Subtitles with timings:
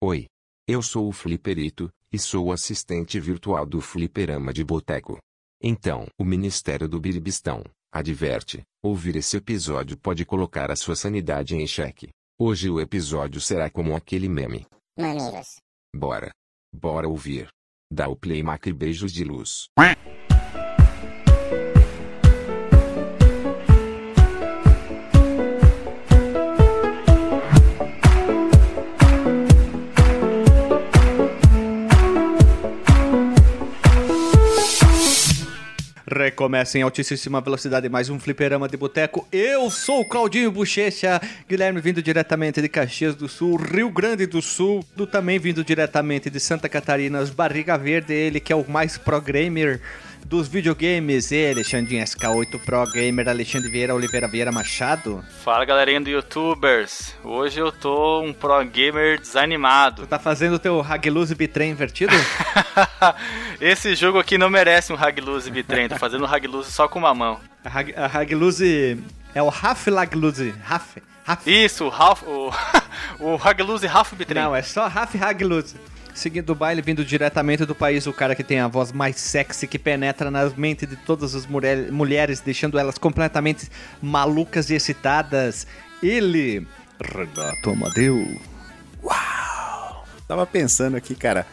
[0.00, 0.26] Oi.
[0.68, 5.18] Eu sou o Fliperito, e sou o assistente virtual do Fliperama de Boteco.
[5.60, 11.66] Então, o Ministério do Biribistão, adverte, ouvir esse episódio pode colocar a sua sanidade em
[11.66, 12.10] xeque.
[12.38, 14.66] Hoje o episódio será como aquele meme.
[14.96, 15.56] Mamilos.
[15.92, 16.30] Bora.
[16.72, 17.48] Bora ouvir.
[17.90, 19.66] Dá o play macre beijos de luz.
[36.18, 39.26] Recomeça em altíssima velocidade mais um fliperama de boteco.
[39.30, 44.42] Eu sou o Claudinho Bochecha, Guilherme vindo diretamente de Caxias do Sul, Rio Grande do
[44.42, 48.68] Sul, do também vindo diretamente de Santa Catarina, os Barriga Verde, ele que é o
[48.68, 49.80] mais pro gamer
[50.26, 55.24] dos videogames, ele, Xandinho SK8 Pro Gamer, Alexandre Vieira Oliveira Vieira Machado.
[55.42, 60.02] Fala galerinha do YouTubers, hoje eu tô um pro gamer desanimado.
[60.02, 62.14] Tu tá fazendo o teu Hagluz Bitrem invertido?
[63.60, 67.14] Esse jogo aqui não merece um Hagluz Bitrem, tô fazendo um Hagluz só com uma
[67.14, 67.40] mão.
[67.64, 68.60] A, Hag, a Hagluz
[69.34, 70.96] é o Half Lagluz, Half.
[71.26, 71.46] Half.
[71.46, 72.52] Isso, o Half, o,
[73.20, 74.42] o Hagluz Half Bitrem.
[74.42, 75.74] Não, é só Half Hagluz.
[76.18, 79.68] Seguindo o baile, vindo diretamente do país, o cara que tem a voz mais sexy,
[79.68, 83.70] que penetra nas mentes de todas as mulher, mulheres, deixando elas completamente
[84.02, 85.64] malucas e excitadas.
[86.02, 86.66] Ele,
[87.00, 88.36] Renato Amadeu.
[89.00, 90.04] Uau!
[90.26, 91.46] Tava pensando aqui, cara.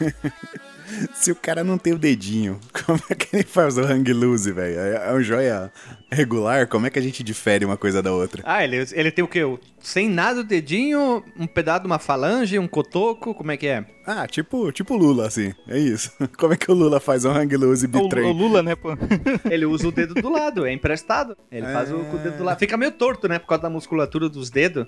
[1.12, 4.52] Se o cara não tem o dedinho, como é que ele faz o hang loose,
[4.52, 4.78] velho?
[4.78, 5.72] É um joia
[6.10, 6.66] regular?
[6.66, 8.42] Como é que a gente difere uma coisa da outra?
[8.44, 9.40] Ah, ele, ele tem o quê?
[9.80, 13.84] Sem nada o dedinho, um pedaço de uma falange, um cotoco, como é que é?
[14.06, 15.54] Ah, tipo, tipo Lula, assim.
[15.68, 16.10] É isso.
[16.36, 18.24] Como é que o Lula faz um hang loose bitrem?
[18.24, 18.90] O, o Lula, né, pô?
[19.48, 21.36] ele usa o dedo do lado, é emprestado.
[21.50, 21.72] Ele é...
[21.72, 22.58] faz o, o dedo do lado.
[22.58, 24.86] Fica meio torto, né, por causa da musculatura dos dedos.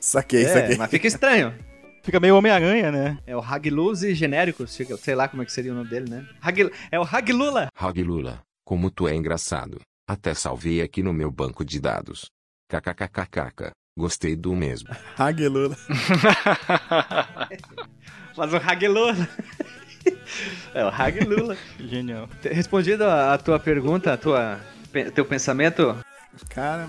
[0.00, 0.76] Saquei, é, saquei.
[0.76, 1.54] Mas fica estranho.
[2.04, 3.18] Fica meio Homem-Aranha, né?
[3.26, 6.28] É o Hagluse genérico, sei lá como é que seria o nome dele, né?
[6.38, 7.68] Hag, é o Haglula.
[7.74, 9.80] Haglula, como tu é engraçado.
[10.06, 12.26] Até salvei aqui no meu banco de dados.
[12.68, 14.90] KKKKK, gostei do mesmo.
[15.16, 15.74] Haglula.
[18.36, 19.14] Faz o Haglula.
[20.74, 21.56] É o Haglula.
[21.80, 22.28] Genial.
[22.42, 24.60] Respondido a, a tua pergunta, a tua,
[25.14, 25.96] teu pensamento?
[26.50, 26.88] Cara,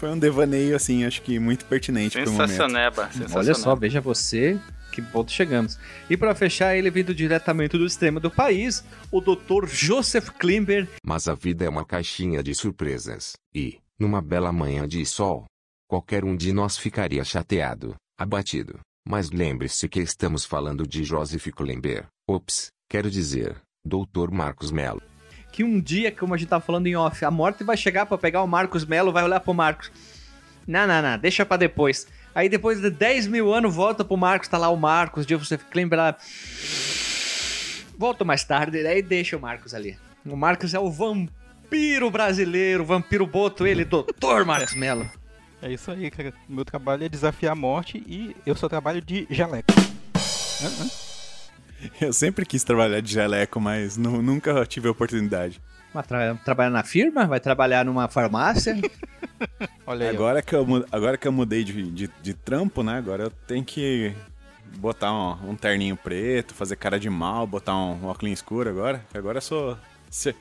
[0.00, 2.48] foi um devaneio, assim, acho que muito pertinente pro momento.
[2.48, 4.58] Sensacioneba, Olha só, veja você
[4.90, 5.78] que ponto chegamos.
[6.08, 9.66] E para fechar, ele vindo diretamente do extremo do país, o Dr.
[9.68, 10.88] Joseph Klimber.
[11.04, 15.44] Mas a vida é uma caixinha de surpresas, e, numa bela manhã de sol,
[15.86, 18.80] qualquer um de nós ficaria chateado, abatido.
[19.06, 22.06] Mas lembre-se que estamos falando de Joseph Klimber.
[22.26, 24.30] Ops, quero dizer, Dr.
[24.32, 25.09] Marcos Melo
[25.50, 28.18] que um dia, como a gente tava falando em off, a morte vai chegar para
[28.18, 29.90] pegar o Marcos Melo, vai olhar pro Marcos.
[30.66, 32.06] Não, não, não, deixa para depois.
[32.34, 35.98] Aí depois de 10 mil anos, volta pro Marcos, tá lá o Marcos, Joseph Klimber
[35.98, 36.16] lá.
[37.98, 39.98] Volta mais tarde, aí deixa o Marcos ali.
[40.24, 45.10] O Marcos é o vampiro brasileiro, vampiro boto, ele, doutor Marcos Melo.
[45.62, 46.32] É isso aí, cara.
[46.48, 49.72] Meu trabalho é desafiar a morte e eu só trabalho de jaleco.
[49.72, 51.09] Uh -uh.
[52.00, 55.60] Eu sempre quis trabalhar de jaleco, mas nunca tive a oportunidade.
[55.92, 57.26] Mas tra trabalhar na firma?
[57.26, 58.76] Vai trabalhar numa farmácia?
[59.86, 62.96] Olha aí, agora, que eu, agora que eu mudei de, de, de, trampo, né?
[62.96, 64.14] Agora eu tenho que
[64.78, 69.04] botar um, um, terninho preto, fazer cara de mal, botar um, um óculos escuro agora.
[69.12, 69.76] Agora eu sou.
[70.08, 70.34] Se,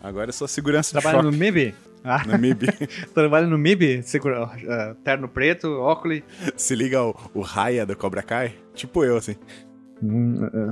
[0.00, 1.36] agora eu sou segurança Trabalha de choque.
[1.36, 1.74] no MIB?
[2.04, 2.22] Ah.
[2.26, 2.66] No MIB.
[3.14, 4.02] Trabalha no MIB?
[4.04, 6.22] Segura, uh, terno preto, óculos.
[6.54, 8.54] Se liga o, o raia do Cobra Kai?
[8.74, 9.36] Tipo eu, assim.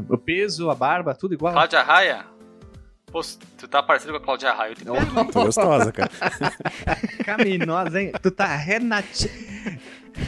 [0.09, 1.53] O peso, a barba, tudo igual.
[1.53, 2.27] Cláudia Raia?
[3.06, 3.21] Pô,
[3.59, 4.75] tu tá parecido com a Cláudia Raia.
[4.75, 4.94] Tô
[5.44, 6.10] gostosa, cara.
[7.25, 8.12] Caminosa, hein?
[8.22, 9.31] Tu tá Renate...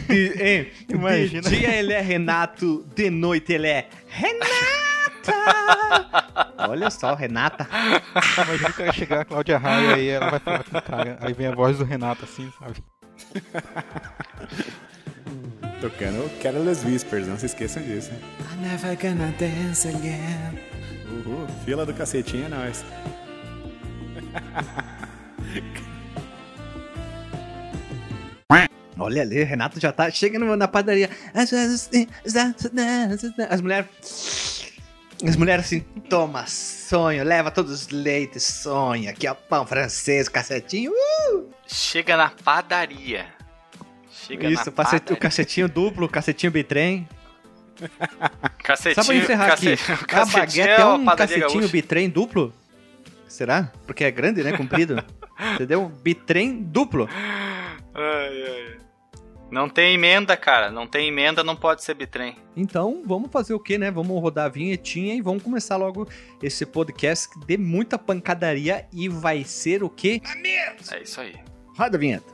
[0.09, 0.73] De, hein?
[0.89, 1.43] Imagina.
[1.43, 4.65] De dia ele é Renato, de noite ele é Renata!
[6.69, 7.67] Olha só, Renata.
[8.47, 11.19] Imagina que vai chegar a Cláudia Raia e ela vai falar com o cara.
[11.21, 12.83] Aí vem a voz do Renato assim, sabe?
[15.81, 18.11] Tocando Careless Whispers, não se esqueçam disso.
[18.13, 20.59] I'm never gonna dance again.
[21.11, 22.85] Uhul, fila do cacetinho é nóis.
[28.99, 31.11] Olha ali, Renato já tá chegando na padaria.
[31.35, 31.51] As
[33.61, 34.71] mulheres.
[35.23, 40.93] As mulheres assim, toma, sonho, leva todos os leites, sonha, aqui ó, pão francês, cacetinho.
[40.93, 41.51] Uh!
[41.67, 43.34] Chega na padaria.
[44.27, 47.07] Chega Isso, o cacetinho duplo, o cacetinho bitrem.
[48.63, 52.53] Cacetinho, Só pra encerrar cace, aqui, a baguete é um cacetinho bitrem duplo?
[53.29, 53.71] Será?
[53.87, 54.57] Porque é grande, né?
[54.57, 55.05] Comprido.
[55.55, 55.89] Entendeu?
[56.03, 57.09] Bitrem duplo.
[57.13, 58.79] Ai, ai.
[59.51, 60.71] Não tem emenda, cara.
[60.71, 62.37] Não tem emenda, não pode ser bitrem.
[62.57, 63.91] Então, vamos fazer o quê, né?
[63.91, 66.09] Vamos rodar a vinhetinha e vamos começar logo
[66.43, 70.23] esse podcast dê muita pancadaria e vai ser o quê?
[70.91, 71.35] É isso aí.
[71.77, 72.34] Roda a vinheta.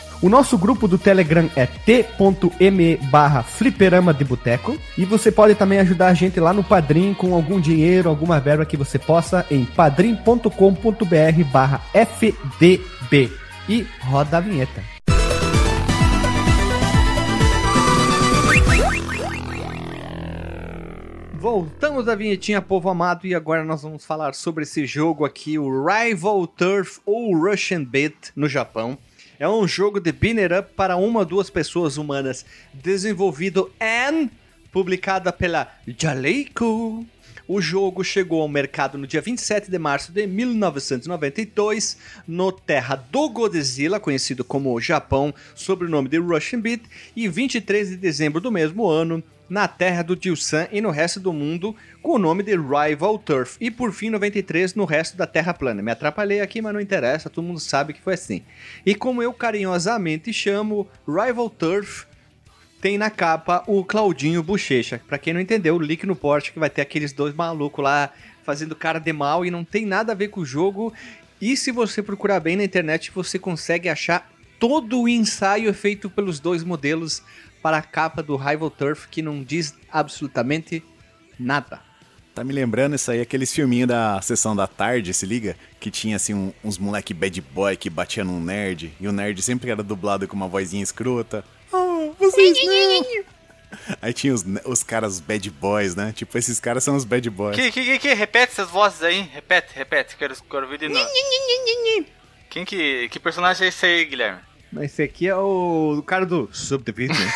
[0.21, 4.77] O nosso grupo do Telegram é t.me barra fliperama de boteco.
[4.95, 8.63] E você pode também ajudar a gente lá no Padrim com algum dinheiro, alguma verba
[8.63, 13.31] que você possa em padrim.com.br barra fdb.
[13.67, 14.83] E roda a vinheta.
[21.33, 25.83] Voltamos da vinhetinha, povo amado, e agora nós vamos falar sobre esse jogo aqui, o
[25.83, 28.99] Rival Turf ou Russian Beat no Japão.
[29.41, 34.29] É um jogo de binner up para uma ou duas pessoas humanas, desenvolvido e
[34.71, 35.67] publicada pela
[35.97, 37.03] Jaleco.
[37.47, 41.97] O jogo chegou ao mercado no dia 27 de março de 1992,
[42.27, 46.81] no terra do Godzilla, conhecido como Japão, sob o nome de Russian Beat,
[47.15, 51.33] e 23 de dezembro do mesmo ano, na terra do Dilsan e no resto do
[51.33, 53.57] mundo com o nome de Rival Turf.
[53.59, 55.81] E por fim, 93 no resto da Terra plana.
[55.81, 58.43] Me atrapalhei aqui, mas não interessa, todo mundo sabe que foi assim.
[58.85, 62.05] E como eu carinhosamente chamo Rival Turf,
[62.81, 64.99] tem na capa o Claudinho Bochecha.
[65.07, 68.09] Pra quem não entendeu, o no porte que vai ter aqueles dois malucos lá
[68.43, 70.91] fazendo cara de mal e não tem nada a ver com o jogo.
[71.39, 74.29] E se você procurar bem na internet, você consegue achar
[74.59, 77.21] todo o ensaio feito pelos dois modelos
[77.61, 80.83] para a capa do Rival Turf que não diz absolutamente
[81.39, 81.79] nada.
[82.33, 85.55] Tá me lembrando isso aí, aqueles filminhos da sessão da tarde, se liga?
[85.79, 89.41] Que tinha assim um, uns moleque bad boy que batia num nerd, e o nerd
[89.41, 91.43] sempre era dublado com uma vozinha escrota.
[92.19, 93.05] Vocês não!
[94.01, 96.11] Aí tinha os, os caras bad boys, né?
[96.13, 97.55] Tipo, esses caras são os bad boys.
[97.55, 98.13] Que, que, que, que?
[98.13, 101.09] Repete essas vozes aí, repete, repete, quero, quero ouvir de novo.
[102.49, 104.41] Quem que, que personagem é esse aí, Guilherme?
[104.81, 107.27] Esse aqui é o, o cara do Subdivision.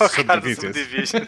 [0.00, 1.22] o cara do Subdivision.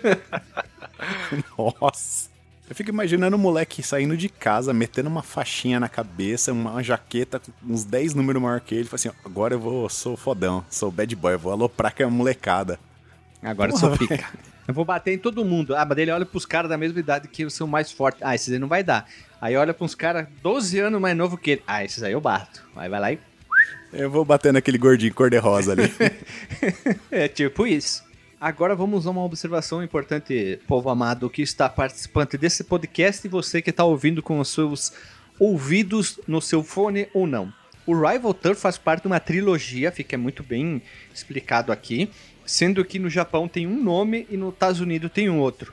[1.58, 2.35] Nossa.
[2.68, 7.38] Eu fico imaginando o moleque saindo de casa, metendo uma faixinha na cabeça, uma jaqueta
[7.38, 8.84] com uns 10 números maior que ele.
[8.84, 12.10] Fala assim: agora eu vou, sou fodão, sou bad boy, eu vou aloprar com a
[12.10, 12.78] molecada.
[13.42, 14.26] Agora eu sou pica.
[14.66, 15.76] Eu vou bater em todo mundo.
[15.76, 18.20] Ah, mas ele olha pros caras da mesma idade que são mais fortes.
[18.20, 19.06] Ah, esses aí não vai dar.
[19.40, 21.62] Aí olha pros caras 12 anos mais novo que ele.
[21.66, 22.64] Ah, esses aí eu bato.
[22.74, 23.18] Aí vai lá e
[23.92, 25.92] eu vou bater naquele gordinho cor-de-rosa ali.
[27.10, 28.04] é tipo isso.
[28.38, 33.62] Agora vamos a uma observação importante, povo amado, que está participante desse podcast e você
[33.62, 34.92] que está ouvindo com os seus
[35.40, 37.50] ouvidos no seu fone ou não.
[37.86, 40.82] O Rival Turf faz parte de uma trilogia, fica muito bem
[41.14, 42.10] explicado aqui,
[42.44, 45.72] sendo que no Japão tem um nome e nos Estados Unidos tem um outro.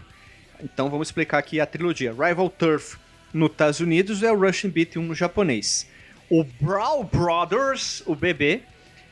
[0.64, 2.14] Então vamos explicar aqui a trilogia.
[2.14, 2.96] Rival Turf
[3.34, 5.86] nos Estados Unidos é o Russian Beat 1 no japonês.
[6.30, 8.62] O Brawl Brothers, o bebê,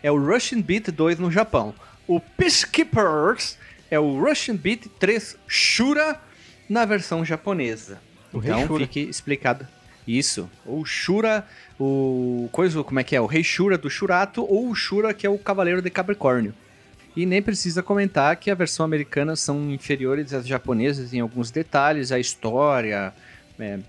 [0.01, 1.75] é o Russian Beat 2 no Japão.
[2.07, 3.57] O Peacekeepers
[3.89, 6.19] é o Russian Beat 3 Shura
[6.67, 7.99] na versão japonesa.
[8.33, 8.85] O então Shura.
[8.85, 9.67] fique explicado.
[10.07, 10.49] Isso.
[10.65, 11.45] O Shura,
[11.79, 13.21] o coisa, como é que é?
[13.21, 16.53] O Rei Shura do Shurato ou o Shura que é o Cavaleiro de Capricórnio.
[17.15, 22.11] E nem precisa comentar que a versão americana são inferiores às japonesas em alguns detalhes,
[22.11, 23.13] a história,
[23.59, 23.79] é,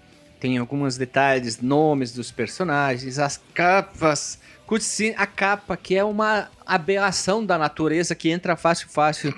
[0.41, 4.41] tem alguns detalhes, nomes dos personagens, as capas,
[4.73, 9.35] cutscene, a capa que é uma aberração da natureza que entra fácil fácil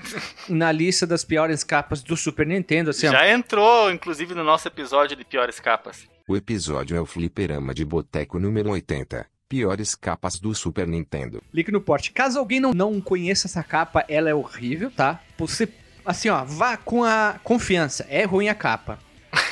[0.48, 2.90] na lista das piores capas do Super Nintendo.
[2.90, 3.24] Assim, Já ó.
[3.24, 6.06] entrou, inclusive, no nosso episódio de piores capas.
[6.28, 9.26] O episódio é o Fliperama de Boteco número 80.
[9.48, 11.42] Piores capas do Super Nintendo.
[11.52, 12.12] Link no porte.
[12.12, 15.20] Caso alguém não, não conheça essa capa, ela é horrível, tá?
[15.36, 15.68] Você,
[16.06, 18.06] assim, ó, vá com a confiança.
[18.08, 19.00] É ruim a capa.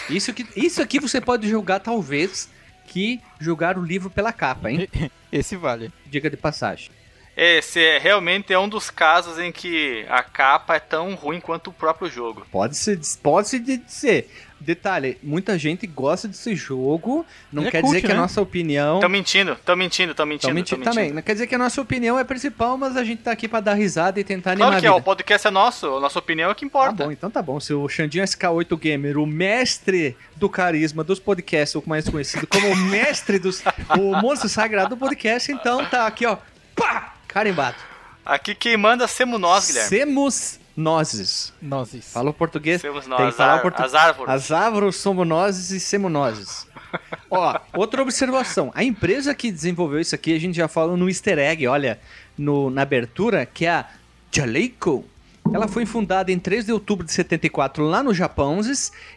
[0.08, 2.48] Isso, que, isso aqui você pode julgar, talvez,
[2.86, 4.88] que julgar o livro pela capa, hein?
[5.30, 5.90] Esse vale.
[6.06, 6.90] Diga de passagem.
[7.34, 11.70] Esse é, realmente é um dos casos em que a capa é tão ruim quanto
[11.70, 12.46] o próprio jogo.
[12.52, 13.48] Pode ser, pode
[13.88, 14.28] ser.
[14.62, 18.19] Detalhe, muita gente gosta desse jogo, não Ele é quer é cult, dizer que né?
[18.19, 18.97] a nossa opinião...
[18.97, 21.12] Estão mentindo, estão mentindo, estão mentindo, tão mentindo, também.
[21.12, 23.61] Não quer dizer que a nossa opinião é principal, mas a gente tá aqui para
[23.61, 26.49] dar risada e tentar claro animar que é, o podcast é nosso, a nossa opinião
[26.49, 26.97] é o que importa.
[26.97, 27.59] Tá bom, então tá bom.
[27.59, 32.69] Se o Xandinho SK8 Gamer, o mestre do carisma dos podcasts, ou mais conhecido como
[32.69, 33.62] o mestre dos...
[33.99, 36.37] o monstro sagrado do podcast, então tá aqui, ó,
[36.76, 37.76] pá, carimbado.
[38.25, 39.88] Aqui quem manda semos nós, Guilherme.
[39.88, 41.52] Semos nozes.
[41.61, 42.12] Nozes.
[42.12, 42.81] Fala o português.
[42.81, 43.83] Semos nós, tem que falar o portu...
[43.83, 44.35] as árvores.
[44.35, 46.67] As árvores somos nozes e semos nozes.
[47.31, 48.71] Ó, outra observação.
[48.75, 52.00] A empresa que desenvolveu isso aqui, a gente já falou no easter egg, olha,
[52.37, 53.88] no, na abertura, que é a
[54.31, 55.05] Jaleco.
[55.52, 58.61] Ela foi fundada em 3 de outubro de 74 lá no Japão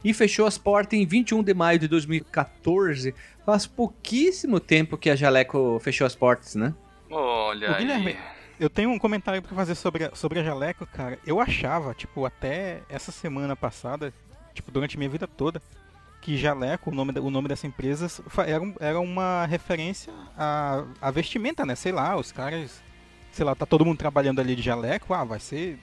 [0.04, 3.14] e fechou as portas em 21 de maio de 2014.
[3.46, 6.74] Faz pouquíssimo tempo que a Jaleco fechou as portas, né?
[7.10, 8.35] Olha Ô, Guilherme, aí.
[8.60, 11.20] Eu tenho um comentário pra fazer sobre a, sobre a Jaleco, cara.
[11.26, 14.14] Eu achava, tipo, até essa semana passada,
[14.54, 15.62] tipo, durante minha vida toda,
[16.22, 18.08] que Jaleco, o nome, o nome dessa empresa,
[18.48, 21.76] era, era uma referência à, vestimenta, né?
[21.76, 22.82] Sei lá, os caras.
[23.32, 25.78] Sei lá, tá todo mundo trabalhando ali de jaleco, ah, vai ser.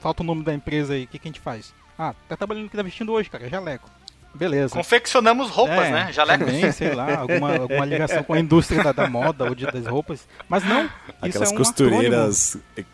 [0.00, 1.74] Falta o nome da empresa aí, o que, que a gente faz?
[1.98, 3.90] Ah, tá trabalhando que tá vestindo hoje, cara, jaleco.
[4.34, 4.74] Beleza.
[4.74, 6.08] Confeccionamos roupas, É, né?
[6.12, 6.44] Jaleco.
[6.44, 9.86] Também, sei lá, alguma, alguma ligação com a indústria da, da moda ou de- das
[9.86, 10.26] roupas.
[10.48, 10.88] Mas não,
[11.20, 12.56] Aquelas isso é um costureiras.
[12.56, 12.92] acrônimo.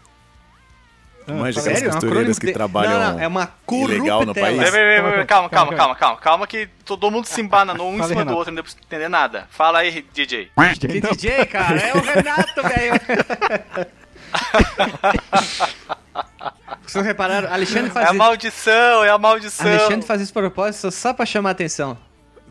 [1.28, 1.90] Manja aquelas Sério?
[1.90, 4.58] É costureiras que de- trabalham Não, não, é uma ilegal no país.
[5.26, 8.34] Calma, calma, Calma, calma, calma, que todo mundo se embana no um em cima do
[8.34, 9.46] outro, não deu pra entender nada.
[9.50, 10.50] Fala aí, DJ.
[10.80, 11.78] Que DJ, cara?
[11.78, 13.88] É o Renato, velho.
[16.92, 17.52] Vocês repararam?
[17.52, 18.18] Alexandre É faz a isso.
[18.18, 19.66] maldição, é a maldição.
[19.66, 21.96] Alexandre faz isso propósito só pra chamar atenção.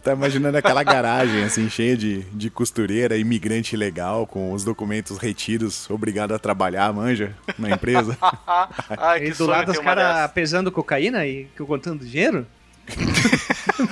[0.03, 5.89] Tá imaginando aquela garagem, assim, cheia de, de costureira, imigrante ilegal, com os documentos retidos,
[5.89, 8.17] obrigado a trabalhar, manja, na empresa.
[8.97, 12.47] Ai, E do lado os uma caras pesando cocaína e contando dinheiro?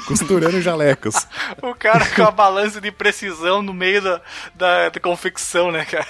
[0.07, 1.27] Costurando jalecos.
[1.61, 4.21] O cara com a balança de precisão no meio da,
[4.53, 6.07] da, da confecção, né, cara?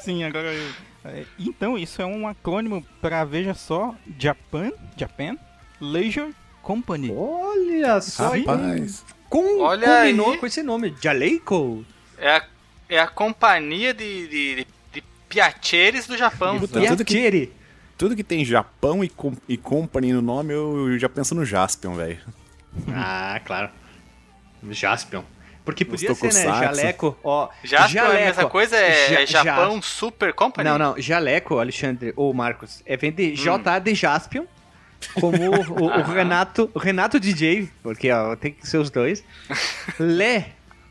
[0.00, 0.52] Sim, agora.
[0.52, 0.93] eu- é,
[1.38, 5.36] Então, isso é um acrônimo para, veja só, Japan, Japan
[5.80, 7.12] Leisure Company.
[7.14, 8.30] Olha só.
[8.30, 9.04] Rapaz.
[9.28, 10.38] Com, Olha combinou aí.
[10.38, 11.84] com esse nome, Jaleco.
[12.16, 12.44] É a,
[12.88, 16.58] é a companhia de, de, de, de piacheres do Japão.
[16.58, 17.52] Puta, tudo que-.
[17.96, 21.44] Tudo que tem Japão e, com, e Company no nome, eu, eu já penso no
[21.44, 22.18] Jaspion, velho.
[22.88, 23.70] Ah, claro.
[24.70, 25.22] Jaspion.
[25.64, 26.42] Porque podia ser, né?
[26.42, 27.48] Jaleco, ó.
[27.62, 28.16] Já jaleco.
[28.16, 28.76] é a mesma coisa?
[28.76, 30.68] É, Ja- é Japão Ja- Super Company?
[30.68, 31.00] Não, não.
[31.00, 33.14] Jaleco, Alexandre ou Marcos, é vem Hum.
[33.14, 34.44] de J de Jaspion.
[35.20, 39.22] Como o, o Renato, o Renato DJ, porque ó, tem que ser os dois.
[39.98, 40.48] Lé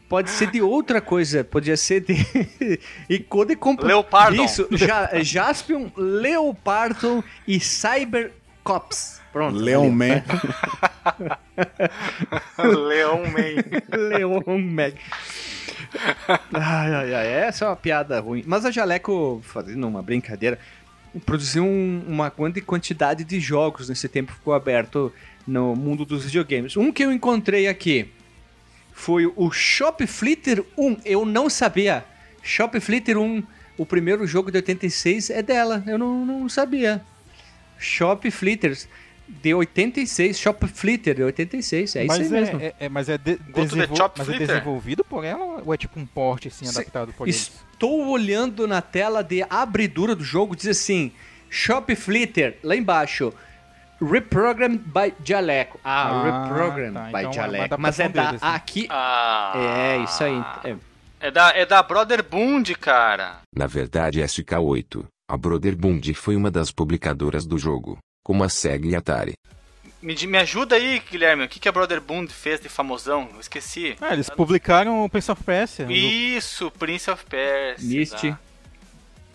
[0.10, 2.14] pode ser de outra coisa, podia ser de
[3.10, 3.82] e Code Comp...
[3.82, 4.44] Leopardon.
[4.46, 7.60] Isso, ja, Jaspion, Leopardon e
[8.64, 9.22] Cybercops.
[9.32, 9.58] Pronto.
[9.58, 10.24] Leon ali, Man.
[12.88, 13.64] Leão Man.
[14.10, 14.96] Leon Mag.
[16.54, 18.44] Ai, ai, ai, essa é uma piada ruim.
[18.46, 20.58] Mas a Jaleco, fazendo uma brincadeira,
[21.26, 25.12] produziu um- uma grande quantidade de jogos nesse tempo que ficou aberto
[25.46, 26.78] no mundo dos videogames.
[26.78, 28.10] Um que eu encontrei aqui
[28.94, 30.98] foi o Shop Flitter 1.
[31.06, 32.06] Eu não sabia.
[32.42, 33.44] Shop Flitter 1,
[33.78, 35.84] o primeiro jogo de 86 é dela.
[35.88, 37.02] Eu não, não sabia.
[37.84, 38.88] Shop Flitters
[39.28, 42.60] de 86, Shop Flitter de 86, é mas, isso aí mesmo.
[42.60, 45.78] é, é- é- mas, é de- desenvol- Chop mas é desenvolvido por ela ou é
[45.78, 47.52] tipo um porte assim, Sim, adaptado por eles?
[47.74, 51.12] Estou olhando na tela de abridura do jogo, diz assim:
[51.50, 53.34] Shop Flitter, lá embaixo.
[54.02, 55.80] Reprogrammed by Jaleco.
[55.84, 57.76] Ah, Ah, Reprogrammed tá, by então é Jaleco.
[57.80, 58.26] Mas é da.
[58.26, 58.48] deles, né?
[58.50, 58.88] Aqui.
[58.90, 60.44] Ah, É, isso aí.
[60.64, 60.76] É.
[61.28, 63.38] É da, é da Brother Bund, cara.
[63.56, 68.96] Na verdade, SK8, a Broderbund foi uma das publicadoras do jogo, como a SEG e
[68.96, 69.34] Atari.
[70.02, 71.46] Me, me ajuda aí, Guilherme.
[71.46, 73.30] O que, que a Brother Bund fez de famosão?
[73.34, 73.96] Eu esqueci.
[74.02, 75.88] Ah, eles publicaram o Prince of Persia.
[75.90, 78.02] Isso, Prince of Persia.
[78.02, 78.38] Exato.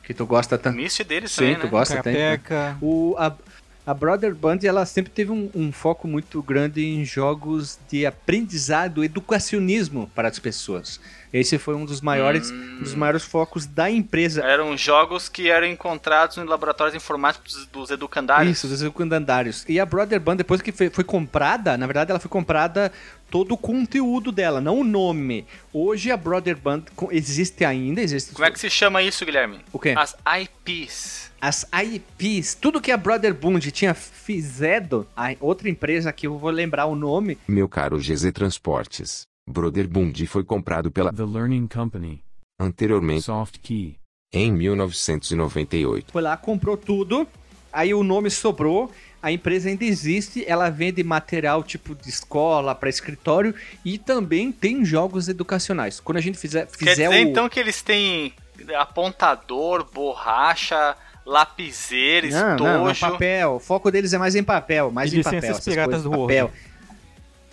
[0.03, 0.77] Que tu gosta tanto.
[0.77, 1.71] Mist deles Sim, também, tu né?
[1.71, 2.11] gosta tanto.
[2.19, 2.77] né?
[2.83, 3.35] O, a,
[3.89, 9.03] a Brother Band ela sempre teve um, um foco muito grande em jogos de aprendizado,
[9.03, 11.01] educacionismo para as pessoas.
[11.33, 12.81] Esse foi um dos maiores, Hum.
[12.81, 14.43] dos maiores focos da empresa.
[14.43, 18.59] Eram jogos que eram encontrados em laboratórios informáticos dos, educandários.
[18.59, 19.65] Isso, dos secundários.
[19.67, 22.93] E a Brother Band, depois que foi, foi comprada, na verdade ela foi comprada
[23.31, 25.47] todo o conteúdo dela, não o nome.
[25.73, 28.33] Hoje a Brother Band existe ainda, existe.
[28.33, 29.61] Como é que se chama isso, Guilherme?
[29.73, 29.95] O quê?
[29.97, 31.31] As IPs.
[31.41, 36.51] As IPs, tudo que a Brother Bund tinha fizedo, a outra empresa que eu vou
[36.51, 42.21] lembrar o nome, Meu caro GZ Transportes, Broderbund foi comprado pela The Learning Company.
[42.61, 43.97] anteriormente Soft Key.
[44.33, 46.13] em 1998.
[46.13, 47.27] foi lá, comprou tudo,
[47.73, 48.91] aí o nome sobrou,
[49.23, 54.85] a empresa ainda existe, ela vende material tipo de escola para escritório e também tem
[54.85, 56.01] jogos educacionais.
[56.01, 57.15] Quando a gente fizer, Quer fizer dizer, o...
[57.15, 58.33] então, que eles têm
[58.77, 60.97] apontador, borracha,
[61.27, 63.13] lapiseira, Não, não, não, estojo.
[63.13, 63.55] papel.
[63.55, 65.51] O foco deles é mais em papel, mais E em licenças papel.
[65.51, 66.51] essas piratas coisas, do papel.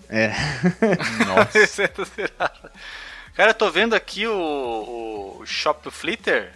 [0.09, 0.31] É.
[3.35, 6.53] Cara, eu tô vendo aqui o, o Shop Flitter.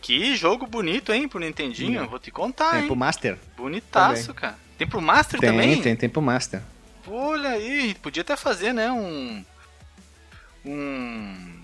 [0.00, 2.08] Que jogo bonito, hein, pro Nintendinho.
[2.08, 2.86] Vou te contar, Tem hein.
[2.86, 3.38] pro Master?
[3.56, 4.58] Bonitaço, cara.
[4.78, 5.82] Tem pro Master Tem, também?
[5.82, 6.62] tem, tem pro Master.
[7.06, 9.44] Olha aí, podia até fazer, né, um...
[10.64, 11.60] um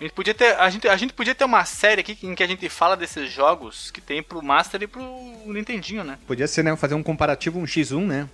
[0.00, 2.42] a gente podia ter, a gente, a gente podia ter uma série aqui em que
[2.42, 5.02] a gente fala desses jogos que tem pro Master e pro
[5.44, 6.18] Nintendinho, né?
[6.24, 8.28] Podia ser, né, fazer um comparativo, um X1, né?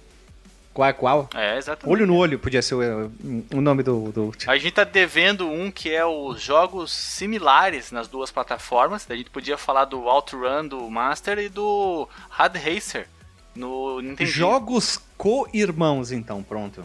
[0.75, 1.31] Qual é qual?
[1.33, 1.89] É, exatamente.
[1.89, 3.13] Olho no olho podia ser o,
[3.55, 4.33] o nome do, do...
[4.49, 9.07] A gente tá devendo um que é os jogos similares nas duas plataformas.
[9.09, 13.07] A gente podia falar do Outrun do Master e do Rad Racer
[13.55, 14.29] no Nintendo.
[14.29, 16.85] Jogos co-irmãos, então, pronto.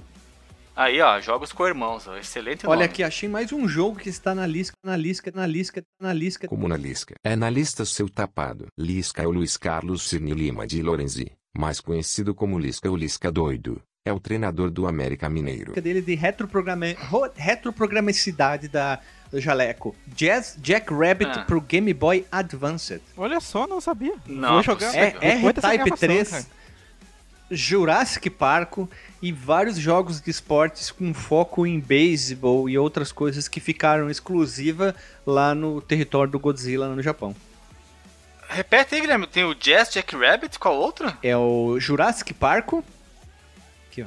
[0.75, 2.85] Aí, ó, jogos com irmãos, ó, excelente Olha nome.
[2.85, 6.47] aqui, achei mais um jogo que está na lista, na lista, na lista, na lista.
[6.47, 7.15] Como na lista.
[7.21, 8.67] É na lista seu tapado.
[8.79, 13.31] Lisca é o Luiz Carlos Cirne Lima de Lorenzi, mais conhecido como Lisca o Lisca
[13.31, 13.81] doido.
[14.05, 15.79] É o treinador do América Mineiro.
[15.79, 16.85] dele de retroprograma...
[17.09, 19.95] ro- retroprogramicidade da, do Jaleco.
[20.07, 21.43] Jazz Jack Rabbit Ah.
[21.43, 23.01] pro Game Boy Advanced.
[23.17, 24.15] Olha só, não sabia.
[24.25, 24.95] Não, Vou jogar.
[24.95, 26.45] É, é R-Type gravação, 3, cara.
[27.51, 28.77] Jurassic Park
[29.21, 34.95] e vários jogos de esportes com foco em beisebol e outras coisas que ficaram exclusiva
[35.25, 37.35] lá no território do Godzilla no Japão.
[38.49, 41.11] Repete aí, Guilherme, tem o Jazz Jack Rabbit, qual outro?
[41.21, 42.73] É o Jurassic Park.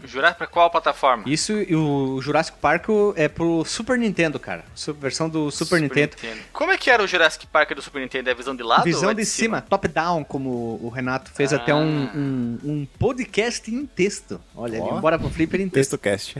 [0.05, 1.25] Jurar pra qual plataforma?
[1.27, 4.65] Isso e o Jurassic Park é pro Super Nintendo, cara.
[4.99, 6.17] Versão do Super, Nintendo.
[6.51, 8.31] Como é que era o Jurassic Park do Super Nintendo?
[8.31, 11.53] É a visão de lado Visão ou é de cima, top-down, como o Renato fez
[11.53, 11.57] Ah.
[11.57, 14.41] até um, um, um podcast em texto.
[14.57, 14.93] Olha, Ó.
[14.93, 15.99] ele bora pro Flipper em texto.
[15.99, 16.39] Texto cast.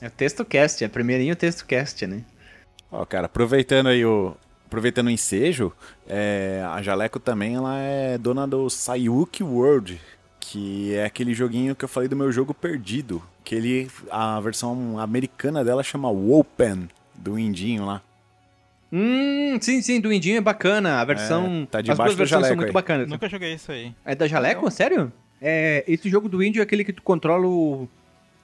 [0.00, 2.22] É o texto cast, é primeirinho texto cast, né?
[2.90, 4.34] Ó, cara, aproveitando aí o.
[4.66, 5.72] Aproveitando o ensejo,
[6.08, 10.00] é, a Jaleco também ela é dona do Sayuki World,
[10.40, 13.22] que é aquele joguinho que eu falei do meu jogo perdido.
[13.44, 13.88] Que ele.
[14.10, 18.02] A versão americana dela chama Wopen, do Indinho lá.
[18.92, 21.00] Hum, sim, sim, do Indinho é bacana.
[21.00, 21.62] A versão.
[21.62, 22.72] É, tá as duas do versões são muito aí.
[22.72, 23.08] bacanas.
[23.08, 23.94] Nunca joguei isso aí.
[24.04, 24.68] É da Jaleco?
[24.70, 25.12] Sério?
[25.40, 27.88] É, esse jogo do Índio é aquele que tu controla o,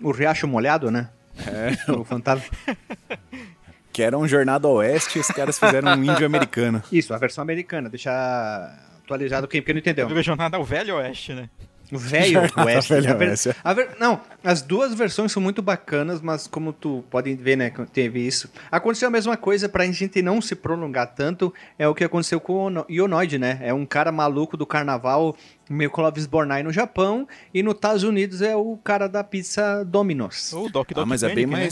[0.00, 1.09] o riacho molhado, né?
[1.47, 1.91] É.
[1.93, 2.45] O fantasma.
[3.92, 6.82] Que era um Jornada Oeste e os caras fizeram um índio americano.
[6.90, 7.88] Isso, a versão americana.
[7.88, 10.06] Deixar atualizado quem porque não entendeu.
[10.08, 11.49] Virou jornada ao Velho Oeste, né?
[11.92, 12.94] O velho Oeste.
[12.94, 13.54] Velho A ver- Oeste.
[13.62, 17.69] a ver- Não, as duas versões são muito bacanas, mas como tu pode ver, né,
[17.69, 18.50] que teve isso.
[18.71, 22.54] Aconteceu a mesma coisa pra gente não se prolongar tanto, é o que aconteceu com
[22.54, 23.58] o Ono- Ionoid, né?
[23.60, 25.36] É um cara maluco do carnaval,
[25.69, 30.50] meio Clovis Bornai no Japão, e nos Estados Unidos é o cara da pizza Domino's.
[30.54, 31.69] Ou Doc Doc Ah, mas é bem Panic, né?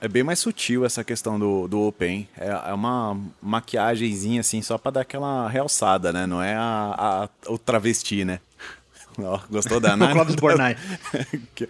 [0.00, 2.28] É bem mais sutil essa questão do, do Open.
[2.38, 6.24] É, é uma maquiagemzinha assim, só pra dar aquela realçada, né?
[6.26, 8.38] Não é a, a- o travesti, né?
[9.18, 10.14] Ó, gostou da O análise?
[10.14, 10.76] Clovis Bornai.
[11.54, 11.68] que,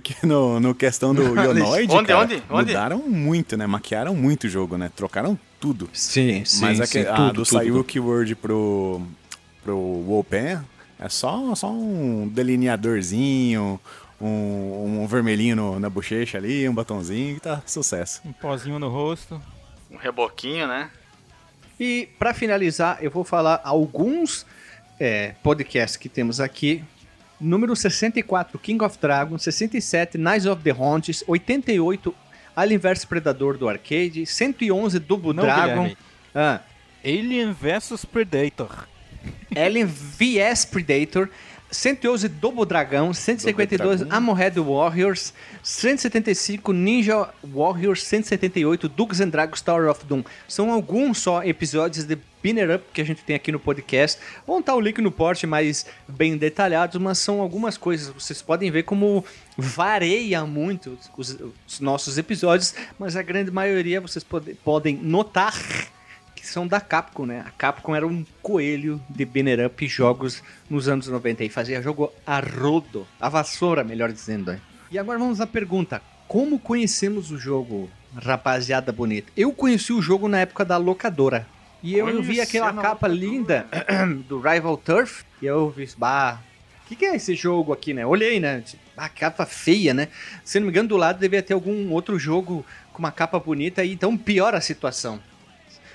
[0.00, 2.68] que no, no questão do Ionoid, Onde, cara, onde, onde?
[2.68, 3.66] mudaram muito, né?
[3.66, 4.88] Maquiaram muito o jogo, né?
[4.94, 5.90] Trocaram tudo.
[5.92, 7.46] Sim, sim, Mas a, sim, a tudo, do tudo.
[7.46, 9.02] Sayuki World pro,
[9.64, 9.76] pro
[10.12, 10.60] Open
[11.00, 13.80] é só, só um delineadorzinho,
[14.20, 18.20] um, um vermelhinho no- na bochecha ali, um batonzinho e tá sucesso.
[18.24, 19.40] Um pozinho no rosto.
[19.90, 20.90] Um reboquinho, né?
[21.78, 24.44] E pra finalizar, eu vou falar alguns
[24.98, 26.84] é, podcasts que temos aqui.
[27.40, 29.42] Número 64, King of Dragons.
[29.42, 31.24] 67, Knights of the Haunts.
[31.26, 32.14] 88,
[32.54, 34.26] Alien vs Predador do arcade.
[34.26, 35.94] 111, Double Não, Dragon.
[36.34, 36.60] Ah,
[37.02, 38.86] Alien vs Predator.
[39.56, 41.30] Alien vs Predator.
[41.70, 44.16] 111 Double Dragão, 152 Dragão.
[44.16, 50.24] Amohead Warriors, 175 Ninja Warriors, 178 Dukes and Dragons Tower of Doom.
[50.48, 54.20] São alguns só episódios de Binner Up que a gente tem aqui no podcast.
[54.46, 58.08] Vão estar o link no porte mais bem detalhados, mas são algumas coisas.
[58.08, 59.24] Vocês podem ver como
[59.56, 65.54] varia muito os, os nossos episódios, mas a grande maioria vocês pode- podem notar
[66.40, 67.44] que são da Capcom, né?
[67.46, 72.10] A Capcom era um coelho de banner up jogos nos anos 90 e fazia jogo
[72.26, 74.58] a rodo, a vassoura, melhor dizendo.
[74.90, 79.30] E agora vamos à pergunta: como conhecemos o jogo, rapaziada bonita?
[79.36, 81.46] Eu conheci o jogo na época da locadora.
[81.82, 83.14] E eu vi aquela capa locadora.
[83.14, 83.66] linda
[84.28, 86.40] do Rival Turf e eu vi, bah,
[86.84, 88.04] o que, que é esse jogo aqui, né?
[88.04, 88.64] Olhei, né?
[88.96, 90.08] Ah, capa feia, né?
[90.44, 93.84] Se não me engano, do lado devia ter algum outro jogo com uma capa bonita
[93.84, 95.20] e então piora a situação.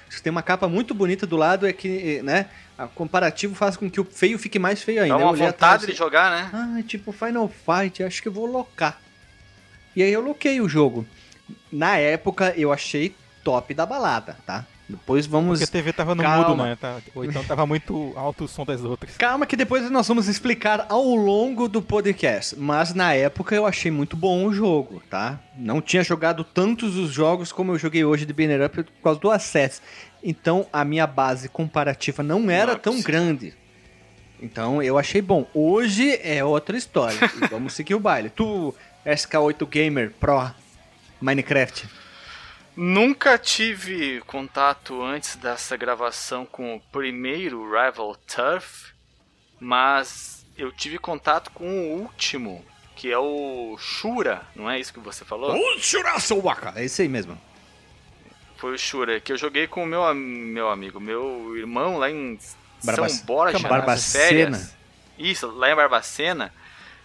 [0.09, 2.47] Se tem uma capa muito bonita do lado, é que, né?
[2.77, 5.17] O comparativo faz com que o feio fique mais feio ainda.
[5.17, 6.49] Dá uma vontade atrás, de jogar, né?
[6.53, 8.99] Ah, tipo Final Fight, acho que eu vou locar.
[9.95, 11.05] E aí eu loquei o jogo.
[11.71, 14.65] Na época eu achei top da balada, tá?
[14.87, 15.59] Depois vamos.
[15.59, 16.49] Porque a TV tava no Calma.
[16.49, 16.77] mudo, né?
[16.79, 19.17] Tá- Ou então tava muito alto o som das outras.
[19.17, 22.55] Calma que depois nós vamos explicar ao longo do podcast.
[22.55, 25.39] Mas na época eu achei muito bom o jogo, tá?
[25.57, 29.19] Não tinha jogado tantos os jogos como eu joguei hoje de Banner Up por causa
[29.19, 29.81] do acesso.
[30.23, 33.55] Então a minha base comparativa não era é tão grande.
[34.39, 35.47] Então eu achei bom.
[35.53, 37.17] Hoje é outra história.
[37.49, 38.29] Vamos seguir o baile.
[38.29, 40.51] Tu, SK8 Gamer Pro,
[41.19, 41.87] Minecraft?
[42.75, 48.91] Nunca tive contato antes dessa gravação com o primeiro Rival Turf,
[49.59, 54.99] mas eu tive contato com o último, que é o Shura, não é isso que
[54.99, 55.55] você falou?
[55.55, 57.39] O Shura Sowaka, é isso aí mesmo.
[58.57, 62.37] Foi o Shura, que eu joguei com o meu, meu amigo, meu irmão lá em
[62.83, 63.07] Barba...
[63.07, 64.69] São Borja, Barbacena.
[65.17, 66.53] Isso, lá em Barbacena.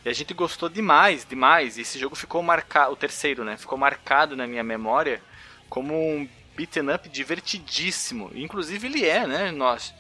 [0.05, 1.77] E a gente gostou demais, demais.
[1.77, 3.57] E esse jogo ficou marcado, o terceiro, né?
[3.57, 5.23] Ficou marcado na minha memória
[5.71, 8.31] como um beaten up divertidíssimo.
[8.35, 9.51] Inclusive ele é, né?
[9.51, 9.95] Nós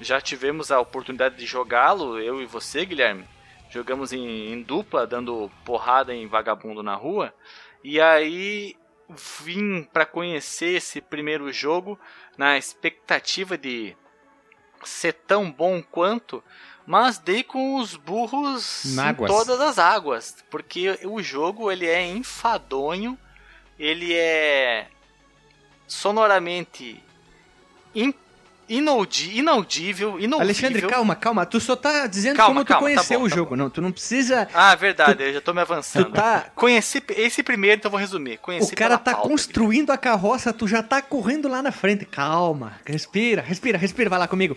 [0.00, 3.26] já tivemos a oportunidade de jogá-lo, eu e você, Guilherme.
[3.70, 7.34] Jogamos em, em dupla, dando porrada em vagabundo na rua.
[7.82, 8.76] E aí
[9.08, 11.98] vim para conhecer esse primeiro jogo
[12.38, 13.96] na expectativa de
[14.84, 16.42] ser tão bom quanto,
[16.86, 19.30] mas dei com os burros Náguas.
[19.30, 23.18] em todas as águas, porque o jogo ele é enfadonho,
[23.78, 24.88] ele é
[25.86, 27.02] sonoramente
[27.94, 28.12] in,
[28.68, 30.40] inaudi, inaudível, inaudível.
[30.40, 31.46] Alexandre, calma, calma.
[31.46, 33.56] Tu só tá dizendo Calma, como tu calma, tá conheceu bom, o tá jogo.
[33.56, 34.48] Não, tu não precisa.
[34.52, 36.06] Ah, verdade, eu já tô me avançando.
[36.06, 36.46] Tu tá.
[36.54, 38.38] Conheci esse primeiro, então vou resumir.
[38.38, 42.04] Conheci O cara tá pauta, construindo a carroça, tu já tá correndo lá na frente.
[42.04, 44.56] Calma, respira, respira, respira, vai lá comigo.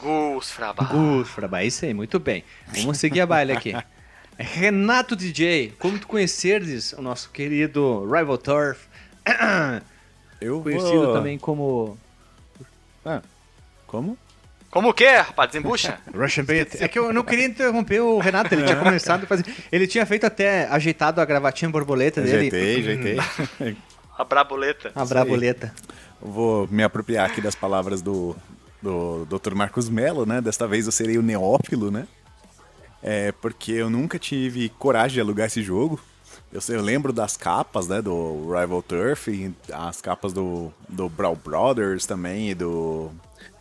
[0.00, 0.84] Gus Fraba.
[0.84, 1.28] Gus,
[1.64, 2.44] isso aí, muito bem.
[2.68, 3.74] Vamos seguir a baile aqui.
[4.38, 8.86] Renato DJ, como tu conheceres o nosso querido Rival Turf,
[10.40, 11.14] Eu conhecido vou...
[11.14, 11.98] também como
[13.04, 13.20] Ah,
[13.86, 14.16] como?
[14.70, 15.50] Como o que, rapaz?
[15.50, 15.98] Desembucha?
[16.14, 16.80] Russian Beat.
[16.80, 19.46] É que eu não queria interromper o Renato, ele tinha começado a fazer.
[19.72, 22.48] Ele tinha feito até ajeitado a gravatinha borboleta dele.
[22.48, 23.76] Ajeitei, ajeitei.
[24.16, 24.92] A braboleta.
[24.94, 25.72] A braboleta.
[26.20, 28.36] Vou me apropriar aqui das palavras do,
[28.82, 29.54] do Dr.
[29.54, 30.40] Marcos Mello, né?
[30.40, 32.06] Desta vez eu serei o neófilo, né?
[33.02, 36.00] É, porque eu nunca tive coragem de alugar esse jogo.
[36.52, 39.28] Eu, eu lembro das capas, né, do Rival Turf,
[39.72, 43.10] as capas do, do Brawl Brothers também, e do,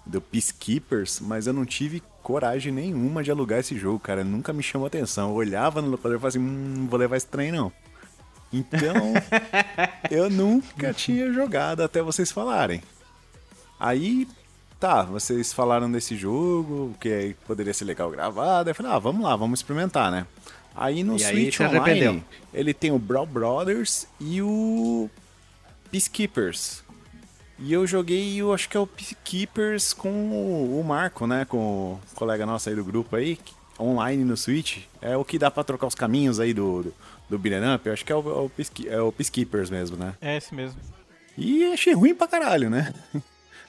[0.05, 4.23] do Peacekeepers, mas eu não tive coragem nenhuma de alugar esse jogo, cara.
[4.23, 5.29] Nunca me chamou atenção.
[5.29, 7.71] Eu olhava no locador e falava assim, hum, não vou levar esse trem, não.
[8.51, 9.13] Então,
[10.09, 12.81] eu nunca tinha jogado até vocês falarem.
[13.79, 14.27] Aí,
[14.79, 18.69] tá, vocês falaram desse jogo, que poderia ser legal gravado.
[18.69, 20.25] Eu falei, ah, vamos lá, vamos experimentar, né?
[20.79, 22.11] Aí no E aí, Switch arrependeu?
[22.11, 25.09] Online, ele tem o Brawl Brothers e o
[25.91, 26.83] Peacekeepers.
[27.59, 30.09] E eu joguei, eu acho que é o Peacekeepers com
[30.79, 31.43] o Marco, né?
[31.45, 33.39] Com o colega nosso aí do grupo aí,
[33.79, 34.83] online no Switch.
[35.01, 36.93] É o que dá pra trocar os caminhos aí do, do,
[37.31, 37.87] do Beat'em Up.
[37.87, 40.13] Eu acho que é o, é o, Peacekeep- é o Peacekeepers mesmo, né?
[40.21, 40.79] É esse mesmo.
[41.35, 42.93] E achei ruim pra caralho, né?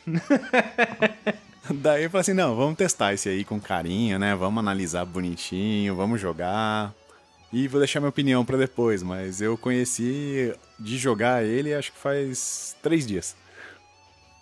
[1.71, 4.35] Daí eu falei assim, não, vamos testar esse aí com carinho, né?
[4.35, 6.95] Vamos analisar bonitinho, vamos jogar.
[7.53, 11.99] E vou deixar minha opinião pra depois, mas eu conheci de jogar ele acho que
[11.99, 13.35] faz três dias.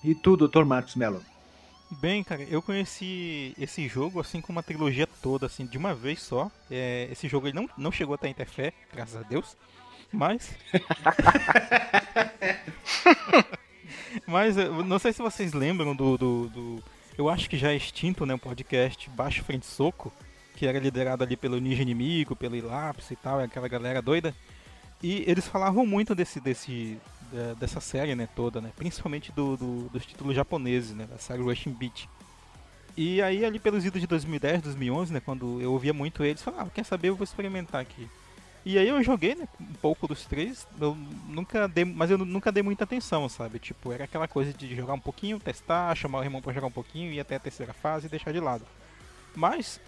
[0.03, 0.65] E tu, Dr.
[0.65, 1.23] Marcos Mello?
[2.01, 6.21] Bem, cara, eu conheci esse jogo assim como a trilogia toda, assim, de uma vez
[6.21, 6.51] só.
[6.69, 9.57] É, esse jogo ele não, não chegou até a Interfé, graças a Deus.
[10.13, 10.51] Mas.
[14.27, 16.83] Mas não sei se vocês lembram do, do, do-
[17.17, 18.35] Eu acho que já é extinto, né?
[18.35, 20.13] O podcast Baixo Frente Soco,
[20.57, 24.35] que era liderado ali pelo Ninja Inimigo, pelo Ilapse e tal, aquela galera doida.
[25.03, 26.99] E eles falavam muito desse, desse,
[27.31, 28.71] da- dessa série, né, toda, né?
[28.75, 31.07] Principalmente do, do- dos títulos japoneses, né?
[31.09, 32.09] Da série Rushing Beat.
[32.97, 35.21] E aí ali pelos idos de 2010, 2011, né?
[35.21, 38.09] Quando eu ouvia muito eles, falava, ah, quer saber, eu vou experimentar aqui.
[38.65, 40.97] E aí eu joguei, né, um pouco dos três, eu
[41.29, 43.61] nunca dei, mas eu nunca dei muita atenção, sabe?
[43.61, 46.73] Tipo, era aquela coisa de jogar um pouquinho, testar, chamar o irmão pra jogar um
[46.73, 48.67] pouquinho, ir até a terceira fase e deixar de lado.
[49.37, 49.79] Mas,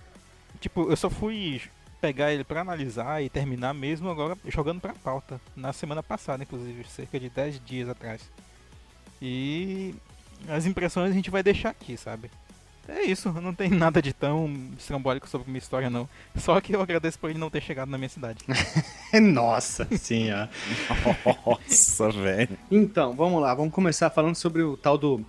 [0.61, 1.61] tipo, eu só fui
[2.01, 6.85] pegar ele pra analisar e terminar mesmo agora jogando pra pauta, na semana passada, inclusive,
[6.89, 8.23] cerca de 10 dias atrás.
[9.21, 9.95] E
[10.49, 12.31] as impressões a gente vai deixar aqui, sabe?
[12.89, 16.09] É isso, não tem nada de tão estrambólico sobre minha história, não.
[16.37, 18.39] Só que eu agradeço por ele não ter chegado na minha cidade.
[19.21, 20.49] Nossa senhora.
[21.47, 22.57] Nossa, velho.
[22.71, 25.25] Então, vamos lá, vamos começar falando sobre o tal do,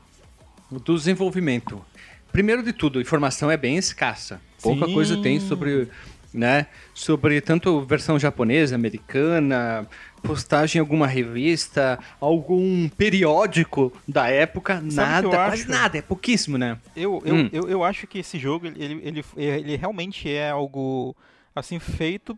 [0.72, 1.84] do desenvolvimento.
[2.32, 4.40] Primeiro de tudo, a informação é bem escassa.
[4.62, 4.94] Pouca Sim.
[4.94, 5.88] coisa tem sobre,
[6.34, 9.88] né, sobre tanto versão japonesa, americana,
[10.22, 15.72] postagem em alguma revista, algum periódico da época, que nada, quase acho?
[15.72, 16.78] nada, é pouquíssimo, né?
[16.96, 17.50] Eu, eu, Hum.
[17.52, 21.16] eu, eu acho que esse jogo, ele, ele, ele, realmente é algo,
[21.56, 22.38] assim, feito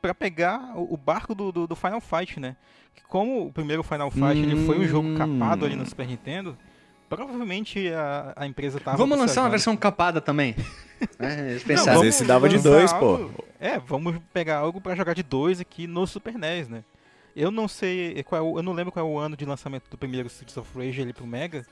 [0.00, 2.56] pra pegar o barco do, do, do Final Fight, né?
[3.08, 5.14] Como o primeiro Final Fight ele foi um jogo Hum.
[5.14, 6.56] capado ali no Super Nintendo,
[7.10, 10.54] provavelmente a, a empresa tava Vamos lançar uma versão capada também.
[11.18, 11.98] é, eles Não, pensaram.
[11.98, 13.06] Mas esse dava de dois, pô.
[13.16, 16.82] algo- É, vamos pegar algo para jogar de dois aqui no Super NES, né?
[17.36, 20.26] Eu não sei qual, eu não lembro qual é o ano de lançamento do primeiro
[20.28, 21.64] Streets of Rage ali pro Mega,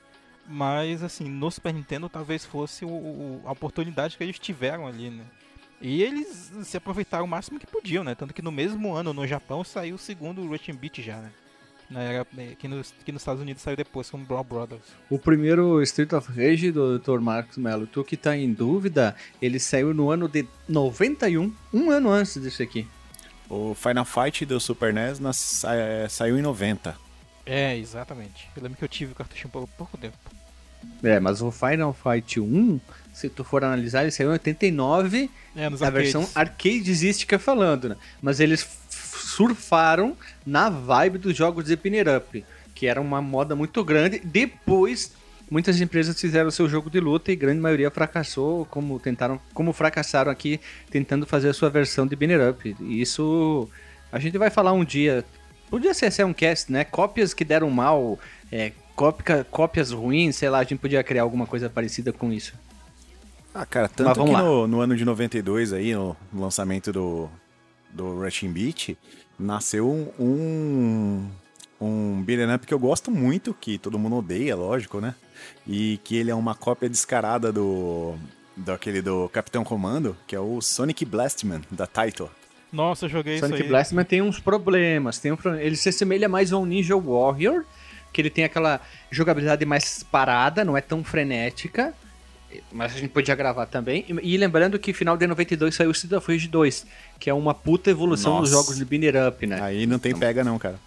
[0.47, 5.09] mas assim, no Super Nintendo talvez fosse o, o, a oportunidade que eles tiveram ali,
[5.09, 5.23] né?
[5.81, 8.13] E eles se aproveitaram o máximo que podiam, né?
[8.13, 11.31] Tanto que no mesmo ano no Japão saiu o segundo Rushing Beat já, né?
[11.89, 14.83] Na era, aqui, nos, aqui nos Estados Unidos saiu depois com Brawl Brothers.
[15.09, 17.19] O primeiro Street of Rage do Dr.
[17.19, 22.11] Marcos Mello, tu que tá em dúvida, ele saiu no ano de 91, um ano
[22.11, 22.87] antes desse aqui.
[23.49, 25.31] O Final Fight do Super NES na,
[25.73, 26.95] é, saiu em 90.
[27.43, 28.47] É, exatamente.
[28.55, 30.15] Eu lembro que eu tive o cartucho por pouco tempo.
[31.01, 32.79] É, mas o Final Fight 1,
[33.11, 35.93] se tu for analisar, ele saiu em 89, é, a arcades.
[35.93, 37.95] versão arcadesística falando, né?
[38.21, 38.67] Mas eles
[39.39, 42.43] surfaram na vibe dos jogos de Pinner Up,
[42.75, 44.19] que era uma moda muito grande.
[44.19, 45.13] Depois,
[45.49, 50.29] muitas empresas fizeram seu jogo de luta e grande maioria fracassou, como tentaram, como fracassaram
[50.29, 50.59] aqui
[50.91, 52.75] tentando fazer a sua versão de Pinner Up.
[52.81, 53.69] E isso
[54.11, 55.23] a gente vai falar um dia.
[55.69, 56.83] Podia ser, ser um cast, né?
[56.83, 58.19] Cópias que deram mal,
[58.51, 62.53] é, cópia, cópias ruins, sei lá, a gente podia criar alguma coisa parecida com isso.
[63.53, 67.29] Ah, cara, tanto que no, no, ano de 92 aí, no, lançamento do,
[67.89, 68.97] do Rushing Beat,
[69.39, 71.29] nasceu um,
[71.79, 75.15] um beat'em up que eu gosto muito, que todo mundo odeia, lógico, né?
[75.65, 78.15] E que ele é uma cópia descarada do
[78.55, 82.29] daquele do Capitão Comando, que é o Sonic Blastman, da Taito.
[82.71, 83.69] Nossa, eu joguei Sonic isso aí.
[83.69, 87.63] Blastman tem uns problemas, tem um, ele se assemelha mais a um Ninja Warrior,
[88.11, 91.93] que ele tem aquela jogabilidade mais parada, não é tão frenética,
[92.71, 94.05] mas a gente podia gravar também.
[94.23, 96.85] E, lembrando que final de 92 saiu o Street of Rage 2,
[97.19, 98.43] que é uma puta evolução Nossa.
[98.43, 99.61] dos jogos de Binner Up, né?
[99.61, 100.79] Aí não tem pega não, cara.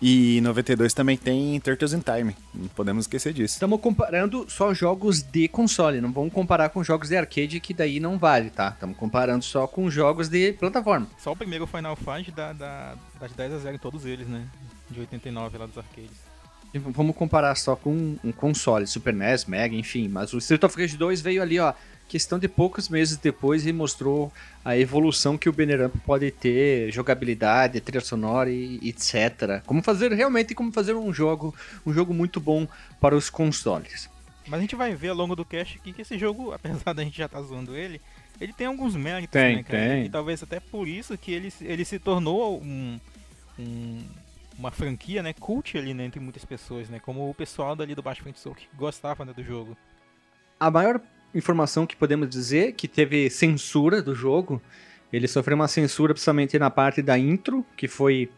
[0.00, 3.54] E 92 também tem Turtles in Time, não podemos esquecer disso.
[3.54, 7.98] Estamos comparando só jogos de console, não vamos comparar com jogos de arcade, que daí
[7.98, 8.68] não vale, tá?
[8.68, 11.08] Estamos comparando só com jogos de plataforma.
[11.18, 14.28] Só o primeiro Final Fight dá, dá, dá de 10 a 0 em todos eles,
[14.28, 14.46] né?
[14.88, 16.27] De 89 lá dos arcades.
[16.74, 20.06] Vamos comparar só com um console, Super NES, Mega, enfim.
[20.08, 21.72] Mas o Street of Rage 2 veio ali, ó,
[22.08, 24.32] questão de poucos meses depois e mostrou
[24.64, 29.62] a evolução que o Banner Up pode ter, jogabilidade, trilha sonora e etc.
[29.64, 31.54] Como fazer realmente como fazer um jogo,
[31.86, 32.66] um jogo muito bom
[33.00, 34.08] para os consoles.
[34.46, 37.04] Mas a gente vai ver ao longo do cast aqui que esse jogo, apesar da
[37.04, 38.00] gente já estar tá zoando ele,
[38.40, 39.88] ele tem alguns méritos, tem, né, cara?
[39.88, 40.04] Tem.
[40.06, 42.98] E talvez até por isso que ele, ele se tornou um,
[43.58, 44.02] um
[44.58, 48.02] uma franquia, né, cult ali né, entre muitas pessoas, né, como o pessoal dali do
[48.02, 49.76] Baixo Frente Soul que gostava né, do jogo.
[50.58, 51.00] A maior
[51.32, 54.60] informação que podemos dizer que teve censura do jogo,
[55.12, 58.30] ele sofreu uma censura principalmente na parte da intro, que foi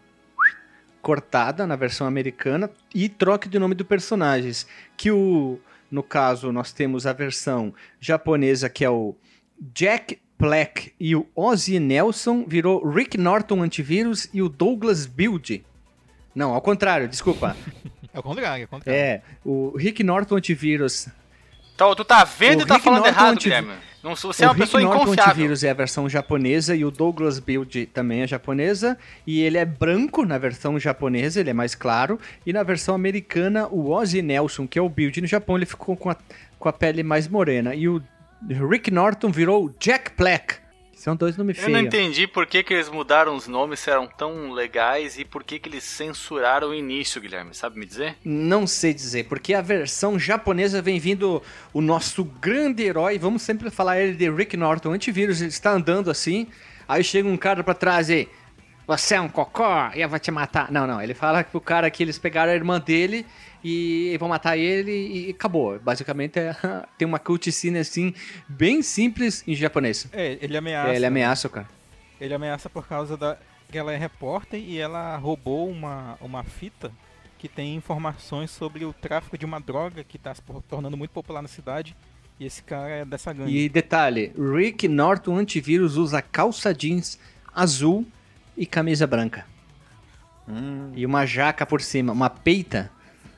[1.00, 5.58] cortada na versão americana e troca de nome do personagens, que o
[5.90, 9.16] no caso nós temos a versão japonesa que é o
[9.58, 15.64] Jack Black e o Ozzy Nelson virou Rick Norton Antivírus e o Douglas Build
[16.34, 17.56] não, ao contrário, desculpa.
[18.12, 19.00] é o contrário, é o contrário.
[19.00, 21.08] É, o Rick Norton Antivírus.
[21.74, 23.44] Então, tu tá vendo o e tá Rick falando Norton errado, antiv...
[23.44, 23.90] Guilherme.
[24.02, 25.32] Não, você é uma Rick pessoa Norton inconfiável.
[25.32, 28.96] Antivírus é a versão japonesa e o Douglas Build também é japonesa.
[29.26, 32.18] E ele é branco na versão japonesa, ele é mais claro.
[32.46, 35.96] E na versão americana, o Ozzy Nelson, que é o Build no Japão, ele ficou
[35.96, 36.16] com a,
[36.58, 37.74] com a pele mais morena.
[37.74, 38.02] E o
[38.70, 40.56] Rick Norton virou Jack Black.
[41.00, 41.66] São dois nomes feios.
[41.66, 45.24] Eu não entendi por que, que eles mudaram os nomes, se eram tão legais, e
[45.24, 47.54] por que, que eles censuraram o início, Guilherme.
[47.54, 48.18] Sabe me dizer?
[48.22, 53.70] Não sei dizer, porque a versão japonesa vem vindo o nosso grande herói, vamos sempre
[53.70, 56.48] falar ele de Rick Norton, antivírus, ele está andando assim,
[56.86, 58.28] aí chega um cara para trás e
[58.90, 60.72] você é um cocó e eu vou te matar.
[60.72, 63.24] Não, não, ele fala que o cara que eles pegaram a irmã dele
[63.62, 65.78] e vão matar ele e acabou.
[65.78, 66.56] Basicamente é,
[66.98, 68.12] tem uma cutscene assim,
[68.48, 70.08] bem simples em japonês.
[70.12, 70.90] É, ele ameaça.
[70.90, 71.68] É, ele ameaça, cara.
[72.20, 73.38] Ele ameaça por causa da.
[73.70, 76.90] que ela é repórter e ela roubou uma, uma fita
[77.38, 81.40] que tem informações sobre o tráfico de uma droga que está se tornando muito popular
[81.42, 81.96] na cidade.
[82.40, 83.56] E esse cara é dessa gangue.
[83.56, 87.20] E detalhe: Rick Norton Antivírus usa calça jeans
[87.54, 88.04] azul
[88.60, 89.46] e camisa branca.
[90.46, 90.92] Hum.
[90.94, 92.90] E uma jaca por cima, uma peita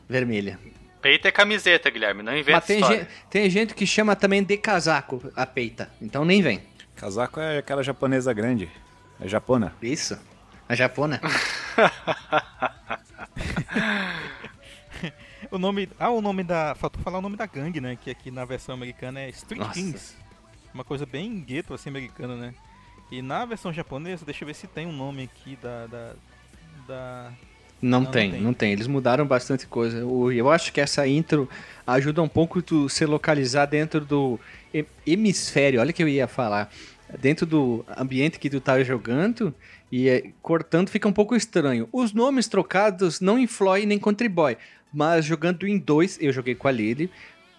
[0.08, 0.58] vermelha.
[1.00, 4.56] Peita é camiseta, Guilherme, não inventa Mas tem gente, tem gente que chama também de
[4.56, 6.60] casaco a peita, então nem vem.
[6.96, 8.68] Casaco é aquela japonesa grande,
[9.20, 9.72] é japona.
[9.80, 10.18] Isso,
[10.68, 11.20] a japona.
[15.52, 18.32] o nome, ah, o nome da, faltou falar o nome da gangue, né, que aqui
[18.32, 19.74] na versão americana é Street Nossa.
[19.74, 20.16] Kings.
[20.74, 22.52] Uma coisa bem gueto assim americana, né?
[23.12, 26.12] E na versão japonesa, deixa eu ver se tem um nome aqui da, da,
[26.88, 27.32] da
[27.82, 28.72] não, não, tem, não, tem, não tem.
[28.72, 29.98] Eles mudaram bastante coisa.
[29.98, 31.46] Eu acho que essa intro
[31.86, 34.40] ajuda um pouco tu se localizar dentro do
[35.06, 35.78] hemisfério.
[35.78, 36.72] Olha que eu ia falar.
[37.20, 39.54] dentro do ambiente que tu tá jogando
[39.90, 41.90] e é, cortando fica um pouco estranho.
[41.92, 44.56] Os nomes trocados não influem nem contribuem,
[44.90, 47.10] mas jogando em dois, eu joguei com a Lily,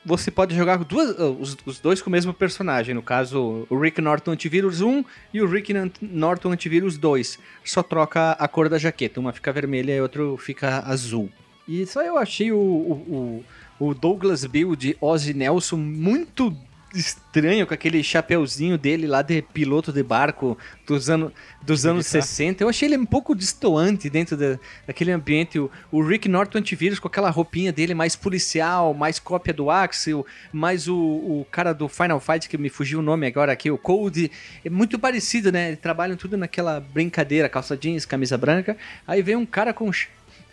[0.06, 2.94] você pode jogar duas, os, os, dois com o mesmo personagem.
[2.94, 7.40] No caso, o Rick Norton Antivírus 1 e o Rick Norton Antivírus 2.
[7.64, 9.20] Só troca a cor da jaqueta.
[9.20, 11.30] Uma fica vermelha e a outra fica azul.
[11.68, 13.44] E só eu achei o, o,
[13.80, 16.56] o Douglas Bill de Ozzy Nelson muito
[16.94, 22.64] estranho com aquele chapeuzinho dele lá de piloto de barco dos, ano, dos anos 60.
[22.64, 25.58] Eu achei ele um pouco distoante dentro da, daquele ambiente.
[25.60, 30.26] O, o, Rick Norton Antivírus com aquela roupinha dele mais policial, mais cópia do Axel,
[30.52, 33.78] mais o, o cara do Final Fight, que me fugiu o nome agora aqui, o
[33.78, 34.32] Cold.
[34.64, 35.70] É muito parecido, né?
[35.70, 38.78] Eles trabalham tudo naquela brincadeira, calça jeans, camisa branca.
[39.08, 39.90] Aí vem um cara com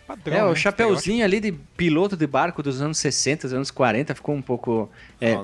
[0.07, 0.55] Padrão, é, o né?
[0.55, 4.89] chapeuzinho ali de piloto de barco dos anos 60, dos anos 40, ficou um pouco.
[5.19, 5.39] É,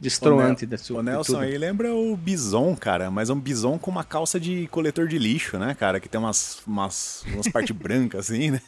[0.00, 1.00] Destroante da sua.
[1.00, 4.66] O Nelson aí lembra o Bison, cara, mas é um Bison com uma calça de
[4.68, 5.98] coletor de lixo, né, cara?
[5.98, 8.60] Que tem umas, umas, umas partes brancas assim, né?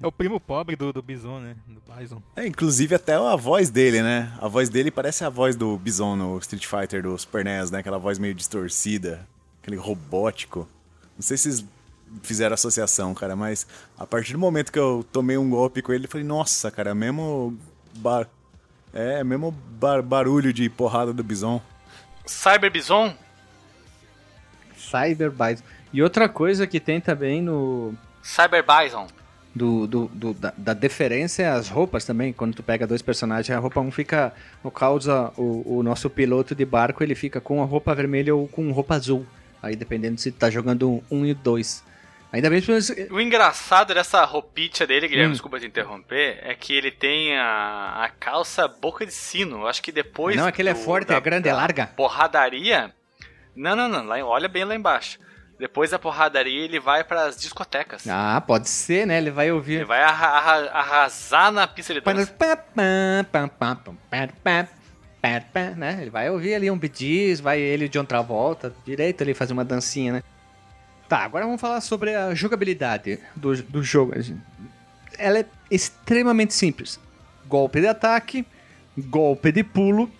[0.00, 1.56] É o primo pobre do, do Bison, né?
[1.66, 2.22] Do Bison.
[2.34, 4.32] É, inclusive até a voz dele, né?
[4.40, 7.80] A voz dele parece a voz do Bison no Street Fighter do Super NES, né?
[7.80, 9.26] Aquela voz meio distorcida,
[9.62, 10.68] aquele robótico.
[11.16, 11.64] Não sei se vocês
[12.22, 13.66] fizeram associação, cara, mas
[13.98, 16.94] a partir do momento que eu tomei um golpe com ele, eu falei, nossa, cara,
[16.94, 17.56] mesmo
[17.96, 18.28] bar
[18.96, 21.60] é, mesmo bar barulho de porrada do Bison.
[22.24, 23.14] Cyber Bison?
[24.74, 25.62] Cyber Bison.
[25.92, 27.94] E outra coisa que tem também no.
[28.22, 29.06] Cyber Bison.
[29.54, 32.32] Do, do, do da, da, diferença é as roupas também.
[32.32, 34.32] Quando tu pega dois personagens, a roupa um fica.
[34.64, 38.48] No causa, o, o nosso piloto de barco ele fica com a roupa vermelha ou
[38.48, 39.26] com roupa azul.
[39.62, 41.84] Aí dependendo se tu tá jogando um e dois.
[42.36, 42.70] Ainda bem que...
[43.10, 45.32] O engraçado dessa roupinha dele, Guilherme, hum.
[45.32, 49.62] desculpa te interromper, é que ele tem a, a calça boca de sino.
[49.62, 50.36] Eu acho que depois.
[50.36, 51.86] Não, aquele é forte, é grande, é larga.
[51.96, 52.94] Porradaria.
[53.54, 54.04] Não, não, não.
[54.04, 55.18] Lá, olha bem lá embaixo.
[55.58, 58.06] Depois da porradaria, ele vai para as discotecas.
[58.06, 59.16] Ah, pode ser, né?
[59.16, 59.76] Ele vai ouvir.
[59.76, 62.14] Ele vai arra arrasar na pista de dança.
[65.74, 65.98] né?
[66.02, 69.64] Ele vai ouvir ali um Bee vai ele de outra volta, direito ali fazer uma
[69.64, 70.22] dancinha, né?
[71.08, 74.12] Tá, agora vamos falar sobre a jogabilidade do, do jogo.
[75.16, 76.98] Ela é extremamente simples.
[77.46, 78.44] Golpe de ataque,
[78.98, 80.10] golpe de pulo,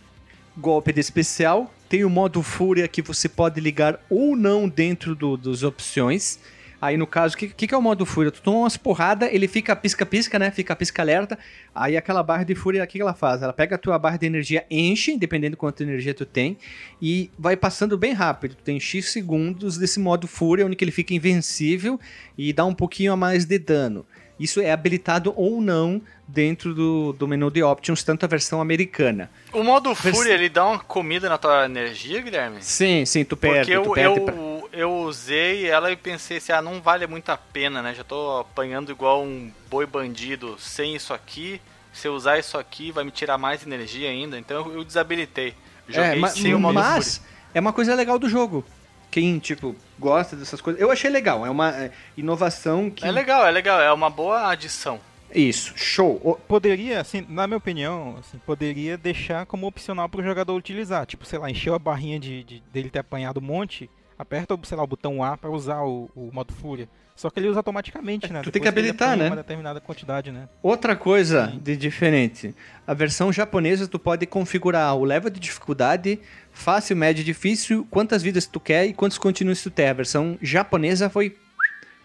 [0.57, 1.73] golpe de especial.
[1.89, 6.39] Tem o modo fúria que você pode ligar ou não dentro do, das opções.
[6.81, 8.31] Aí no caso, o que, que, que, é o modo fúria?
[8.31, 10.51] Tu toma umas porradas, ele fica pisca-pisca, né?
[10.51, 11.39] Fica pisca-alerta.
[11.75, 13.43] Aí aquela barra de fúria, o que, que ela faz?
[13.43, 16.59] Ela pega a tua barra de energia, enche, dependendo de quanta energia tu tem,
[17.01, 18.55] e vai passando bem rápido.
[18.57, 21.99] Tu tem X segundos desse modo fúria, onde ele fica invencível
[22.37, 24.05] e dá um pouquinho a mais de dano.
[24.39, 29.31] Isso é habilitado ou não dentro do, do menu de options, tanto a versão americana.
[29.53, 32.59] O modo Fúria, ele dá uma comida na tua energia, Guilherme?
[32.61, 33.73] Sim, sim, tu perde.
[33.73, 34.35] Porque tu eu, perde eu, pra
[34.73, 37.95] eu usei ela e pensei assim, ah, não vale muito a pena, né?
[37.95, 41.61] Já tô apanhando igual um boi bandido sem isso aqui.
[41.93, 44.39] Se eu usar isso aqui, vai me tirar mais energia ainda.
[44.39, 45.55] Então eu desabilitei.
[45.89, 47.23] Joguei é, mas, sem o modo Mas
[47.55, 48.65] é uma coisa legal do jogo.
[49.11, 50.81] Quem, tipo, gosta dessas coisas.
[50.81, 51.47] Eu achei legal.
[51.47, 53.07] É uma é, inovação que.
[53.07, 53.81] É legal, é legal.
[53.81, 55.01] É uma boa adição.
[55.35, 56.39] Isso, show.
[56.47, 61.07] Poderia, assim, na minha opinião, assim, poderia deixar como opcional para o jogador utilizar.
[61.07, 64.77] Tipo, sei lá, encheu a barrinha de, de, dele ter apanhado um monte aperta, sei
[64.77, 66.89] lá, o botão A para usar o, o, modo fúria.
[67.15, 68.41] Só que ele usa automaticamente, né?
[68.41, 69.29] Tu Depois tem que habilitar, né?
[69.29, 70.49] Uma determinada quantidade, né?
[70.63, 71.59] Outra coisa Sim.
[71.59, 72.55] de diferente.
[72.87, 76.21] A versão japonesa tu pode configurar o level de dificuldade,
[76.53, 79.89] fácil, médio, difícil, quantas vidas tu quer e quantos continuos tu tem.
[79.89, 81.37] A versão japonesa foi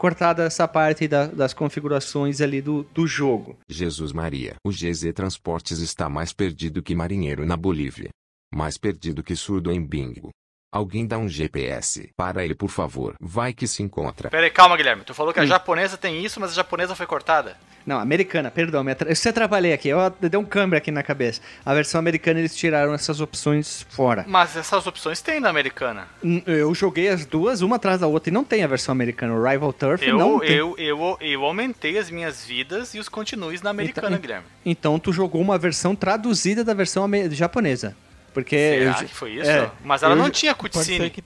[0.02, 3.60] cortada essa parte da, das configurações ali do, do jogo.
[3.69, 4.56] Jesus Maria.
[4.65, 8.10] O GZ Transportes está mais perdido que marinheiro na Bolívia.
[8.52, 10.32] Mais perdido que surdo em bingo.
[10.71, 13.15] Alguém dá um GPS para ele, por favor.
[13.19, 14.29] Vai que se encontra.
[14.29, 15.03] Peraí, calma, Guilherme.
[15.03, 15.47] Tu falou que a hum.
[15.47, 17.57] japonesa tem isso, mas a japonesa foi cortada?
[17.86, 18.81] Não, americana, perdão.
[18.81, 19.10] Me atra...
[19.10, 19.89] Eu atrapalhei aqui.
[19.89, 21.41] Eu dei um câmbio aqui na cabeça.
[21.65, 24.23] A versão americana eles tiraram essas opções fora.
[24.25, 26.07] Mas essas opções tem na americana.
[26.45, 29.34] Eu joguei as duas, uma atrás da outra, e não tem a versão americana.
[29.34, 30.55] O Rival Turf eu, não tem.
[30.55, 34.45] Eu, eu, eu aumentei as minhas vidas e os continues na americana, então, Guilherme.
[34.65, 37.93] Então tu jogou uma versão traduzida da versão japonesa.
[38.34, 39.49] Porque Será eu, que foi isso?
[39.49, 41.09] É, Mas ela não tinha cutscene.
[41.09, 41.23] Que...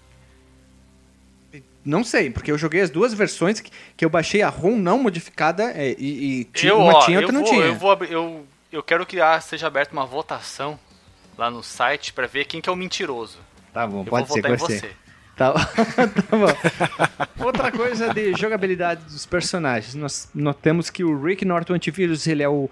[1.84, 4.98] Não sei, porque eu joguei as duas versões que, que eu baixei a ROM não
[4.98, 7.66] modificada é, e, e tinha, eu, uma ó, tinha, outra não vou, tinha.
[7.66, 10.80] Eu, vou, eu, eu quero que ah, seja aberta uma votação
[11.38, 13.38] lá no site para ver quem que é o mentiroso.
[13.72, 14.98] Tá bom, eu pode ser, pode ser.
[15.36, 16.48] Tá, tá bom.
[17.46, 19.94] Outra coisa de jogabilidade dos personagens.
[19.94, 22.70] Nós notamos que o Rick Norton Antivírus, ele é o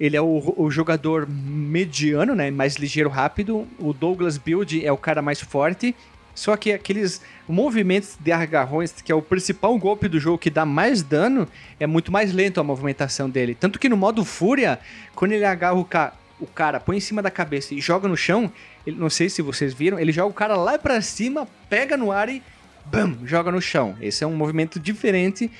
[0.00, 2.50] ele é o, o, jogador mediano, né?
[2.50, 3.66] Mais ligeiro, rápido.
[3.78, 5.94] O Douglas Build é o cara mais forte.
[6.34, 10.64] Só que aqueles movimentos de agarrões, que é o principal golpe do jogo que dá
[10.64, 11.48] mais dano,
[11.80, 13.56] é muito mais lento a movimentação dele.
[13.56, 14.78] Tanto que no modo Fúria,
[15.16, 18.16] quando ele agarra o, ca o cara, põe em cima da cabeça e joga no
[18.16, 18.52] chão,
[18.86, 22.12] ele, não sei se vocês viram, ele joga o cara lá pra cima, pega no
[22.12, 22.40] ar e
[22.86, 23.96] bam, joga no chão.
[24.00, 25.50] Esse é um movimento diferente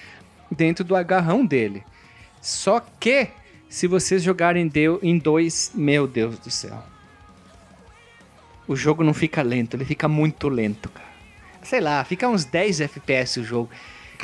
[0.49, 1.83] dentro do agarrão dele.
[2.41, 3.29] Só que,
[3.69, 4.71] se vocês jogarem
[5.03, 6.83] em dois, meu Deus do céu.
[8.67, 11.09] O jogo não fica lento, ele fica muito lento, cara.
[11.63, 13.71] Sei lá, fica uns 10 FPS o jogo.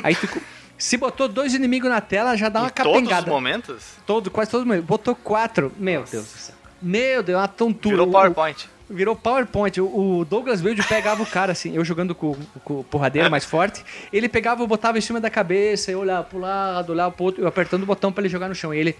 [0.03, 0.41] Aí ficou.
[0.77, 3.05] Se botou dois inimigos na tela, já dá uma em capengada.
[3.05, 3.83] Todos os momentos?
[4.05, 4.85] Todo, quase todos os momentos.
[4.85, 5.71] Botou quatro.
[5.77, 6.11] Meu Nossa.
[6.11, 6.55] Deus do céu.
[6.81, 7.95] Meu Deus, uma tontura.
[7.95, 8.69] Virou PowerPoint.
[8.89, 9.79] Virou PowerPoint.
[9.79, 13.85] O Douglas Wilde pegava o cara assim, eu jogando com, com o porradeiro mais forte.
[14.11, 17.47] Ele pegava, botava em cima da cabeça, eu olhava pro lado, olhava pro outro, eu
[17.47, 18.73] apertando o botão para ele jogar no chão.
[18.73, 18.95] E ele,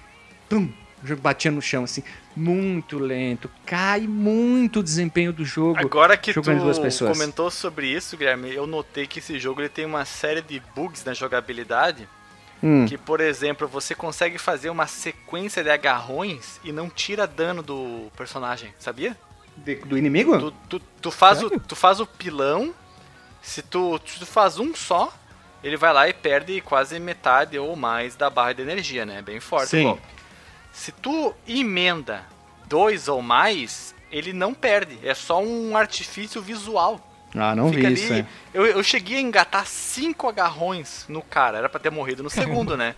[0.50, 0.72] pum,
[1.16, 2.04] batia no chão assim,
[2.36, 3.50] muito lento.
[3.66, 5.80] Cai muito o desempenho do jogo.
[5.80, 10.06] Agora que tu comentou sobre isso, Guilherme, eu notei que esse jogo ele tem uma
[10.06, 12.08] série de bugs na jogabilidade.
[12.64, 12.86] Hum.
[12.88, 18.10] Que, por exemplo, você consegue fazer uma sequência de agarrões e não tira dano do
[18.18, 19.16] personagem, sabia?
[19.58, 20.40] De, do inimigo?
[20.40, 22.74] Tu, tu, tu faz o, tu faz o pilão,
[23.42, 25.14] se tu, tu faz um só,
[25.64, 29.22] ele vai lá e perde quase metade ou mais da barra de energia, né?
[29.22, 29.88] Bem forte Sim.
[29.88, 30.00] o.
[30.76, 32.26] Se tu emenda
[32.68, 35.00] dois ou mais, ele não perde.
[35.02, 37.00] É só um artifício visual.
[37.34, 38.14] Ah, não Fica vi ali, isso.
[38.14, 38.26] É.
[38.54, 41.58] Eu, eu cheguei a engatar cinco agarrões no cara.
[41.58, 42.94] Era pra ter morrido no segundo, né?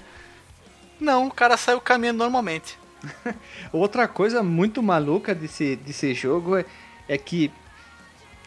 [0.99, 2.77] Não, o cara saiu caminhando normalmente.
[3.71, 6.65] Outra coisa muito maluca desse, desse jogo é,
[7.07, 7.51] é que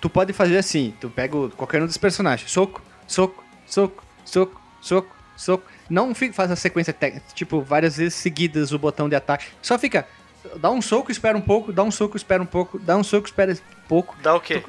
[0.01, 5.17] tu pode fazer assim, tu pega qualquer um dos personagens, soco, soco, soco, soco, soco,
[5.37, 5.65] soco.
[5.91, 6.97] Não fica, faz a sequência
[7.35, 9.47] tipo várias vezes seguidas o botão de ataque.
[9.61, 10.07] Só fica
[10.57, 13.27] dá um soco, espera um pouco, dá um soco, espera um pouco, dá um soco,
[13.27, 14.17] espera um pouco.
[14.23, 14.63] Dá o quê?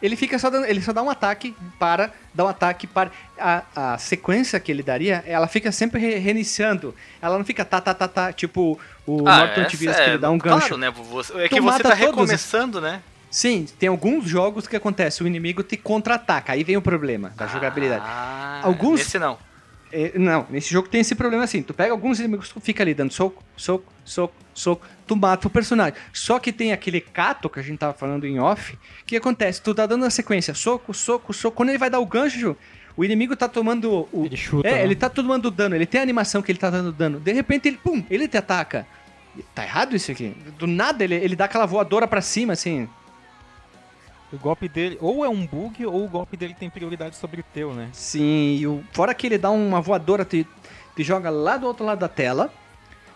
[0.00, 3.62] Ele fica só dando, ele só dá um ataque para, dá um ataque para a,
[3.74, 6.94] a sequência que ele daria, ela fica sempre re reiniciando.
[7.20, 10.18] Ela não fica tá tá tá tá, tipo o ah, Norton Antivírus é, que ele
[10.18, 10.68] dá um gancho.
[10.68, 10.90] Claro, né?
[10.90, 13.02] Você, é que você tá recomeçando, né?
[13.28, 17.46] Sim, tem alguns jogos que acontece, o inimigo te contra-ataca, aí vem o problema da
[17.46, 18.04] jogabilidade.
[18.06, 19.36] Ah, alguns esse não.
[19.92, 21.62] É, não, nesse jogo tem esse problema assim.
[21.62, 25.50] Tu pega alguns inimigos, tu fica ali dando soco, soco, soco, soco, tu mata o
[25.50, 25.94] personagem.
[26.12, 29.74] Só que tem aquele cato que a gente tava falando em off, que acontece, tu
[29.74, 31.56] tá dando a sequência, soco, soco, soco.
[31.56, 32.56] Quando ele vai dar o gancho,
[32.96, 34.24] o inimigo tá tomando o.
[34.24, 34.68] Ele chuta.
[34.68, 34.84] É, né?
[34.84, 37.18] ele tá tomando dano, ele tem a animação que ele tá dando dano.
[37.18, 38.86] De repente ele, pum, ele te ataca.
[39.54, 40.34] Tá errado isso aqui?
[40.58, 42.88] Do nada ele, ele dá aquela voadora pra cima, assim.
[44.32, 47.44] O golpe dele, ou é um bug, ou o golpe dele tem prioridade sobre o
[47.54, 47.88] teu, né?
[47.92, 50.46] Sim, e o, fora que ele dá uma voadora, te,
[50.94, 52.52] te joga lá do outro lado da tela,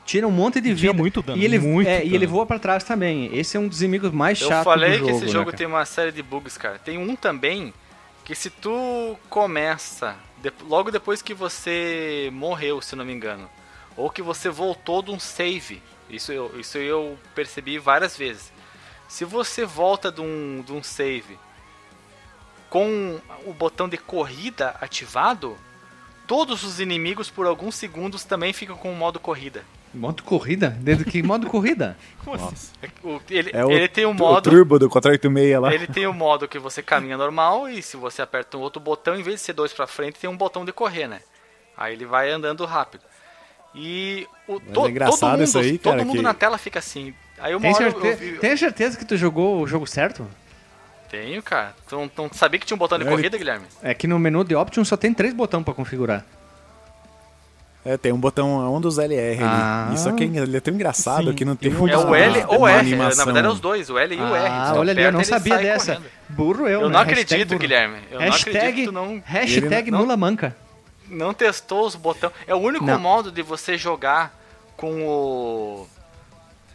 [0.06, 0.92] tira um monte de vida.
[0.92, 2.10] muito dano, e ele, muito é, dano.
[2.10, 3.28] E ele voa para trás também.
[3.36, 5.84] Esse é um dos inimigos mais chatos Eu falei que esse jogo né, tem uma
[5.84, 6.78] série de bugs, cara.
[6.78, 7.74] Tem um também
[8.24, 13.48] que se tu começa de, logo depois que você morreu, se não me engano,
[13.96, 18.52] ou que você voltou de um save, isso eu, isso eu percebi várias vezes.
[19.12, 21.38] Se você volta de um, de um save
[22.70, 25.54] com o botão de corrida ativado,
[26.26, 29.66] todos os inimigos por alguns segundos também ficam com o modo corrida.
[29.92, 30.70] Modo corrida?
[30.80, 31.94] Desde que modo corrida?
[32.50, 32.72] Assim?
[32.82, 32.88] É
[33.28, 34.48] ele, é o, ele tem o modo.
[34.48, 35.74] O turbo do 486 lá.
[35.74, 39.14] Ele tem o modo que você caminha normal e se você aperta um outro botão,
[39.14, 41.20] em vez de ser dois pra frente, tem um botão de correr, né?
[41.76, 43.04] Aí ele vai andando rápido.
[43.74, 46.22] E o, to, é todo mundo, isso aí, cara, todo mundo que...
[46.22, 47.12] na tela fica assim.
[47.42, 48.06] Aí tem, certe...
[48.06, 48.38] eu...
[48.38, 50.26] tem certeza que tu jogou o jogo certo?
[51.10, 51.74] Tenho, cara.
[51.88, 53.66] Tu não, não sabia que tinha um botão de corrida, Guilherme?
[53.82, 56.24] É que no menu de Option só tem três botões para configurar.
[57.84, 59.86] É, tem um botão, um dos LR ah.
[59.86, 59.96] ali.
[59.96, 61.34] Isso aqui ele é tão engraçado Sim.
[61.34, 61.88] que não tem um.
[61.88, 62.78] É o L ou R.
[62.78, 63.18] Animação.
[63.18, 64.46] Na verdade é os dois, o L e o R.
[64.46, 65.96] Ah, olha ali, eu não sabia dessa.
[65.96, 66.10] Correndo.
[66.28, 66.92] Burro eu, Eu né?
[66.94, 67.98] não acredito, Guilherme.
[68.10, 69.22] Eu hashtag, não acredito não.
[69.24, 70.56] Hashtag não, nula manca.
[71.08, 72.32] Não testou os botões.
[72.46, 73.00] É o único não.
[73.00, 74.32] modo de você jogar
[74.76, 75.88] com o.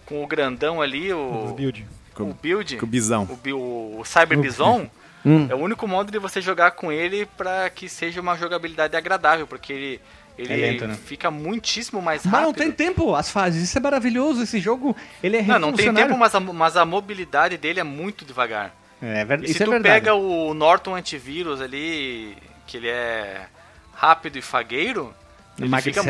[0.08, 1.50] Com o grandão ali, o.
[1.50, 1.86] O build.
[2.18, 2.78] o build.
[2.78, 3.24] Com o bisão.
[3.54, 4.90] O, o Cyber Bison.
[5.26, 5.48] Hum.
[5.50, 9.46] É o único modo de você jogar com ele para que seja uma jogabilidade agradável,
[9.46, 10.02] porque ele
[10.38, 10.96] ele é lento, né?
[10.96, 12.32] fica muitíssimo mais rápido.
[12.32, 14.44] Mas não tem tempo as fases, isso é maravilhoso.
[14.44, 17.84] Esse jogo, ele é Não, não tem tempo, mas a, mas a mobilidade dele é
[17.84, 18.74] muito devagar.
[19.02, 19.44] É, ver...
[19.44, 19.96] e se é tu verdade.
[19.96, 22.38] pega o Norton Antivírus ali,
[22.68, 23.48] que ele é
[23.94, 25.14] rápido e fagueiro,
[25.60, 26.02] ele fica,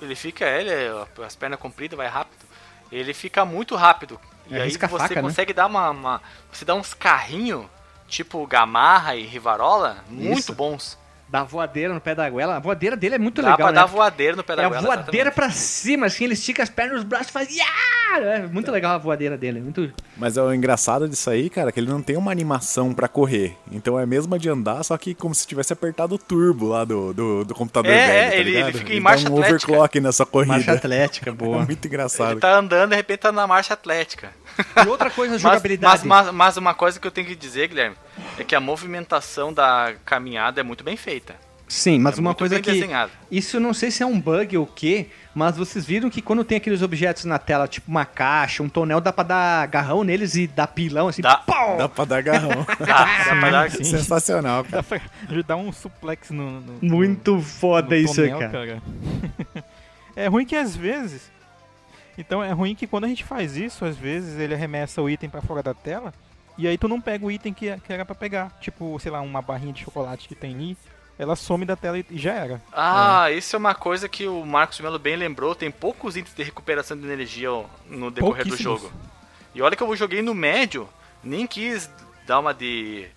[0.00, 0.70] ele fica, ele,
[1.24, 2.47] as pernas compridas, vai rápido.
[2.90, 4.20] Ele fica muito rápido.
[4.50, 5.22] E é, aí você faca, né?
[5.22, 5.56] consegue né?
[5.56, 6.22] dar uma, uma,
[6.52, 7.66] Você dá uns carrinhos,
[8.06, 10.54] tipo Gamarra e Rivarola, muito Isso.
[10.54, 10.98] bons.
[11.30, 12.56] Dá voadeira no pé da goela.
[12.56, 13.72] A voadeira dele é muito Dá legal, pra né?
[13.74, 15.34] dar voadeira no pé da É a goela, voadeira exatamente.
[15.34, 17.48] pra cima, assim, ele estica as pernas, os braços e faz.
[17.54, 17.64] "Ya!"
[18.20, 19.60] É muito legal a voadeira dele.
[19.60, 19.92] Muito...
[20.16, 23.54] Mas é o engraçado disso aí, cara, que ele não tem uma animação pra correr.
[23.70, 27.12] Então é mesmo de andar, só que como se tivesse apertado o turbo lá do,
[27.12, 29.70] do, do computador É, velho, é, tá ele- ele fica em dá marcha um atlética.
[29.70, 30.54] overclock nessa corrida.
[30.54, 31.64] Marcha atlética, É boa.
[31.66, 32.30] muito engraçado.
[32.32, 34.30] Ele tá andando, de repente tá na marcha atlética.
[34.84, 36.06] E outra coisa, Mas, jogabilidade.
[36.06, 37.96] mas, mas, mas uma coisa que eu tenho que dizer, Guilherme,
[38.38, 41.34] é que a movimentação da caminhada é muito bem feita.
[41.70, 42.72] Sim, mas É uma muito coisa bem que.
[42.72, 43.12] desenhado.
[43.30, 46.22] Isso eu não sei se é um bug ou o quê, mas vocês viram que
[46.22, 50.02] quando tem aqueles objetos na tela, tipo uma caixa, um tonel, dá pra dar agarrão
[50.02, 51.20] neles e dar pilão assim.
[51.20, 51.36] Dá.
[51.36, 51.76] pau!
[51.76, 52.64] Dá pra dar garrão.
[52.80, 53.84] Dá, dá pra dar- sim.
[53.84, 54.76] Sensacional, cara.
[54.76, 56.60] Dá pra ajudar um suplex no.
[56.62, 58.82] no Muito foda no isso, tonel, cara.
[60.16, 61.30] é ruim que às vezes.
[62.18, 65.30] Então é ruim que quando a gente faz isso, às vezes ele arremessa o item
[65.30, 66.12] pra fora da tela.
[66.58, 68.50] E aí tu não pega o item que, que era pra pegar.
[68.60, 70.76] Tipo, sei lá, uma barrinha de chocolate que tem ali.
[71.16, 72.62] Ela some da tela e já era.
[72.72, 75.54] Ah, isso é uma coisa que o Marcos Melo bem lembrou.
[75.54, 77.50] Tem poucos itens de recuperação de energia
[77.88, 78.92] no decorrer do jogo.
[79.54, 80.88] E olha que eu joguei no médio,
[81.22, 81.90] nem quis
[82.26, 83.08] dar uma de,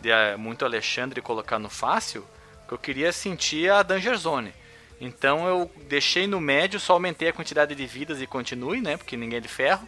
[0.00, 2.24] de eh, muito Alexandre e colocar no fácil,
[2.68, 4.52] que eu queria sentir a Danger Zone.
[5.00, 8.96] Então eu deixei no médio, só aumentei a quantidade de vidas e continue, né?
[8.96, 9.86] Porque ninguém é de ferro.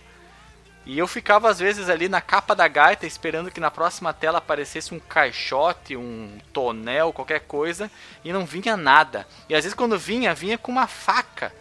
[0.87, 4.39] E eu ficava às vezes ali na capa da gaita esperando que na próxima tela
[4.39, 7.91] aparecesse um caixote, um tonel, qualquer coisa,
[8.25, 9.27] e não vinha nada.
[9.49, 11.53] E às vezes quando vinha, vinha com uma faca.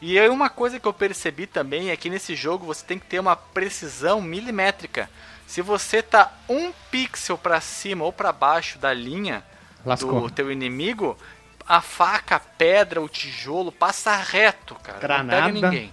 [0.00, 3.06] E aí uma coisa que eu percebi também é que nesse jogo você tem que
[3.06, 5.10] ter uma precisão milimétrica.
[5.46, 9.42] Se você tá um pixel para cima ou para baixo da linha
[9.84, 10.20] Lascou.
[10.20, 11.16] do teu inimigo,
[11.68, 14.98] a faca, a pedra, o tijolo passa reto, cara.
[14.98, 15.40] Granada.
[15.52, 15.92] Não pega ninguém.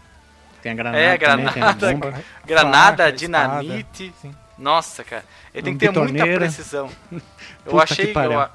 [0.61, 0.97] Tem a granada.
[1.03, 2.23] É, também, tem a granada, bomba.
[2.45, 4.05] Granada, Faca, dinamite.
[4.15, 4.35] espada.
[4.57, 5.25] Nossa, cara.
[5.53, 6.39] Ele tem que ter muita bitoneira.
[6.39, 6.89] precisão.
[7.65, 8.49] Eu achei, que eu,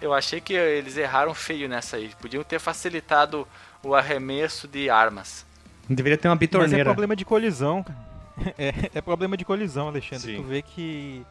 [0.00, 2.10] eu achei que eles erraram feio nessa aí.
[2.20, 3.46] Podiam ter facilitado
[3.82, 5.44] o arremesso de armas.
[5.88, 6.84] Deveria ter uma Mas é bitorneira.
[6.84, 7.82] problema de colisão.
[7.82, 7.98] cara.
[8.58, 10.36] É, é problema de colisão, Alexandre.
[10.36, 10.42] Sim.
[10.42, 11.22] Tu vê que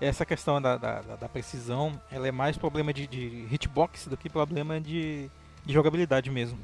[0.00, 4.28] essa questão da, da, da- precisão, ela é mais problema de, de hitbox do que
[4.28, 5.28] problema de,
[5.64, 6.58] de jogabilidade mesmo.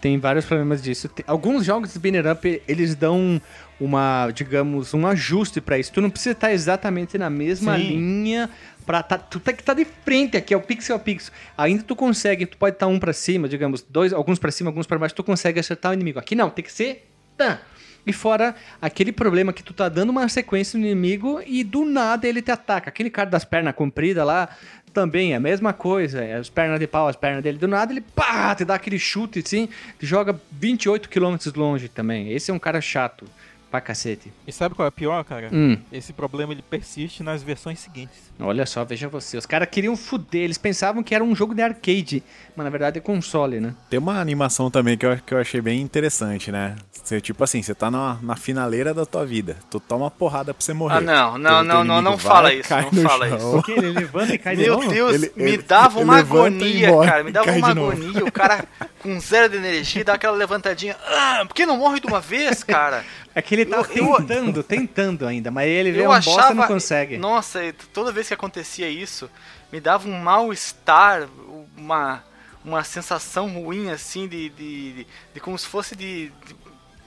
[0.00, 1.08] Tem vários problemas disso.
[1.08, 3.40] Tem- alguns jogos de Banner Up, eles dão
[3.80, 5.92] uma, digamos, um ajuste pra isso.
[5.92, 7.82] Tu não precisa estar exatamente na mesma Sim.
[7.96, 8.50] linha
[8.84, 11.32] para tá, tu tem que estar de frente aqui, é o pixel a pixel.
[11.56, 14.88] Ainda tu consegue, tu pode estar um pra cima, digamos, dois, alguns pra cima, alguns
[14.88, 16.18] pra baixo, tu consegue acertar o inimigo.
[16.18, 17.58] Aqui não, tem que ser tan.
[18.06, 22.26] E fora aquele problema que tu tá dando uma sequência no inimigo e do nada
[22.26, 22.88] ele te ataca.
[22.88, 24.48] Aquele cara das pernas compridas lá
[24.92, 26.22] também é a mesma coisa.
[26.22, 27.58] É as pernas de pau, as pernas dele.
[27.58, 32.32] Do nada ele pá, te dá aquele chute assim, te joga 28 km longe também.
[32.32, 33.24] Esse é um cara chato
[33.72, 34.30] pra cacete.
[34.46, 35.48] E sabe qual é o pior, cara?
[35.50, 35.78] Hum.
[35.90, 38.30] Esse problema ele persiste nas versões seguintes.
[38.38, 39.36] Olha só, veja você.
[39.38, 42.22] Os caras queriam fuder, eles pensavam que era um jogo de arcade,
[42.54, 43.74] mas na verdade é console, né?
[43.88, 46.76] Tem uma animação também que eu, que eu achei bem interessante, né?
[46.92, 49.56] Você, tipo assim, você tá na, na finaleira da tua vida.
[49.70, 50.98] Tu toma uma porrada pra você morrer.
[50.98, 53.28] Ah, não, não, Teu- não, teu não, não vai, fala isso, cai não no fala
[53.28, 53.38] chão.
[53.38, 53.50] isso.
[53.52, 54.88] Porque ele levanta e cai Meu novo?
[54.90, 57.24] Deus, Ele- me ele- dava ele uma agonia, morre, cara.
[57.24, 58.24] Me dava uma de agonia.
[58.24, 58.64] O cara
[59.02, 60.94] com zero de energia dá aquela levantadinha.
[61.08, 63.04] Ah, por que não morre de uma vez, cara?
[63.34, 66.36] É que ele tá Eu- eu- tentando, tentando ainda, mas ele vê Eu um achava.
[66.36, 67.16] bosta e não consegue.
[67.16, 67.60] Nossa,
[67.92, 69.30] toda vez que acontecia isso,
[69.72, 71.28] me dava um mal-estar,
[71.76, 72.22] uma,
[72.64, 76.30] uma sensação ruim, assim, de, de, de, de como se fosse de.
[76.46, 76.56] de-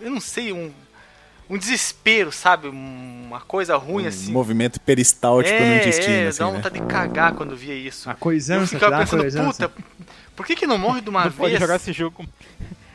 [0.01, 0.71] eu não sei, um.
[1.47, 2.67] Um desespero, sabe?
[2.67, 4.31] Uma coisa ruim, Um assim.
[4.31, 6.51] movimento peristáltico no é, intestino, é, assim, dá né?
[6.53, 8.09] vontade de cagar quando via isso.
[8.09, 9.69] A Eu coisança, ficava dá uma pensando, coisança.
[9.69, 9.83] puta,
[10.35, 11.35] por que que não morre de uma Não vez?
[11.37, 12.25] pode jogar esse jogo.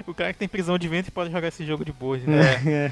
[0.07, 2.17] O cara que tem prisão de ventre pode jogar esse jogo de boa.
[2.19, 2.61] né?
[2.67, 2.91] É.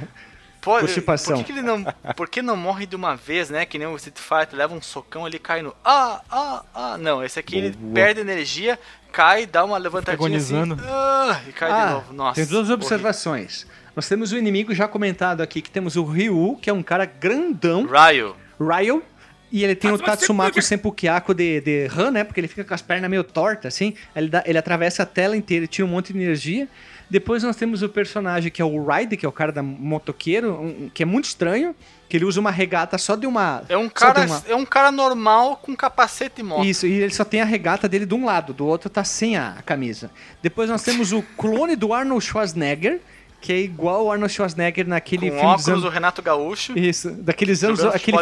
[0.61, 1.37] Pode, Constipação.
[1.37, 1.85] por que, que ele não,
[2.17, 3.65] por que não morre de uma vez, né?
[3.65, 6.99] Que nem o Street Fighter, leva um socão ali cai no ah, ah, ah.
[6.99, 7.95] Não, esse aqui ele Boa.
[7.95, 8.79] perde energia,
[9.13, 10.83] cai, dá uma levantadinha assim, agonizando.
[10.87, 12.13] ah, e cai de Ah, novo.
[12.13, 12.35] Nossa.
[12.35, 12.75] tem duas horrível.
[12.75, 13.67] observações.
[13.95, 17.05] Nós temos o inimigo já comentado aqui, que temos o Ryu, que é um cara
[17.05, 18.37] grandão, Ryo.
[18.61, 19.03] Ryo,
[19.51, 22.23] e ele tem o Tatsumaki Senpukyako de, de Han, né?
[22.25, 23.95] Porque ele fica com as pernas meio tortas, assim.
[24.15, 26.69] Ele, dá- ele atravessa a tela inteira e tira um monte de energia.
[27.11, 30.53] Depois nós temos o personagem que é o Ride, que é o cara da motoqueiro,
[30.61, 31.75] um- que é muito estranho,
[32.09, 33.63] que ele usa uma regata só de uma...
[33.69, 36.65] É um cara, uma- é um cara normal com capacete e moto.
[36.65, 39.37] Isso, e ele só tem a regata dele de um lado, do outro tá sem
[39.37, 40.11] a camisa.
[40.43, 43.01] Depois nós temos o clone do Arnold Schwarzenegger,
[43.41, 45.85] que é igual o Arnold Schwarzenegger naquele com filme óculos, dos anos...
[45.85, 47.85] o Renato Gaúcho, Isso, daqueles anos...
[47.85, 48.17] Aquele,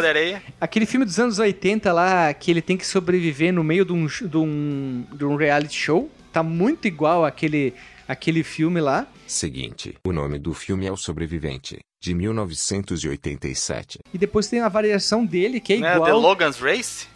[0.61, 4.05] aquele filme dos anos 80 lá, que ele tem que sobreviver no meio de um,
[4.05, 6.09] de um, de um reality show.
[6.31, 7.73] Tá muito igual aquele,
[8.07, 9.07] aquele filme lá.
[9.25, 13.99] Seguinte, o nome do filme é O Sobrevivente, de 1987.
[14.13, 15.91] E depois tem a variação dele, que é Né?
[15.91, 16.19] The igual...
[16.19, 17.07] Logan's Race.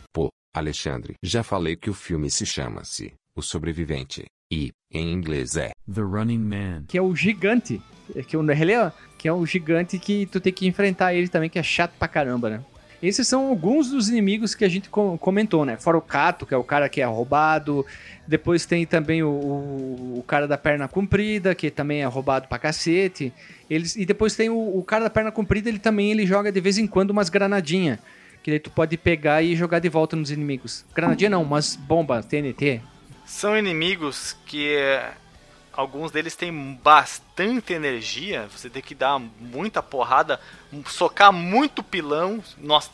[0.54, 1.14] Alexandre.
[1.24, 4.26] Já falei que o filme se chama-se O Sobrevivente.
[4.52, 6.84] E, em inglês é The Running Man.
[6.90, 7.82] Que é o gigante.
[8.28, 11.58] Que, o, é, que é o gigante que tu tem que enfrentar ele também, que
[11.58, 12.66] é chato pra caramba, né?
[13.02, 15.76] Esses são alguns dos inimigos que a gente comentou, né?
[15.78, 17.84] Fora o Cato, que é o cara que é roubado.
[18.28, 22.60] Depois tem também o, o, o cara da perna comprida, que também é roubado pra
[22.60, 23.34] cacete.
[23.68, 26.62] Eles, e depois tem o, o, cara da perna comprida, ele também ele joga de
[26.62, 27.98] vez em quando umas granadinhas.
[28.44, 30.86] Que daí tu pode pegar e jogar de volta nos inimigos.
[30.94, 32.82] Granadinha não, umas bombas TNT.
[33.26, 34.76] São inimigos que
[35.82, 38.48] alguns deles têm bastante energia.
[38.56, 40.40] Você tem que dar muita porrada,
[40.88, 42.42] socar muito pilão.
[42.58, 42.92] Nossa,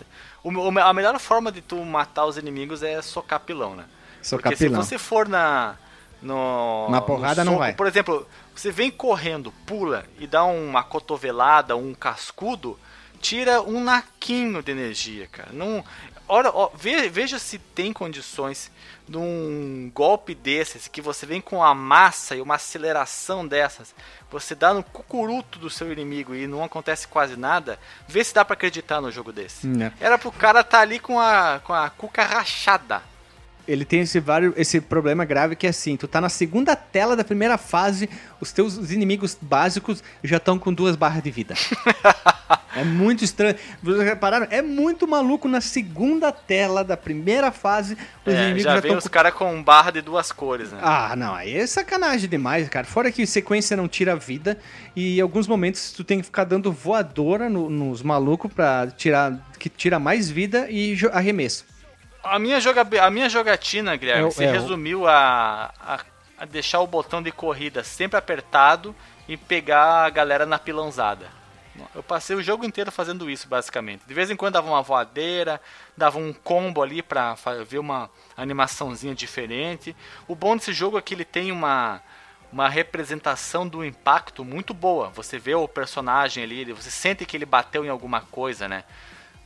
[0.83, 3.85] a melhor forma de tu matar os inimigos é socar pilão, né?
[4.21, 4.81] Socar Porque pilão.
[4.81, 5.75] se você for na
[6.21, 7.73] no, na porrada no soco, não vai.
[7.73, 12.79] Por exemplo, você vem correndo, pula e dá uma cotovelada, um cascudo,
[13.19, 15.49] tira um naquinho de energia, cara.
[15.51, 15.83] Não,
[16.28, 18.71] ora, ó, veja, se tem condições
[19.07, 23.95] num golpe desses, que você vem com a massa e uma aceleração dessas,
[24.30, 28.43] você dá no cucuruto do seu inimigo e não acontece quase nada, vê se dá
[28.43, 29.65] para acreditar no jogo desse.
[29.65, 29.78] Não.
[29.78, 29.93] Né.
[29.99, 33.01] Era pro cara estar tá ali com a, com a cuca rachada.
[33.68, 37.15] Ele tem esse, vários, esse problema grave que é assim, tu tá na segunda tela
[37.15, 38.09] da primeira fase,
[38.39, 41.55] os teus os inimigos básicos já estão com duas barras de vida.
[42.78, 43.55] É muito estranho.
[43.82, 44.47] Vocês repararam?
[44.51, 47.97] É muito maluco na segunda tela da primeira fase.
[48.24, 49.09] Os é, inimigos já, já vem os com...
[49.09, 50.80] caras com barra de duas cores, né?
[50.80, 51.34] Ah, não.
[51.34, 52.86] Aí é sacanagem demais, cara.
[52.86, 54.59] Fora que sequência não tira vida.
[54.95, 59.34] E em alguns momentos tu tem que ficar dando voadora no, nos malucos pra tirar.
[59.57, 61.65] que tira mais vida e arremesso.
[62.30, 62.82] A minha, joga...
[63.03, 65.99] a minha jogatina, Guilherme, é, se é, resumiu a, a,
[66.38, 68.95] a deixar o botão de corrida sempre apertado
[69.28, 71.38] e pegar a galera na pilãozada.
[71.93, 74.03] Eu passei o jogo inteiro fazendo isso, basicamente.
[74.07, 75.61] De vez em quando dava uma voadeira,
[75.95, 77.36] dava um combo ali pra
[77.67, 79.95] ver uma animaçãozinha diferente.
[80.28, 82.01] O bom desse jogo é que ele tem uma,
[82.51, 85.09] uma representação do impacto muito boa.
[85.09, 88.84] Você vê o personagem ali, você sente que ele bateu em alguma coisa, né?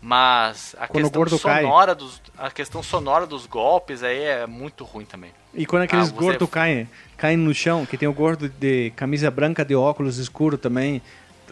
[0.01, 5.05] Mas a quando questão sonora dos a questão sonora dos golpes aí é muito ruim
[5.05, 5.31] também.
[5.53, 9.29] E quando aqueles ah, gordos caem, caem no chão, que tem o gordo de camisa
[9.29, 11.03] branca de óculos escuro também,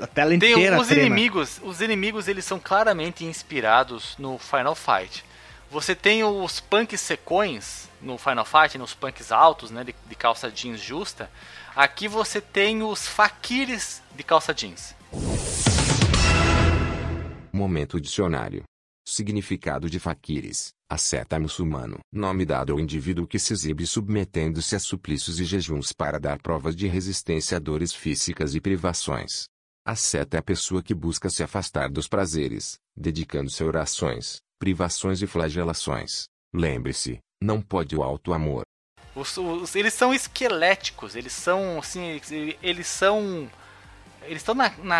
[0.02, 1.06] a tela Tem inteira os trema.
[1.06, 5.24] inimigos, os inimigos eles são claramente inspirados no Final Fight.
[5.70, 10.50] Você tem os punks secões no Final Fight, nos punks altos, né, de, de calça
[10.50, 11.30] jeans justa.
[11.76, 14.96] Aqui você tem os faquires de calça jeans.
[17.60, 18.64] Momento dicionário.
[19.06, 22.00] Significado de faquires, asceta muçulmano.
[22.10, 26.74] Nome dado ao indivíduo que se exibe submetendo-se a suplícios e jejuns para dar provas
[26.74, 29.44] de resistência a dores físicas e privações.
[29.86, 35.22] A seta é a pessoa que busca se afastar dos prazeres, dedicando-se a orações, privações
[35.22, 36.30] e flagelações.
[36.56, 38.64] Lembre-se, não pode o alto amor.
[39.14, 42.22] Os, os, eles são esqueléticos, eles são assim,
[42.64, 43.52] eles são
[44.30, 44.56] eles estão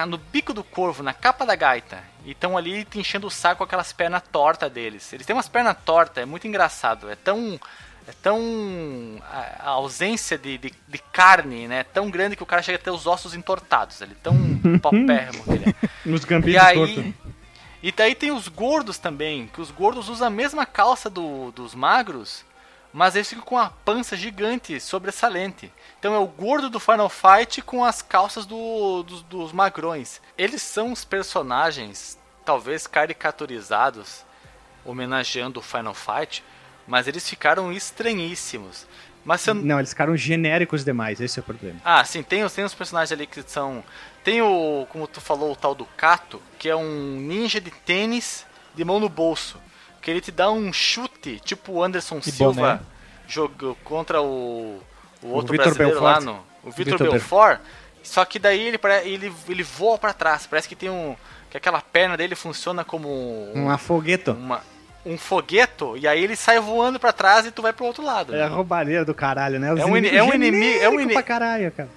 [0.08, 3.64] no bico do corvo, na capa da gaita, e estão ali enchendo o saco com
[3.64, 5.14] aquelas pernas tortas deles.
[5.14, 7.60] Eles têm umas pernas tortas, é muito engraçado, é tão
[8.08, 9.22] é tão.
[9.32, 11.82] A, a ausência de, de, de, carne, né?
[11.82, 14.02] É tão grande que o cara chega a ter os ossos entortados.
[14.02, 14.36] Ele tão
[14.82, 15.90] paupérrimo que ele é.
[16.04, 17.14] Nos gambis e aí,
[17.84, 21.76] E daí tem os gordos também, que os gordos usam a mesma calça do, dos
[21.76, 22.44] magros,
[22.92, 25.72] mas eles ficam com a pança gigante, sobressalente.
[26.00, 30.20] Então é o gordo do Final Fight com as calças do, dos, dos magrões.
[30.38, 34.26] Eles são os personagens, talvez caricaturizados,
[34.84, 36.44] homenageando o Final Fight,
[36.88, 38.88] mas eles ficaram estranhíssimos.
[39.24, 39.54] Mas eu...
[39.54, 41.80] Não, eles ficaram genéricos demais, esse é o problema.
[41.84, 43.84] Ah, sim, tem, tem os personagens ali que são.
[44.24, 48.46] Tem o, como tu falou, o tal do Kato, que é um ninja de tênis
[48.74, 49.60] de mão no bolso.
[50.02, 52.80] Que ele te dá um chute, tipo o Anderson que Silva bom, né?
[53.28, 54.82] jogou contra o,
[55.22, 56.04] o outro o brasileiro Belfort.
[56.04, 56.40] lá no.
[56.64, 57.60] O Vitor Belfort.
[58.04, 60.48] Só que daí ele, ele, ele voa para trás.
[60.48, 61.16] Parece que tem um.
[61.50, 63.10] Que aquela perna dele funciona como.
[63.10, 64.32] Um, uma fogueto.
[64.32, 64.62] Uma,
[65.06, 68.36] um fogueto e aí ele sai voando para trás e tu vai pro outro lado.
[68.36, 69.74] É a roubalheira do caralho, né?
[69.74, 71.90] Os é um, é um inimigo, é um inimigo pra caralho, cara.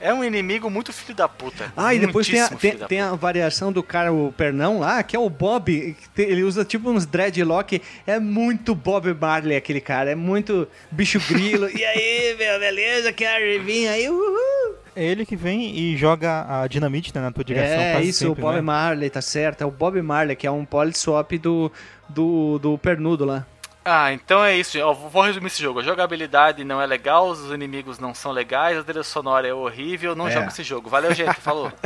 [0.00, 1.72] É um inimigo muito filho da puta.
[1.76, 5.16] Ah, e depois tem a, tem, tem a, variação do cara, o Pernão lá, que
[5.16, 5.96] é o Bob.
[6.16, 7.82] Ele usa tipo uns dreadlock.
[8.06, 10.10] É muito Bob Marley aquele cara.
[10.10, 11.68] É muito bicho grilo.
[11.68, 13.12] e aí, meu, beleza?
[13.12, 14.08] Quer vir aí?
[14.08, 14.76] Uhul!
[14.94, 17.80] É ele que vem e joga a dinamite né, na tua direção.
[17.80, 18.60] É, isso, sempre, o Bob né?
[18.60, 19.62] Marley, tá certo.
[19.62, 21.70] É o Bob Marley, que é um polyswap do,
[22.08, 23.46] do, do pernudo lá.
[23.90, 24.76] Ah, então é isso.
[24.76, 25.80] Eu vou resumir esse jogo.
[25.80, 30.14] A jogabilidade não é legal, os inimigos não são legais, a trilha sonora é horrível.
[30.14, 30.30] Não é.
[30.30, 30.90] jogo esse jogo.
[30.90, 31.40] Valeu, gente.
[31.40, 31.72] Falou.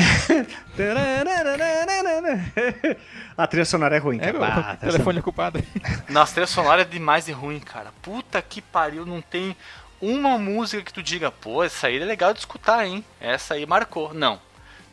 [3.39, 4.19] a trilha sonora é ruim.
[4.21, 5.63] É, o telefone é culpado.
[6.09, 7.93] Nossa, a trilha sonora é demais e ruim, cara.
[8.03, 9.57] Puta que pariu, não tem
[10.01, 13.05] uma música que tu diga, pô, essa aí é legal de escutar, hein?
[13.21, 14.13] Essa aí marcou.
[14.13, 14.41] Não.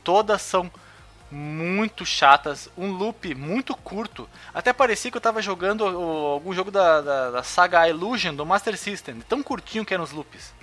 [0.04, 0.72] Todas são
[1.32, 4.28] muito chatas, um loop muito curto.
[4.54, 8.78] Até parecia que eu tava jogando algum jogo da, da, da, saga Illusion do Master
[8.78, 10.54] System, tão curtinho que eram os loops.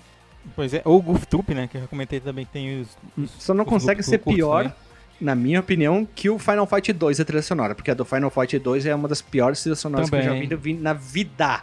[0.55, 2.89] Pois é, ou o Goof Troop, né, que eu comentei também tem os...
[3.17, 4.73] os Só não os consegue ser pior, né?
[5.21, 8.31] na minha opinião, que o Final Fight 2 a trilha sonora, porque a do Final
[8.31, 10.27] Fight 2 é uma das piores trilhas sonoras também.
[10.27, 11.63] que eu já vi na vida.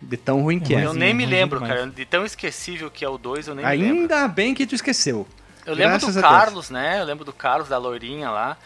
[0.00, 0.84] De tão ruim que é.
[0.84, 1.86] Eu nem me lembro, cara.
[1.86, 4.14] De tão esquecível que é o 2, eu nem Ainda me lembro.
[4.14, 5.26] Ainda bem que tu esqueceu.
[5.66, 7.00] Eu lembro do Carlos, né?
[7.00, 8.56] Eu lembro do Carlos, da loirinha lá.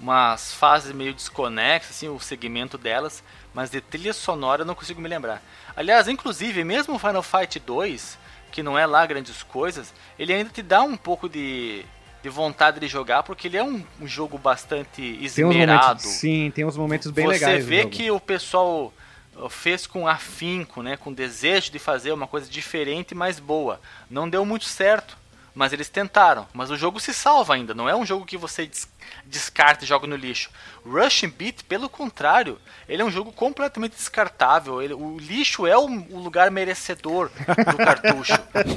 [0.00, 3.22] Umas fases meio desconexas, assim, o segmento delas.
[3.54, 5.42] Mas de trilha sonora eu não consigo me lembrar.
[5.76, 8.18] Aliás, inclusive, mesmo o Final Fight 2,
[8.50, 11.84] que não é lá grandes coisas, ele ainda te dá um pouco de,
[12.22, 16.00] de vontade de jogar, porque ele é um, um jogo bastante esmerado.
[16.02, 17.64] Tem sim, tem uns momentos bem Você legais.
[17.64, 18.92] Você vê que o pessoal
[19.36, 23.80] uh, fez com afinco, né, com desejo de fazer uma coisa diferente, mas boa.
[24.10, 25.18] Não deu muito certo.
[25.56, 26.46] Mas eles tentaram.
[26.52, 27.72] Mas o jogo se salva ainda.
[27.72, 28.86] Não é um jogo que você des
[29.24, 30.50] descarta e joga no lixo.
[30.84, 34.82] Rushing Beat, pelo contrário, ele é um jogo completamente descartável.
[34.82, 37.30] Ele, o lixo é o, o lugar merecedor
[37.70, 38.34] do cartucho.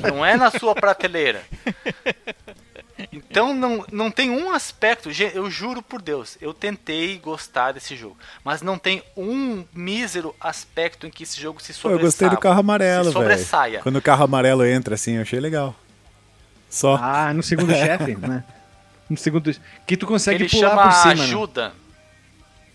[0.09, 1.43] não é na sua prateleira.
[3.11, 8.17] Então não, não tem um aspecto, eu juro por Deus, eu tentei gostar desse jogo,
[8.43, 12.01] mas não tem um mísero aspecto em que esse jogo se sobressaia.
[12.01, 13.81] Eu gostei do carro amarelo, velho.
[13.81, 15.73] Quando o carro amarelo entra assim, eu achei legal.
[16.69, 16.97] Só.
[17.01, 18.43] Ah, no segundo chefe, né?
[19.09, 19.51] No segundo.
[19.87, 21.23] Que tu consegue Ele pular por cima.
[21.23, 21.69] Ajuda.
[21.69, 21.75] Né?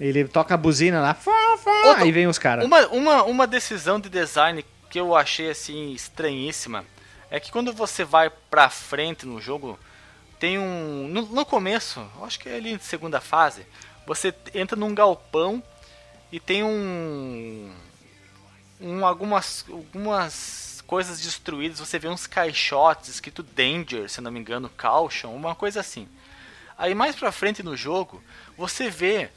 [0.01, 2.64] Ele toca a buzina lá, fá, fá, Outra, aí vem os caras.
[2.64, 6.84] Uma, uma, uma decisão de design que eu achei assim estranhíssima
[7.30, 9.78] é que quando você vai pra frente no jogo,
[10.38, 11.09] tem um.
[11.09, 13.66] No, no começo, acho que é ali na segunda fase,
[14.07, 15.62] você entra num galpão
[16.30, 17.72] e tem um.
[18.80, 19.64] um algumas.
[19.70, 25.55] algumas coisas destruídas, você vê uns caixotes escrito Danger, se não me engano, Caution, uma
[25.55, 26.09] coisa assim.
[26.76, 28.22] Aí mais pra frente no jogo,
[28.57, 29.30] você vê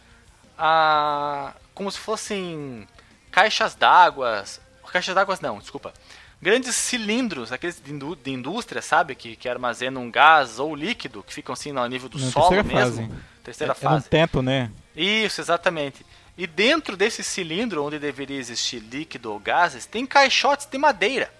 [0.57, 2.87] a como se fossem
[3.29, 4.43] caixas d'água,
[4.91, 5.93] caixas d'água não, desculpa.
[6.41, 9.15] Grandes cilindros, aqueles de, indú de indústria, sabe?
[9.15, 12.49] Que, que armazenam um gás ou líquido, que ficam assim no nível do Na solo
[12.49, 13.07] terceira mesmo.
[13.07, 13.21] Fase.
[13.43, 13.95] Terceira é, fase.
[13.95, 14.71] É um teto, né?
[14.95, 16.05] Isso, exatamente.
[16.37, 21.31] E dentro desse cilindro, onde deveria existir líquido ou gases, tem caixotes de madeira.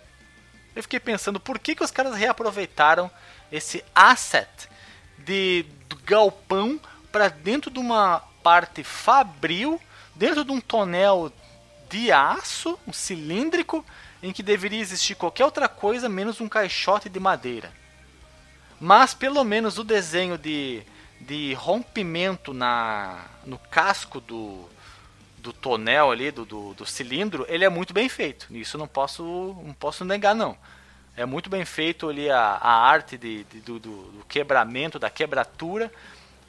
[0.78, 3.10] Eu fiquei pensando por que, que os caras reaproveitaram
[3.52, 4.48] esse asset
[5.18, 5.66] de
[6.06, 6.80] galpão
[7.12, 9.82] para dentro de uma parte fabril,
[10.14, 11.34] dentro de um tonel
[11.90, 13.84] de aço, um cilíndrico,
[14.22, 17.74] em que deveria existir qualquer outra coisa menos um caixote de madeira.
[18.80, 20.84] Mas pelo menos o desenho de,
[21.20, 24.70] de rompimento na, no casco do,
[25.48, 28.48] do tonel ali, do, do, do, cilindro, ele é muito bem feito.
[28.52, 29.24] Isso não posso,
[29.64, 30.58] não posso negar, não.
[31.16, 35.90] É muito bem feito ali a, a arte de, de do, do, quebramento, da quebratura,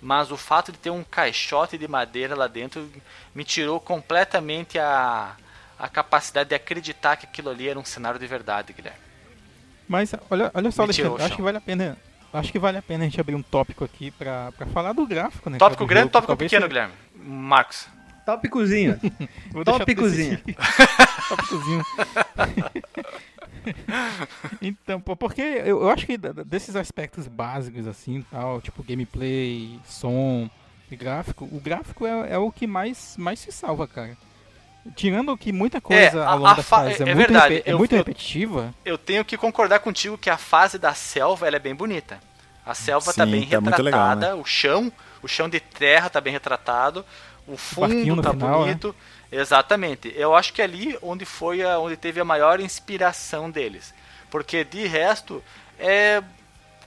[0.02, 2.90] mas o fato de ter um caixote de madeira lá dentro
[3.32, 5.36] me tirou completamente a,
[5.78, 8.98] a capacidade de acreditar que aquilo ali era um cenário de verdade, Guilherme.
[9.88, 11.96] Mas olha, olha só, Alexandre, acho que vale a pena.
[12.30, 15.48] Acho que vale a pena a gente abrir um tópico aqui pra falar do gráfico,
[15.48, 15.56] né?
[15.56, 16.68] Tópico grande, tópico pequeno, seja...
[16.68, 16.94] Guilherme.
[17.14, 17.88] Marcos.
[18.28, 19.00] Tópicozinho.
[19.64, 20.38] Tópicozinho.
[21.30, 21.82] Tópicozinho.
[24.60, 30.50] então, porque eu, eu, acho que desses aspectos básicos, assim, tal, tipo gameplay, som
[30.90, 34.14] e gráfico, o gráfico é, é o que mais, mais se salva, cara.
[34.94, 37.62] Tirando que muita coisa é, ao longo da fase é, é, muito, verdade.
[37.64, 38.74] é muito repetitiva.
[38.84, 42.20] Eu tenho que concordar contigo que a fase da selva ela é bem bonita.
[42.64, 44.34] A selva tá Sim, tá bem tá retratada, legal, né?
[44.34, 47.02] o chão, o chão de terra tá bem retratado
[47.48, 48.88] o fundo tá final, bonito.
[49.30, 49.40] Né?
[49.40, 50.12] Exatamente.
[50.16, 53.94] Eu acho que é ali onde foi a, onde teve a maior inspiração deles.
[54.30, 55.42] Porque de resto
[55.78, 56.22] é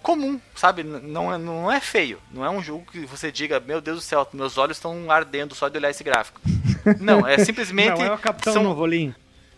[0.02, 0.84] comum, sabe?
[0.84, 2.20] Não é, não é feio.
[2.32, 5.56] Não é um jogo que você diga, meu Deus do céu, meus olhos estão ardendo
[5.56, 6.42] só de olhar esse gráfico.
[7.00, 8.00] Não, é simplesmente.
[8.00, 8.64] não, é o Capitão são...
[8.64, 9.14] Novolim.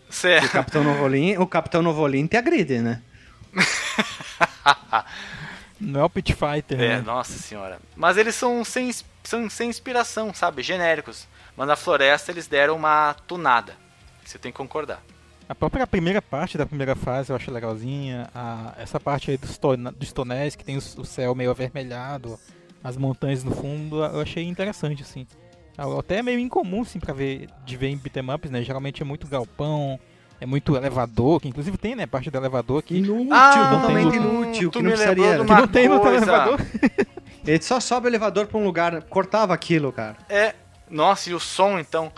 [0.09, 0.45] Certo.
[0.45, 3.01] O Capitão Novolim, o Capitão Novolim te agride, né?
[5.79, 6.79] não é o Pit Fighter.
[6.81, 7.01] É, né?
[7.01, 7.79] nossa senhora.
[7.95, 8.91] Mas eles são sem
[9.23, 10.61] são sem inspiração, sabe?
[10.61, 11.27] Genéricos.
[11.55, 13.75] Mas na floresta eles deram uma tunada.
[14.25, 15.01] Você tem que concordar.
[15.47, 18.29] A própria primeira parte da primeira fase eu acho legalzinha.
[18.33, 22.39] A, essa parte aí dos, ton, dos tonéis, que tem o, o, céu meio avermelhado,
[22.83, 25.27] as montanhas no fundo, eu achei interessante, assim.
[25.99, 28.61] Até é meio incomum, sim, pra ver, de ver em beat'em ups, né?
[28.61, 29.99] Geralmente é muito galpão,
[30.39, 32.97] é muito elevador, que inclusive tem, né, parte do elevador aqui.
[32.97, 34.71] Inútil, Ah, totalmente tem- inútil.
[34.71, 35.37] tu Que não precisaria.
[35.39, 36.59] Que não tem no elevador.
[37.45, 40.15] Ele só sobe o elevador pra um lugar, cortava aquilo, cara.
[40.29, 40.55] É.
[40.89, 42.11] Nossa, e o som então?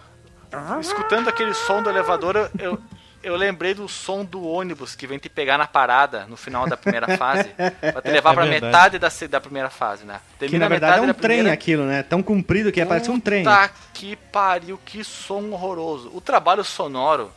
[0.80, 2.80] Escutando aquele som do elevador, eu,
[3.24, 6.78] eu, lembrei do som do ônibus que vem te pegar na parada no final da
[6.78, 7.50] primeira fase.
[7.92, 8.66] Pra te levar É pra verdade.
[8.66, 10.20] metade da, da primeira fase, né?
[10.34, 12.04] Que Termina na verdade é metade um trem primeira- aquilo, né?
[12.04, 13.44] Tão comprido que parece um trem.
[13.44, 16.10] Puta que pariu, que som horroroso.
[16.14, 17.32] O trabalho sonoro,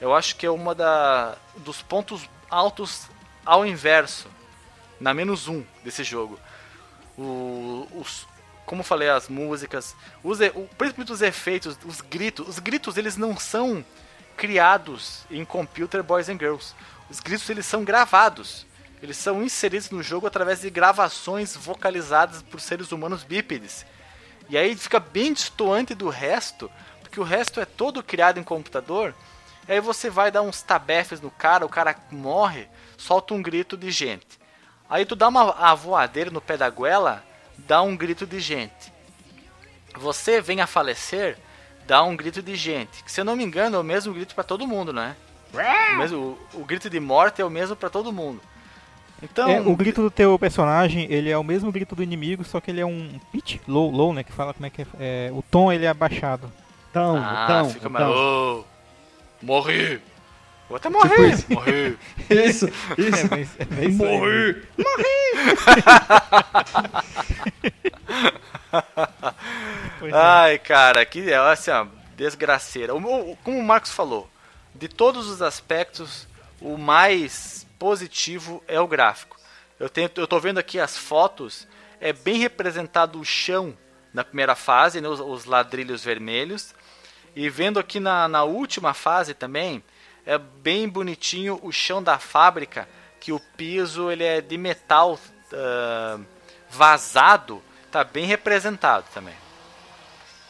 [0.00, 3.08] eu acho que é uma da, dos pontos altos
[3.44, 4.28] ao inverso,
[5.00, 6.38] na menos um desse jogo.
[7.20, 8.26] O, os,
[8.64, 9.94] como falei, as músicas,
[10.24, 12.48] os, o, principalmente os efeitos, os gritos.
[12.48, 13.84] Os gritos, eles não são
[14.36, 16.74] criados em Computer Boys and Girls.
[17.10, 18.66] Os gritos, eles são gravados.
[19.02, 23.84] Eles são inseridos no jogo através de gravações vocalizadas por seres humanos bípedes.
[24.48, 29.14] E aí fica bem distoante do resto, porque o resto é todo criado em computador.
[29.68, 32.66] E aí você vai dar uns tabefes no cara, o cara morre,
[32.96, 34.39] solta um grito de gente.
[34.90, 37.22] Aí tu dá uma a voadeira no pé da goela,
[37.56, 38.92] dá um grito de gente.
[39.96, 41.38] Você vem a falecer,
[41.86, 43.02] dá um grito de gente.
[43.04, 45.14] Que se eu não me engano é o mesmo grito para todo mundo, né?
[45.52, 48.40] O, mesmo, o, o grito de morte é o mesmo para todo mundo.
[49.22, 52.58] Então, É, o grito do teu personagem, ele é o mesmo grito do inimigo, só
[52.60, 55.30] que ele é um pitch, low, low, né, que fala como é que é, é,
[55.32, 56.50] o tom ele é abaixado.
[56.90, 58.06] Então, ah, então, fica mais.
[58.06, 58.16] então.
[58.16, 58.64] "Oh,
[59.44, 60.00] morri!
[60.70, 61.32] Vou até morrer!
[61.34, 61.46] isso.
[61.52, 61.98] Morri!
[62.30, 63.28] Isso, É, isso.
[63.28, 64.62] mas, é bem isso aí.
[70.00, 70.12] É.
[70.14, 72.94] Ai, cara, que é assim, ó, desgraceira.
[72.94, 74.30] O- como o Marcos falou,
[74.74, 76.26] de todos os aspectos,
[76.60, 79.36] o mais positivo é o gráfico.
[79.78, 81.66] Eu, tenho, eu tô vendo aqui as fotos,
[82.00, 83.76] é bem representado o chão
[84.12, 86.74] na primeira fase, né, os, os ladrilhos vermelhos.
[87.34, 89.82] E vendo aqui na, na última fase também,
[90.26, 92.88] é bem bonitinho o chão da fábrica,
[93.20, 95.18] que o piso ele é de metal
[95.52, 96.18] ah,
[96.70, 99.34] vazado, tá bem representado também.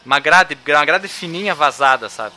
[0.05, 2.35] Uma grade, uma grade fininha vazada, sabe?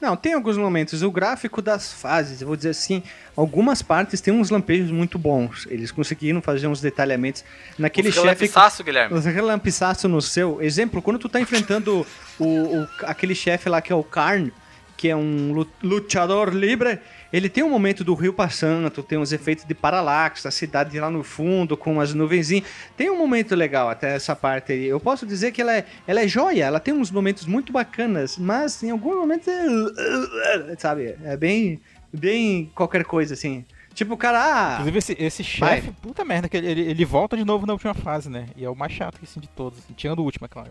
[0.00, 1.02] Não, tem alguns momentos.
[1.02, 3.02] O gráfico das fases, eu vou dizer assim,
[3.36, 5.66] algumas partes tem uns lampejos muito bons.
[5.70, 7.44] Eles conseguiram fazer uns detalhamentos
[7.78, 8.26] naquele Os chefe.
[8.26, 9.16] relampiçaço, Guilherme.
[9.16, 10.60] Os relampiçaço no seu.
[10.60, 12.04] Exemplo, quando tu tá enfrentando
[12.38, 14.52] o, o- aquele chefe lá que é o Karn,
[14.96, 16.98] que é um lu- lutador livre,
[17.32, 21.10] ele tem um momento do rio passando, tem uns efeitos de paralaxe, a cidade lá
[21.10, 22.64] no fundo com as nuvenzinhas.
[22.96, 24.84] Tem um momento legal até essa parte aí.
[24.86, 28.38] Eu posso dizer que ela é, ela é joia, ela tem uns momentos muito bacanas,
[28.38, 31.80] mas em algum momento é, sabe, é bem
[32.12, 33.64] bem qualquer coisa assim.
[33.92, 37.36] Tipo, o cara, ah, Inclusive esse, esse chefe, puta merda, que ele, ele, ele volta
[37.36, 38.46] de novo na última fase, né?
[38.56, 40.70] E é o mais chato assim, de todos, assim, tirando o último, é claro.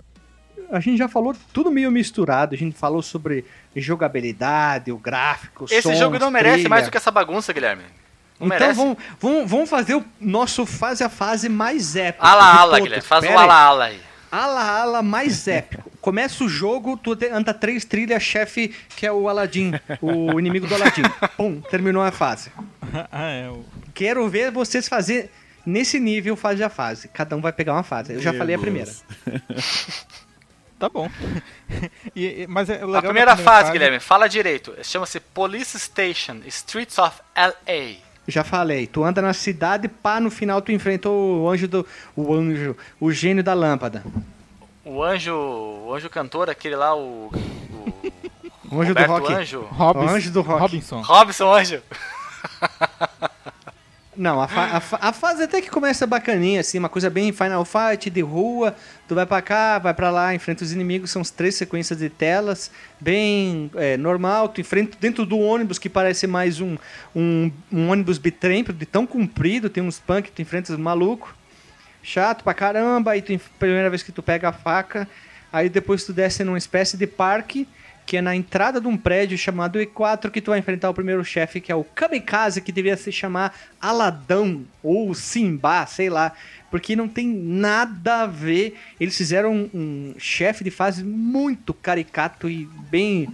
[0.71, 2.53] A gente já falou tudo meio misturado.
[2.55, 3.45] A gente falou sobre
[3.75, 6.69] jogabilidade, o gráfico, Esse sons, jogo não merece trilha.
[6.69, 7.83] mais do que essa bagunça, Guilherme.
[8.39, 8.73] Não Então merece.
[8.79, 12.25] vamos, vamos, vamos fazer o nosso fase a fase mais épico.
[12.25, 12.79] Ala, ala.
[12.79, 13.03] Guilherme.
[13.03, 13.43] Faz o Pera aí.
[13.45, 13.99] ala, ala aí.
[14.31, 15.91] Ala, ala mais épico.
[16.01, 20.75] Começa o jogo, tu anda três trilhas, chefe, que é o Aladdin, o inimigo do
[20.75, 21.03] Aladdin.
[21.37, 22.51] Pum, terminou a fase.
[23.11, 23.47] ah, é.
[23.49, 23.63] O...
[23.93, 25.31] Quero ver vocês fazer
[25.65, 27.07] nesse nível fase a fase.
[27.07, 28.13] Cada um vai pegar uma fase.
[28.13, 28.61] Eu já Meu falei a Deus.
[28.61, 28.91] primeira.
[30.83, 31.09] Tá bom.
[32.13, 34.75] E- e- mas é legal A primeira fase, Guilherme, fala direito.
[34.83, 37.95] Chama-se Police Station, Streets of L.A.
[38.27, 41.87] Já falei, tu anda na cidade, pá, no final tu enfrenta o anjo do.
[42.17, 44.03] O anjo, o gênio da lâmpada.
[44.83, 47.31] O anjo, o anjo cantor, aquele lá, o...
[47.31, 48.13] o
[48.69, 49.33] O anjo do Roberto rock.
[49.33, 49.67] Anjo.
[49.79, 50.61] O anjo do rock.
[50.61, 51.01] Robinson.
[51.01, 51.81] Robson Anjo.
[54.15, 57.31] Não, a, fa- a fa- a fase até que começa bacaninha, assim, uma coisa bem
[57.31, 58.75] Final Fight, de rua.
[59.07, 62.09] Tu vai pra cá, vai pra lá, enfrenta os inimigos, são as três sequências de
[62.09, 62.69] telas,
[63.01, 64.49] bem é, normal.
[64.49, 66.77] Tu enfrenta dentro do ônibus, que parece mais um,
[67.15, 71.31] um, um ônibus bitrem, de tão comprido, tem uns punk, tu enfrenta os malucos.
[72.03, 75.07] Chato pra caramba, aí tu, primeira vez que tu pega a faca,
[75.51, 77.67] aí depois tu desce numa espécie de parque,
[78.13, 81.25] que é na entrada de um prédio chamado E4, que tu vai enfrentar o primeiro
[81.25, 86.31] chefe, que é o Kamikaze, que deveria se chamar Aladão, ou Simba, sei lá,
[86.69, 88.79] porque não tem nada a ver.
[88.99, 93.27] Eles fizeram um, um chefe de fase muito caricato e bem...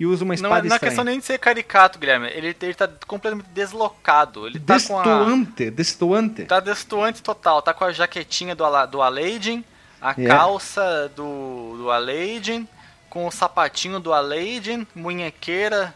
[0.00, 2.28] E usa uma Não, espada é- não é questão nem de ser caricato, Guilherme.
[2.28, 4.46] Ele, ele tá completamente deslocado.
[4.46, 5.02] Ele tá com a...
[5.02, 6.44] Destoante, destoante.
[6.46, 7.60] Tá destoante total.
[7.60, 9.62] Tá com a jaquetinha do, do Aladdin,
[10.00, 10.34] a Yeah.
[10.34, 12.66] calça do, do Aladdin,
[13.10, 15.94] com o sapatinho do Aladdin, munhequeira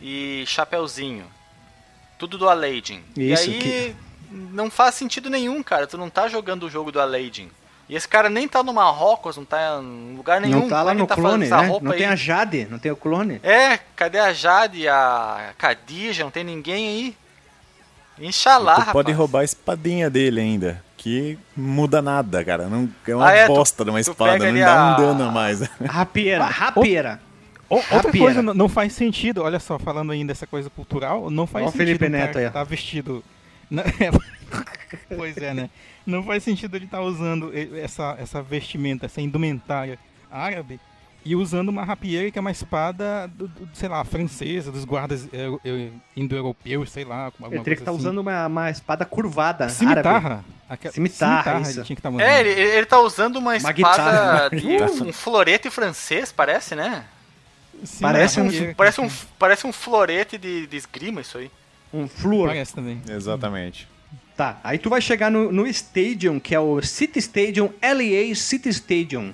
[0.00, 1.26] e chapeuzinho.
[2.18, 3.02] Tudo do Aladdin.
[3.16, 3.96] Isso e aí
[4.30, 5.86] não faz sentido nenhum, cara.
[5.86, 7.50] Tu não tá jogando o jogo do Aladdin.
[7.88, 10.60] E esse cara nem tá no Marrocos, não tá em lugar nenhum.
[10.60, 11.66] Não tá lá no que tá clone, né?
[11.66, 11.98] roupa Não aí?
[11.98, 13.40] tem a Jade, não tem o clone.
[13.44, 16.24] É, cadê a Jade, a Khadija?
[16.24, 17.16] Não tem ninguém aí.
[18.18, 18.92] Inxalá, rapaz.
[18.92, 20.82] pode roubar a espadinha dele ainda.
[21.06, 22.66] Que muda nada, cara.
[22.68, 24.96] Não, é uma Ah, é, tu- bosta de uma tu espada, não dá a- um
[25.00, 25.60] dano a mais.
[25.86, 27.20] Rapieira, rapieira.
[27.70, 28.18] O- outra Rapieira.
[28.18, 31.78] coisa não- faz sentido, olha só, falando ainda dessa coisa cultural, não faz Ó sentido
[31.86, 33.22] Felipe cara Neto aí, tá vestido...
[33.70, 33.84] Não-
[35.16, 35.70] pois é, né?
[36.04, 40.80] Não faz sentido ele estar usando e- essa, essa vestimenta, essa indumentária árabe
[41.26, 45.28] e usando uma rapieira que é uma espada, do, do- sei lá, francesa, dos guardas
[45.32, 47.24] eu- eu- indo-europeus, sei lá.
[47.26, 48.16] alguma Ele teria que estar coisa assim.
[48.16, 49.64] usando uma, uma espada curvada.
[49.64, 49.76] árabe.
[49.78, 50.44] Cimitarra.
[50.68, 51.70] Aquela- Cimitarra, isso.
[51.78, 52.20] ele tinha que estar usando.
[52.20, 54.50] É, ele, ele tá usando uma espada guitarra.
[54.50, 54.66] de
[55.02, 57.04] um florete francês, parece, né?
[57.84, 58.74] Sim, parece uma um-.
[58.74, 61.50] Parece um, parece um florete de, de esgrima isso aí.
[61.92, 62.48] Um flúor.
[62.48, 63.00] Parece também.
[63.08, 63.86] Exatamente.
[64.36, 68.68] Tá, aí tu vai chegar no, no Stadium, que é o City Stadium, LA City
[68.68, 69.32] Stadium,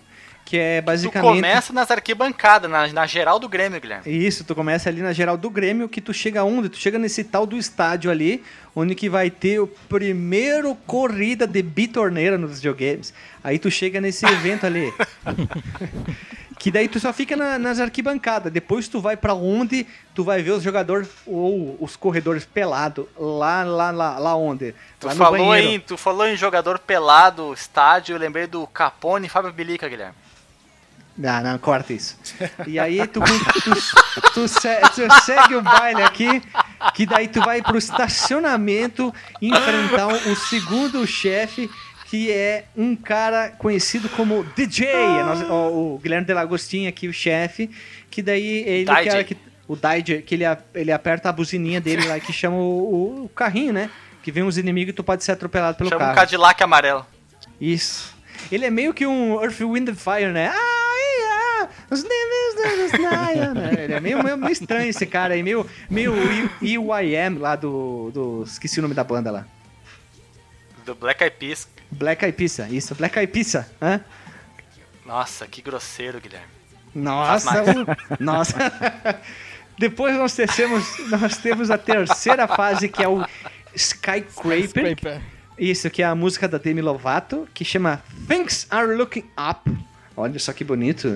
[0.52, 1.34] que é Tu basicamente...
[1.36, 4.04] começa nas arquibancadas, na, na geral do Grêmio, Guilherme.
[4.06, 6.68] Isso, tu começa ali na geral do Grêmio, que tu chega onde?
[6.68, 8.44] Tu chega nesse tal do estádio ali,
[8.76, 13.14] onde que vai ter o primeiro corrida de bitorneira nos videogames.
[13.42, 14.92] Aí tu chega nesse evento ali.
[16.60, 18.52] que daí tu só fica na- nas arquibancadas.
[18.52, 23.06] Depois tu vai pra onde tu vai ver os jogadores ou os corredores pelados.
[23.18, 24.74] Lá, lá, lá, lá onde?
[25.00, 25.76] Tu lá falou, banheiro.
[25.76, 30.14] em, tu falou em jogador pelado, estádio, eu lembrei do Capone e Fábio Bilica, Guilherme.
[31.16, 32.16] Não, não, corta isso.
[32.66, 36.42] E aí tu, tu, tu se- tu segue o baile aqui,
[36.94, 41.70] que daí tu vai pro estacionamento enfrentar o segundo chefe,
[42.06, 44.86] que é um cara conhecido como DJ.
[44.88, 47.70] É o Guilherme de Lagostinha aqui, o chefe,
[48.10, 48.90] que daí ele
[49.24, 49.36] que
[49.68, 50.44] o Daiji, que ele,
[50.74, 53.90] ele aperta a buzininha dele lá que chama o, o carrinho, né?
[54.22, 56.16] Que vem uns inimigos e tu pode ser atropelado pelo Chama um carro.
[56.16, 57.06] Cadillac amarelo.
[57.60, 58.11] Isso.
[58.52, 60.48] Ele é meio que um Earth, Wind and Fire, né?
[60.48, 63.84] Ah, yeah, os né?
[63.84, 66.14] Ele é meio, meio, meio estranho esse cara aí, meio, meio
[66.60, 68.44] EYM lá do, do...
[68.46, 69.46] Esqueci o nome da banda lá.
[70.84, 71.66] Do Black Eyed Peas.
[71.90, 74.00] Black Eyed Pizza, isso, Black Eyed Pizza, hã?
[75.06, 76.46] Nossa, que grosseiro, Guilherme.
[76.94, 78.56] Nossa, o- nossa.
[79.78, 83.26] Depois nós temos, nós temos a terceira fase, que é o
[83.74, 84.68] Skycraper.
[84.68, 85.22] Scraper.
[85.58, 89.70] Isso, que é a música da Demi Lovato, que chama Things Are Looking Up.
[90.16, 91.14] Olha só que bonito.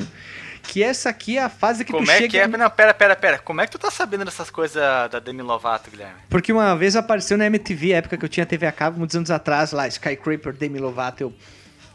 [0.63, 2.29] Que essa aqui é a fase que Como tu é chega...
[2.29, 2.47] que é?
[2.47, 3.39] Não, pera, pera, pera.
[3.39, 6.15] Como é que tu tá sabendo dessas coisas da Demi Lovato, Guilherme?
[6.29, 9.31] Porque uma vez apareceu na MTV, época que eu tinha TV a cabo, muitos anos
[9.31, 11.23] atrás, lá, Skycraper, Demi Lovato.
[11.23, 11.35] Eu...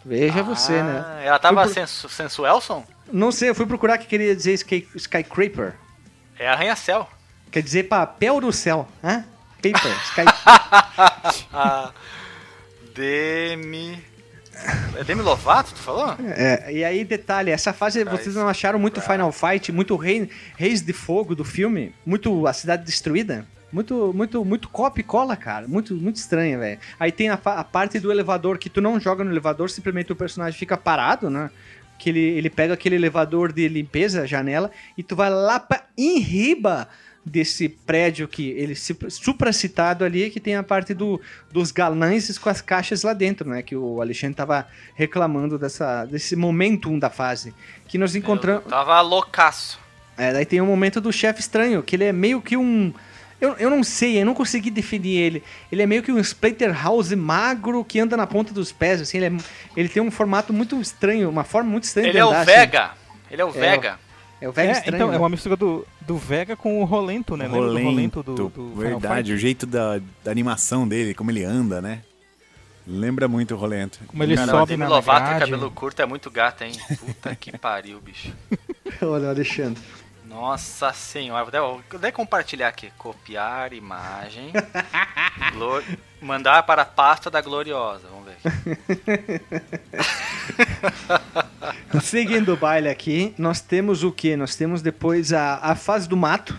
[0.05, 1.21] Veja você, Ah, né?
[1.25, 2.85] Ela tava Fui pro- sensu, sensuelson?
[3.11, 4.87] Não sei, eu fui procurar que queria dizer Sky...
[4.95, 5.73] Skycraper.
[6.39, 7.07] É arranha-céu.
[7.51, 8.87] Quer dizer papel do céu.
[9.03, 9.25] Hã?
[9.61, 9.91] Paper.
[10.09, 10.23] Sky...
[12.93, 14.11] Demi...
[14.95, 16.15] É Demi Lovato, tu falou?
[16.35, 20.81] É, e aí, detalhe, essa fase vocês não acharam muito Final Fight, muito Rei, Reis
[20.81, 21.95] de Fogo do filme?
[22.05, 23.47] Muito A Cidade Destruída?
[23.71, 25.67] Muito, muito, muito copy e cola, cara.
[25.67, 26.79] Muito, muito estranha, velho.
[26.99, 30.15] Aí tem a, a parte do elevador que tu não joga no elevador, simplesmente o
[30.15, 31.49] personagem fica parado, né?
[31.97, 36.19] Que ele, ele pega aquele elevador de limpeza, janela, e tu vai lá pra em
[36.19, 36.87] riba
[37.23, 42.49] desse prédio que ele se- supracitado ali, que tem a parte do, dos galães com
[42.49, 43.61] as caixas lá dentro, né?
[43.61, 47.53] Que o Alexandre tava reclamando dessa, desse momentum da fase.
[47.87, 48.65] Que nós encontramos.
[48.65, 49.79] Tava loucaço.
[50.17, 52.93] É, daí tem um momento do chefe estranho, que ele é meio que um.
[53.39, 55.43] Eu, eu não sei, eu não consegui definir ele.
[55.71, 59.17] Ele é meio que um Splatterhouse magro que anda na ponta dos pés, assim.
[59.17, 59.39] Ele, é-
[59.75, 62.41] ele tem um formato muito estranho, uma forma muito estranha Ele de é o andar,
[62.41, 62.51] assim.
[62.51, 62.91] Vega.
[63.31, 63.99] Ele é o Vega.
[64.41, 64.95] É o Vega É, estranho.
[64.95, 65.17] então, é né?
[65.19, 67.45] uma mistura do, do Vega com o Rolento, né?
[67.47, 71.79] Lembra do Rolento do, do verdade, o jeito da, da animação dele, como ele anda,
[71.81, 72.01] né?
[72.87, 73.99] Lembra muito o Rolento.
[74.07, 75.51] Como ele Cara, sobe na Lovato e grade.
[75.51, 76.73] cabelo curto é muito gata, hein?
[76.99, 78.33] Puta que pariu, bicho.
[79.03, 79.81] Olha, Alexandre.
[80.27, 81.45] Nossa senhora.
[81.61, 82.89] Vou até- compartilhar aqui.
[82.97, 84.51] Copiar imagem.
[85.53, 85.83] Glo-
[86.21, 88.07] Mandar para a pasta da Gloriosa.
[88.09, 88.20] Vamos.
[92.01, 94.35] Seguindo o baile aqui, nós temos o que?
[94.35, 96.57] Nós temos depois a, a fase do mato.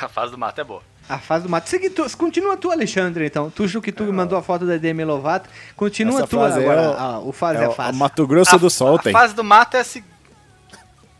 [0.00, 0.82] A fase do mato é boa.
[1.08, 1.68] A fase do mato.
[1.68, 3.50] Segui, tu, continua tu, Alexandre, então.
[3.50, 5.48] Tu ju que tu mandou a foto da Demi Lovato.
[5.76, 6.90] Continua Essa tu fase é agora.
[6.90, 7.92] o- a- o fase É a o, fase.
[7.92, 9.12] o Mato Grosso do a, Sol a tem.
[9.12, 10.14] fase do mato é a seguinte.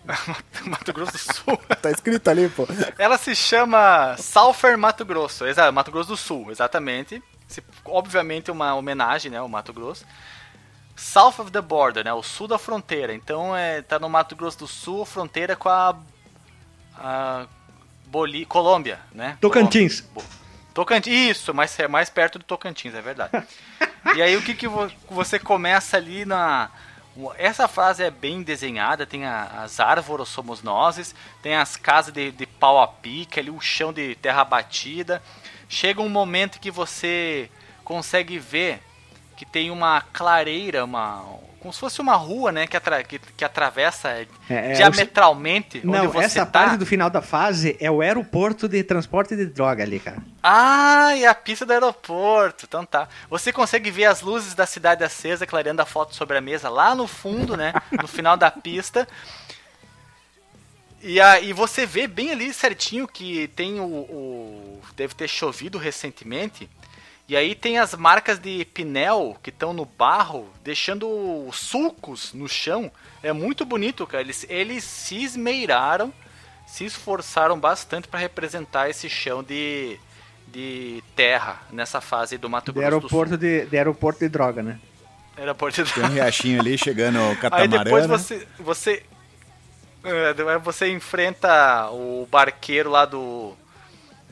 [0.67, 1.59] Mato Grosso do Sul.
[1.83, 2.67] Tá escrito ali, pô.
[2.99, 7.23] Ela se chama Sulphur Mato Grosso, exa Mato Grosso do Sul, exatamente.
[7.85, 10.05] Obviamente uma homenagem, né, ao Mato Grosso.
[10.97, 13.15] South of the border, né, o sul da fronteira.
[13.15, 15.97] Então é tá no Mato Grosso do Sul, fronteira com a,
[16.97, 17.47] a
[18.07, 19.37] Boli Colômbia, né?
[19.41, 20.01] Tocantins.
[20.01, 20.45] Colômbia.
[20.75, 23.47] Tocantins, isso, mais mais perto do Tocantins, é verdade.
[24.17, 24.67] e aí o que, que
[25.09, 26.69] você começa ali na.
[27.39, 32.33] Essa frase é bem desenhada, tem a, as árvores somos nós, tem as casas de,
[32.33, 35.23] de pau a pique, ali o chão de terra batida.
[35.69, 37.51] Chega um momento que você
[37.85, 38.81] consegue ver
[39.37, 41.25] que tem uma clareira, uma,
[41.61, 45.81] como se fosse uma rua, né, que, atra que, que atravessa é, é, diametralmente.
[45.85, 46.53] Não, essa tá.
[46.53, 50.19] parte do final da fase é o aeroporto de transporte de droga ali, cara.
[50.43, 52.65] Ah, e a pista do aeroporto.
[52.69, 53.09] Então tá.
[53.29, 56.95] Você consegue ver as luzes da cidade acesa clareando a foto sobre a mesa lá
[56.95, 59.09] no fundo, né, no final da pista.
[61.05, 66.69] E aí você vê bem ali certinho que tem o, o deve ter chovido recentemente
[67.27, 72.93] e aí tem as marcas de pinel que estão no barro, deixando sulcos no chão.
[73.23, 74.23] É muito bonito, cara.
[74.23, 76.13] Eles, eles se esmeiraram,
[76.67, 79.99] se esforçaram bastante para representar esse chão de,
[80.49, 83.49] de terra nessa fase do Mato Grosso de aeroporto do Sul.
[83.49, 84.79] De, de aeroporto de droga, né?
[85.35, 86.09] Aeroporto de droga.
[86.09, 87.79] Tem um riachinho ali chegando o catamarã.
[87.79, 89.03] Aí depois você, você,
[90.63, 93.57] você enfrenta o barqueiro lá do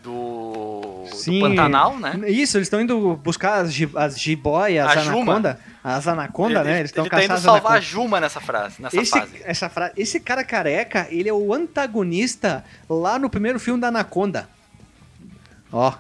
[0.03, 2.19] do, Sim, do Pantanal, né?
[2.29, 5.61] Isso, eles estão indo buscar as, as jiboias, as anaconda.
[5.83, 6.79] As anaconda, ele, né?
[6.81, 9.41] Eles estão caçando tá indo salvar a Juma nessa frase, nessa esse, fase.
[9.45, 9.93] Essa frase.
[9.97, 14.49] Esse cara careca, ele é o antagonista lá no primeiro filme da Anaconda.
[15.73, 15.95] Ó,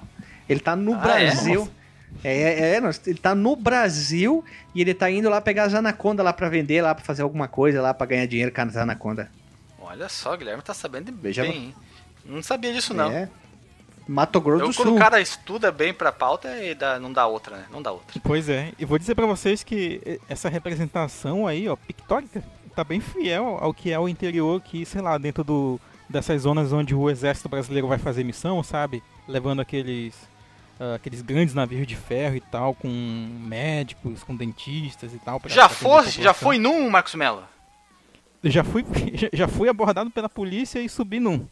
[0.48, 1.26] ele tá no ah, é?
[1.30, 1.68] Brasil.
[1.72, 1.82] É?
[2.24, 4.44] É, é, ele tá no Brasil
[4.74, 7.48] e ele tá indo lá pegar as anacondas lá para vender, lá para fazer alguma
[7.48, 9.30] coisa lá para ganhar dinheiro com as anaconda.
[9.92, 11.74] Olha só, Guilherme tá sabendo Veja bem, hein?
[12.24, 13.10] Não sabia disso não.
[13.10, 13.28] É.
[14.08, 14.84] Mato Grosso do Sul.
[14.86, 17.66] Quando o cara estuda bem pra pauta, dá, não dá outra, né?
[17.70, 18.18] Não dá outra.
[18.24, 18.72] Pois é.
[18.78, 22.42] E vou dizer para vocês que essa representação aí, ó, pictórica,
[22.74, 25.78] tá bem fiel ao que é o interior que, sei lá, dentro do,
[26.08, 29.02] dessas zonas onde o exército brasileiro vai fazer missão, sabe?
[29.28, 30.14] Levando aqueles
[30.80, 35.40] uh, aqueles grandes navios de ferro e tal, com médicos, com dentistas e tal.
[35.46, 37.44] já foi, já foi num, Marcos Mello?
[38.44, 38.84] Já fui,
[39.32, 41.46] já fui abordado pela polícia e subi num.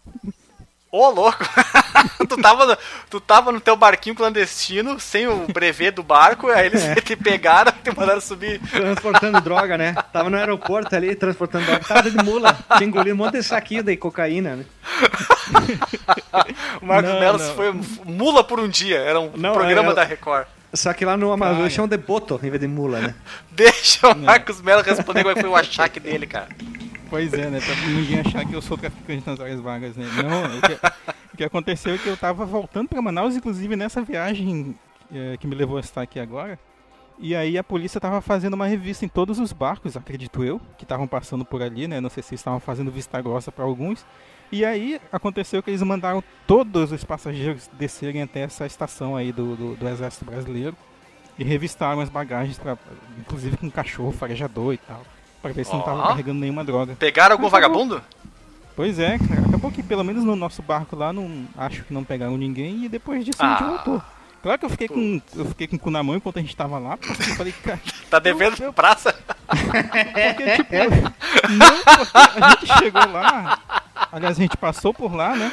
[0.92, 1.38] Ô, louco!
[2.28, 2.78] tu, tava,
[3.08, 6.96] tu tava no teu barquinho clandestino, sem o brevet do barco, aí eles é.
[7.00, 8.60] te pegaram e te mandaram subir.
[8.60, 9.94] Transportando droga, né?
[10.12, 11.84] Tava no aeroporto ali, transportando droga.
[11.84, 14.64] Tava de mula, tinha engolido um monte de saquinho de cocaína, né?
[16.82, 17.72] o Marcos Melo foi
[18.04, 20.46] mula por um dia, era um não, programa é, da Record.
[20.72, 23.14] Só que lá no Amazonas chamam de boto em vez de mula, né?
[23.50, 26.48] Deixa o Marcos Melo responder qual foi o achaque dele, cara.
[27.08, 27.60] Pois é, né?
[27.60, 30.06] Pra ninguém achar que eu sou traficante nas horas vagas, né?
[30.22, 30.72] Não, o que,
[31.34, 34.76] o que aconteceu é que eu tava voltando para Manaus, inclusive nessa viagem
[35.12, 36.56] é, que me levou a estar aqui agora.
[37.18, 40.84] E aí a polícia tava fazendo uma revista em todos os barcos, acredito eu, que
[40.84, 42.00] estavam passando por ali, né?
[42.00, 44.06] Não sei se estavam fazendo vista grossa para alguns.
[44.52, 49.54] E aí aconteceu que eles mandaram todos os passageiros descerem até essa estação aí do,
[49.54, 50.76] do, do Exército Brasileiro
[51.38, 52.76] e revistaram as bagagens, pra,
[53.18, 55.02] inclusive com cachorro, farejador e tal.
[55.40, 55.76] Pra ver se oh.
[55.76, 56.96] não tava carregando nenhuma droga.
[56.98, 58.02] Pegaram algum vagabundo?
[58.76, 59.46] Pois é, cara.
[59.48, 62.88] Acabou que pelo menos no nosso barco lá, não acho que não pegaram ninguém e
[62.88, 63.46] depois disso ah.
[63.46, 63.68] a gente ah.
[63.68, 64.02] voltou.
[64.42, 65.20] Claro que eu fiquei com.
[65.36, 67.52] Eu fiquei com o cu na mão enquanto a gente tava lá, porque eu falei,
[67.52, 67.80] cara.
[68.08, 69.12] tá devendo eu, praça?
[69.46, 70.74] porque, tipo,
[71.50, 73.58] não, porque a gente chegou lá.
[74.12, 75.52] Aliás, a gente passou por lá, né?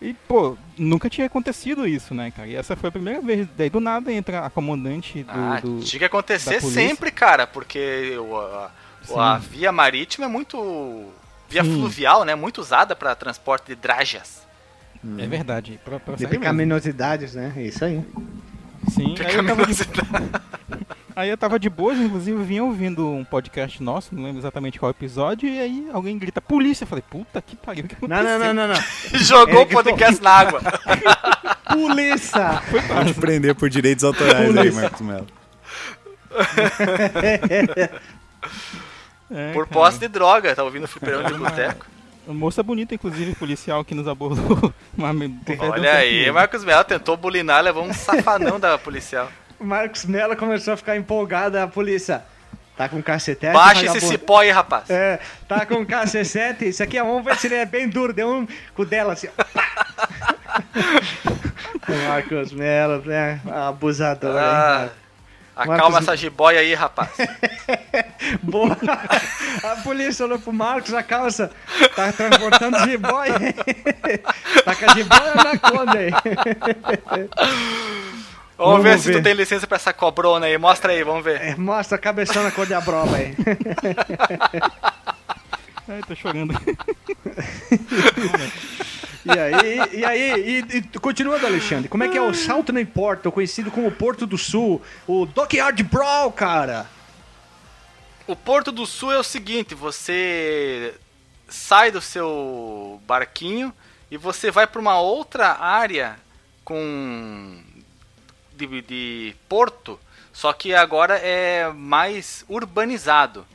[0.00, 2.48] E, pô, nunca tinha acontecido isso, né, cara?
[2.48, 3.48] E essa foi a primeira vez.
[3.56, 5.30] Daí do nada entra a comandante do.
[5.30, 7.78] Ah, do tinha que acontecer sempre, cara, porque.
[7.78, 8.28] Eu,
[9.04, 9.18] Sim.
[9.18, 11.06] A via marítima é muito.
[11.48, 11.74] Via Sim.
[11.74, 12.34] fluvial, né?
[12.34, 14.46] Muito usada para transporte de drajas.
[15.04, 15.16] Hum.
[15.18, 15.78] É verdade.
[15.84, 17.52] Pra, pra de pecaminosidades, né?
[17.56, 18.02] É isso aí.
[18.90, 19.74] Sim, aí eu, tava de...
[21.14, 24.90] aí eu tava de boa, inclusive vinha ouvindo um podcast nosso, não lembro exatamente qual
[24.90, 26.84] episódio, e aí alguém grita polícia.
[26.84, 28.74] Eu falei, puta que pariu, que Não, não, não, não, não.
[29.18, 30.60] Jogou o podcast na água.
[31.72, 32.62] polícia!
[32.88, 35.26] Pode prender por direitos autorais aí, Marcos Melo.
[39.30, 41.86] É, por posse de droga, tá ouvindo o fliperão de boteco.
[42.26, 44.72] Moça bonita, inclusive, policial que nos abordou.
[45.58, 49.30] Olha aí, Marcos Mello tentou bulinar, levou um safanão da policial.
[49.58, 52.22] Marcos Mello começou a ficar empolgado, a polícia.
[52.76, 53.52] Tá com cacetete.
[53.52, 54.90] Baixa esse cipó aí, rapaz.
[54.90, 56.68] É, tá com cacetete.
[56.68, 58.12] Isso aqui, vamos ver se ele é bem duro.
[58.12, 59.28] Deu um com dela assim.
[62.08, 63.40] Marcos Mello, né?
[63.46, 64.84] Abusador, ah.
[64.84, 64.90] hein,
[65.56, 66.08] Acalma Marcos...
[66.08, 67.10] essa jiboia aí, rapaz.
[68.42, 68.76] Boa.
[69.62, 71.50] A polícia olhou pro Marcos, a calça.
[71.94, 73.34] Tá transportando jiboia.
[74.64, 76.10] tá com a jiboia na conta aí.
[78.56, 80.56] Vamos, vamos ver, ver, se tu tem licença pra essa cobrona aí.
[80.56, 81.40] Mostra aí, vamos ver.
[81.40, 83.34] É, mostra a cabeçona cor de abroba aí.
[85.88, 86.54] Ai, tô chorando.
[89.26, 93.22] E aí, e aí, e, e, continuando, Alexandre, como é que é o Southern Port,
[93.30, 96.86] conhecido como Porto do Sul, o Dockyard Brawl, cara?
[98.26, 100.94] O Porto do Sul é o seguinte, você
[101.48, 103.72] sai do seu barquinho
[104.10, 106.16] e você vai para uma outra área
[106.62, 107.63] com
[108.56, 109.98] de, de porto,
[110.32, 113.46] só que agora é mais urbanizado.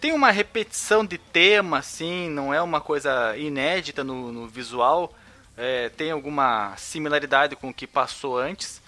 [0.00, 5.14] Tem uma repetição de tema, assim, não é uma coisa inédita no, no visual.
[5.56, 8.80] É, tem alguma similaridade com o que passou antes,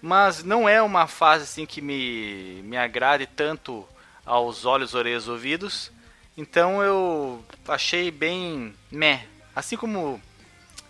[0.00, 3.84] mas não é uma fase assim que me, me agrade tanto
[4.24, 5.90] aos olhos, orelhas, ouvidos.
[6.36, 9.26] Então eu achei bem meh.
[9.54, 10.20] Assim como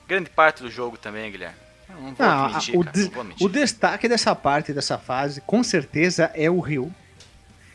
[0.06, 1.65] grande parte do jogo também, Guilherme.
[1.88, 6.30] Não não, admitir, o, cara, de, não o destaque dessa parte, dessa fase, com certeza
[6.34, 6.92] é o rio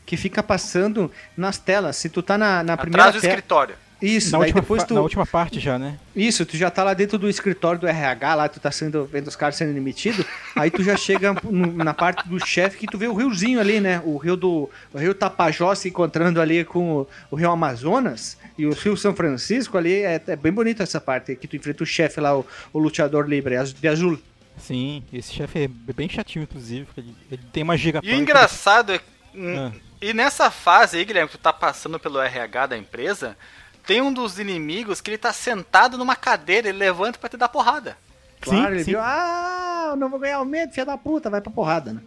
[0.05, 1.95] que fica passando nas telas.
[1.95, 3.33] Se tu tá na, na primeira Atrás do tela...
[3.33, 3.75] escritório.
[4.01, 4.95] Isso, na última, depois tu...
[4.95, 5.99] na última parte já, né?
[6.15, 9.27] Isso, tu já tá lá dentro do escritório do RH, lá tu tá sendo, vendo
[9.27, 10.25] os caras sendo demitidos,
[10.55, 13.79] aí tu já chega no, na parte do chefe que tu vê o riozinho ali,
[13.79, 14.01] né?
[14.03, 18.65] O rio do o rio Tapajós se encontrando ali com o, o rio Amazonas e
[18.65, 21.85] o rio São Francisco ali, é, é bem bonito essa parte, que tu enfrenta o
[21.85, 24.19] chefe lá, o, o luteador livre, de azul.
[24.57, 28.93] Sim, esse chefe é bem chatinho, inclusive, ele, ele tem uma giga E o engraçado
[28.93, 29.01] é...
[29.35, 29.71] Ah
[30.01, 33.37] e nessa fase aí, Guilherme, que tu tá passando pelo RH da empresa,
[33.85, 37.49] tem um dos inimigos que ele tá sentado numa cadeira, ele levanta para te dar
[37.49, 37.95] porrada.
[38.41, 38.91] Claro, sim, ele sim.
[38.91, 42.01] viu, ah, eu não vou ganhar aumento, filha da puta, vai pra porrada, né?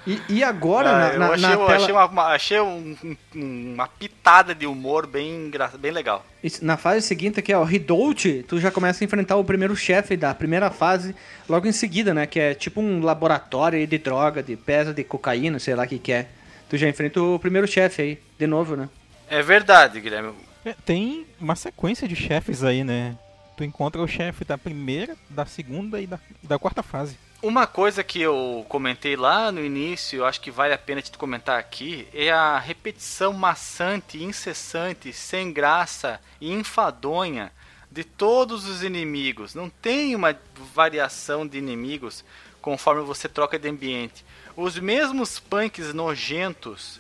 [0.08, 1.76] E, e agora, ah, na, eu achei, na eu tela...
[1.76, 6.24] achei, uma, achei um, uma pitada de humor bem, bem legal.
[6.62, 10.16] Na fase seguinte, que é o Ridout, tu já começa a enfrentar o primeiro chefe
[10.16, 11.16] da primeira fase,
[11.50, 12.28] logo em seguida, né?
[12.28, 15.98] Que é tipo um laboratório de droga, de pesa, de cocaína, sei lá o que,
[15.98, 16.28] que é.
[16.70, 18.88] Tu já enfrenta o primeiro chefe aí, de novo, né?
[19.28, 20.34] É verdade, Guilherme.
[20.64, 23.18] É, tem uma sequência de chefes aí, né?
[23.58, 27.18] Tu encontra o chefe da primeira, da segunda e da, da quarta fase.
[27.46, 31.16] Uma coisa que eu comentei lá no início, eu acho que vale a pena te
[31.16, 37.52] comentar aqui, é a repetição maçante, incessante, sem graça e enfadonha
[37.92, 39.54] de todos os inimigos.
[39.54, 40.36] Não tem uma
[40.74, 42.26] variação de inimigos
[42.64, 44.26] conforme você troca de ambiente.
[44.58, 47.00] Os mesmos punks nojentos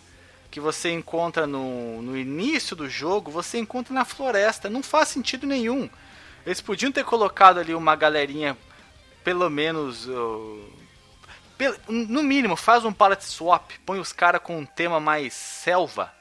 [0.51, 4.69] que você encontra no, no início do jogo, você encontra na floresta.
[4.69, 5.89] Não faz sentido nenhum.
[6.45, 8.55] Eles podiam ter colocado ali uma galerinha
[9.25, 10.07] pelo menos.
[10.07, 10.63] Uh,
[11.87, 16.13] no mínimo, faz um palette swap, põe os caras com um tema mais selva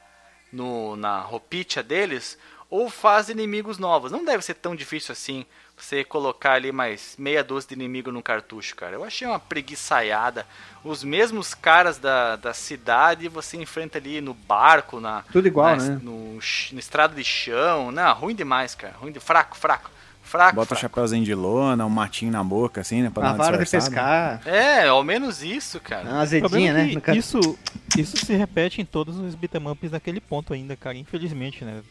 [0.51, 2.37] no, na roupinha deles,
[2.69, 4.11] ou faz inimigos novos.
[4.11, 5.45] Não deve ser tão difícil assim
[5.77, 8.95] você colocar ali mais meia dúzia de inimigo no cartucho, cara.
[8.95, 10.47] Eu achei uma preguiçaiada.
[10.83, 15.23] Os mesmos caras da, da cidade você enfrenta ali no barco, na.
[15.33, 15.99] Tudo igual, na, né?
[16.01, 17.91] No, no estrada de chão.
[17.91, 18.95] Não, ruim demais, cara.
[18.97, 19.91] Ruim de fraco, fraco.
[20.25, 20.79] Fraco, Bota fraco.
[20.79, 23.11] um chapéuzinho de lona, um matinho na boca, assim, né?
[23.13, 24.41] Pra a vara de pescar.
[24.45, 26.09] É, ao menos isso, cara.
[26.09, 26.91] Uma azedinha, né?
[27.15, 27.57] Isso,
[27.95, 30.97] isso se repete em todos os beat'em ups naquele ponto ainda, cara.
[30.97, 31.81] Infelizmente, né?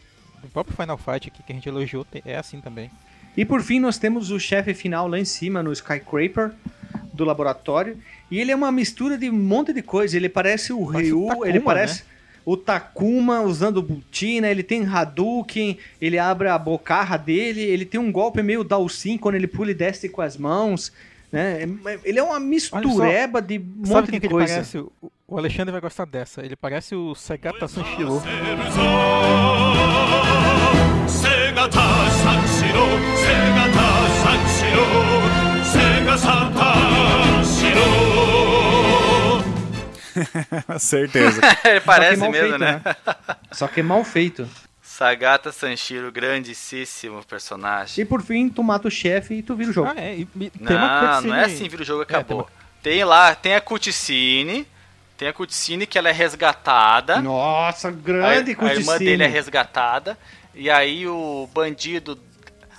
[0.43, 2.91] O próprio Final Fight aqui que a gente elogiou é assim também.
[3.37, 6.53] E por fim, nós temos o chefe final lá em cima, no Skycraper
[7.13, 7.97] do laboratório.
[8.31, 10.17] E ele é uma mistura de um monte de coisa.
[10.17, 12.03] Ele parece o Ryu, ele parece...
[12.03, 12.14] Né?
[12.45, 18.13] O Takuma usando botina, ele tem Hadouken, ele abre a bocarra dele, ele tem um
[18.13, 20.93] golpe meio Dalsin quando ele pula e desce com as mãos.
[21.33, 21.67] Né?
[22.05, 24.53] Ele é uma mistureba de um monte de coisa.
[24.53, 24.79] Ele parece?
[25.27, 26.45] O Alexandre vai gostar dessa.
[26.45, 28.21] Ele parece o Segata Sanshiro.
[31.09, 31.81] Segata
[32.23, 32.87] Sanshiro,
[33.25, 33.89] Segata
[34.23, 34.85] Sanshiro,
[35.73, 38.04] Sega Sanshiro.
[40.79, 41.41] Certeza.
[41.85, 42.83] Parece mesmo, feito, né?
[42.85, 42.97] né?
[43.53, 44.49] Só que mal feito.
[44.83, 48.03] Sagata Sanshiro, grandíssimo personagem.
[48.03, 49.91] E por fim, tu mata o chefe e tu vira o jogo.
[49.91, 50.19] Ah, é.
[50.19, 52.43] E, e não, não é assim, vira o jogo e acabou.
[52.43, 52.51] É, tem, uma...
[52.83, 54.67] tem, lá, tem a cutscene,
[55.17, 57.21] tem a cutscene que ela é resgatada.
[57.21, 58.71] Nossa, grande a, cutscene.
[58.71, 60.17] A irmã dele é resgatada.
[60.55, 62.17] E aí o bandido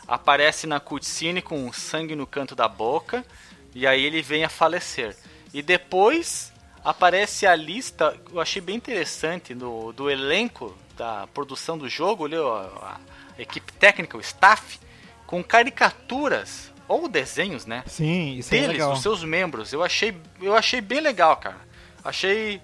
[0.07, 3.25] aparece na cutscene com sangue no canto da boca.
[3.73, 5.17] E aí ele vem a falecer.
[5.53, 6.53] E depois
[6.85, 12.35] aparece a lista, eu achei bem interessante, do, do elenco da produção do jogo, ali,
[12.35, 12.97] a,
[13.37, 14.79] a equipe técnica, o staff,
[15.25, 17.83] com caricaturas ou desenhos, né?
[17.87, 18.93] Sim, isso é deles, é legal.
[18.93, 19.73] os seus membros.
[19.73, 21.57] Eu achei, eu achei bem legal, cara.
[22.03, 22.61] Achei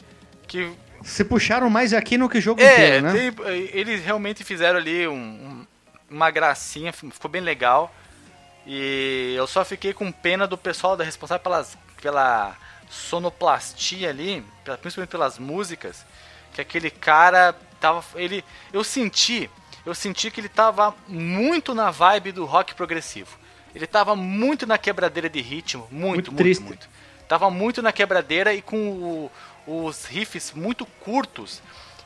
[0.47, 0.71] que
[1.03, 3.31] se puxaram mais aqui no que o jogo é, inteiro, né?
[3.31, 5.67] Tem, eles realmente fizeram ali um, um,
[6.09, 7.91] uma gracinha, ficou bem legal.
[8.67, 12.55] E eu só fiquei com pena do pessoal da responsável pelas, pela
[12.91, 14.45] sonoplastia ali,
[14.81, 16.05] principalmente pelas músicas,
[16.53, 18.03] que aquele cara tava.
[18.15, 19.49] Ele, eu senti
[19.85, 23.37] eu senti que ele tava muito na vibe do rock progressivo.
[23.73, 26.89] Ele tava muito na quebradeira de ritmo, muito, muito, muito, muito.
[27.27, 29.31] Tava muito na quebradeira e com o,
[29.65, 31.61] os riffs muito curtos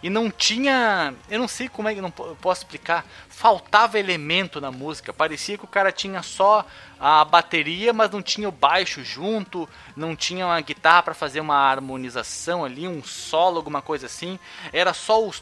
[0.06, 4.72] e não tinha, eu não sei como é que não posso explicar, faltava elemento na
[4.72, 5.12] música.
[5.12, 6.64] Parecia que o cara tinha só
[7.00, 9.68] a bateria, mas não tinha o baixo junto,
[9.98, 14.38] não tinha uma guitarra para fazer uma harmonização ali, um solo, alguma coisa assim.
[14.72, 15.40] Era só os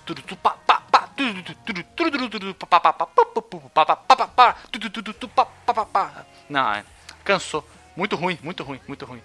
[6.49, 6.81] não,
[7.25, 7.67] cansou.
[7.97, 9.21] Muito ruim, muito ruim, muito ruim.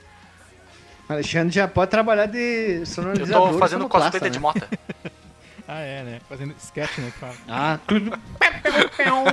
[1.08, 3.48] Alexandre já pode trabalhar de sonorizador.
[3.48, 4.30] Eu tô fazendo cosplay né?
[4.30, 4.68] de mota.
[5.68, 6.20] Ah, é, né?
[6.28, 7.12] Fazendo sketch, né?
[7.46, 8.10] Ah, tudo.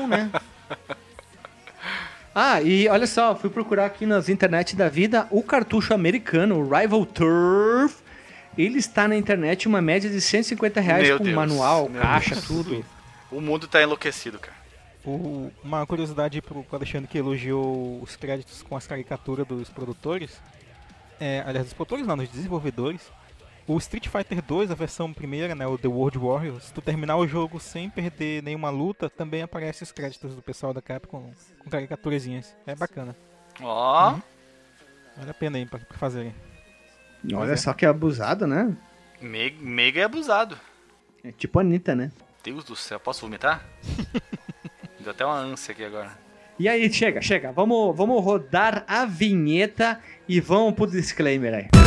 [0.07, 0.31] né?
[2.37, 6.69] Ah, e olha só, fui procurar aqui nas internet da vida o cartucho americano, o
[6.69, 8.03] Rival Turf.
[8.57, 11.35] Ele está na internet uma média de 150 reais Meu com Deus.
[11.35, 12.45] manual, Meu caixa, Deus.
[12.45, 12.85] tudo.
[13.31, 14.55] O mundo tá enlouquecido, cara.
[15.05, 20.41] O, uma curiosidade pro Alexandre que elogiou os créditos com as caricaturas dos produtores.
[21.17, 23.01] É, aliás, dos produtores não, dos desenvolvedores.
[23.67, 27.17] O Street Fighter 2, a versão primeira, né, o The World Warriors, se tu terminar
[27.17, 31.69] o jogo sem perder nenhuma luta, também aparece os créditos do pessoal da Capcom com
[31.69, 32.55] caricaturazinhas.
[32.67, 33.15] É bacana.
[33.59, 34.11] Ó.
[34.11, 34.13] Oh.
[34.13, 34.21] Uhum.
[35.17, 36.35] Vale a pena aí pra, pra fazerem.
[37.33, 37.57] Olha é.
[37.57, 38.75] só que abusado, né?
[39.19, 40.59] Mega, mega é abusado.
[41.23, 42.11] É tipo a Anitta, né?
[42.43, 43.65] Deus do céu, posso vomitar?
[44.99, 46.11] Deu até uma ânsia aqui agora.
[46.59, 47.51] E aí, chega, chega.
[47.51, 51.84] Vamos, vamos rodar a vinheta e vamos pro disclaimer aí.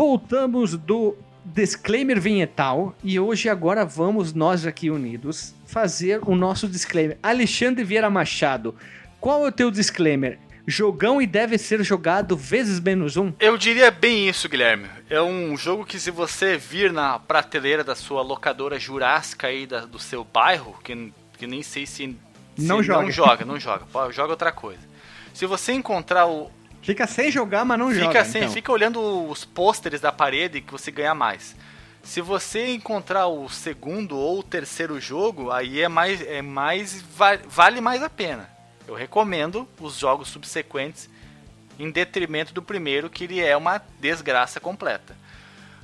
[0.00, 1.14] Voltamos do
[1.44, 7.18] disclaimer vinhetal e hoje agora vamos nós aqui unidos fazer o nosso disclaimer.
[7.22, 8.74] Alexandre Vieira Machado,
[9.20, 10.38] qual é o teu disclaimer?
[10.66, 13.30] jogão e deve ser jogado vezes menos um?
[13.38, 14.88] Eu diria bem isso, Guilherme.
[15.10, 19.80] É um jogo que se você vir na prateleira da sua locadora jurássica aí da,
[19.80, 22.16] do seu bairro, que, que nem sei se,
[22.56, 24.80] se não joga, não joga, não joga, joga outra coisa.
[25.34, 26.50] Se você encontrar o
[26.82, 28.24] Fica sem jogar, mas não fica joga.
[28.24, 28.54] Sem, então.
[28.54, 31.54] Fica olhando os pôsteres da parede que você ganha mais.
[32.02, 37.04] Se você encontrar o segundo ou o terceiro jogo, aí é mais, é mais
[37.46, 38.48] vale mais a pena.
[38.88, 41.08] Eu recomendo os jogos subsequentes
[41.78, 45.16] em detrimento do primeiro, que ele é uma desgraça completa.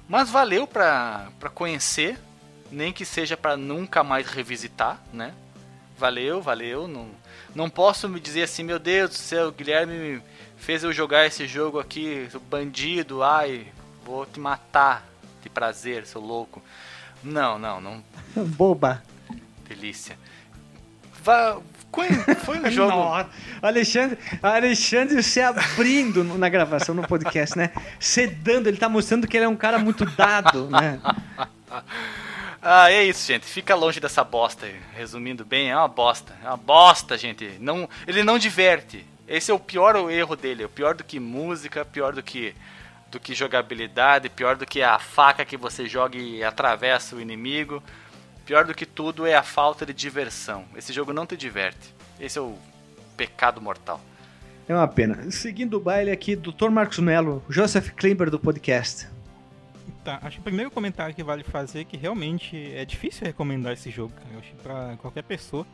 [0.08, 2.18] Mas valeu para conhecer,
[2.70, 5.34] nem que seja para nunca mais revisitar, né?
[5.98, 6.86] Valeu, valeu.
[6.88, 7.08] Não,
[7.54, 10.22] não posso me dizer assim, meu Deus do céu, Guilherme
[10.56, 13.66] fez eu jogar esse jogo aqui, bandido, ai,
[14.04, 15.06] vou te matar
[15.42, 16.62] de prazer, seu louco.
[17.22, 18.04] Não, não, não.
[18.46, 19.02] Boba.
[19.68, 20.16] Delícia.
[21.22, 21.58] Vá,
[22.44, 22.90] foi no jogo.
[22.90, 23.30] Nossa,
[23.62, 27.72] Alexandre, Alexandre se abrindo na gravação, no podcast, né?
[27.98, 31.00] Sedando, ele tá mostrando que ele é um cara muito dado, né?
[32.68, 33.46] Ah, é isso, gente.
[33.46, 34.68] Fica longe dessa bosta.
[34.92, 36.36] Resumindo bem, é uma bosta.
[36.42, 37.48] É uma bosta, gente.
[37.60, 39.06] Não, ele não diverte.
[39.28, 40.62] Esse é o pior erro dele.
[40.62, 42.54] É o pior do que música, pior do que
[43.10, 47.82] do que jogabilidade, pior do que a faca que você joga e atravessa o inimigo.
[48.44, 50.64] Pior do que tudo é a falta de diversão.
[50.76, 51.94] Esse jogo não te diverte.
[52.18, 52.56] Esse é o
[53.16, 54.00] pecado mortal.
[54.68, 55.30] É uma pena.
[55.30, 56.70] Seguindo o baile aqui, Dr.
[56.70, 59.08] Marcos Melo, Joseph Klimber do podcast.
[60.04, 63.72] Tá, acho que o primeiro comentário que vale fazer é que realmente é difícil recomendar
[63.72, 64.28] esse jogo, cara.
[64.32, 65.66] Eu acho pra qualquer pessoa.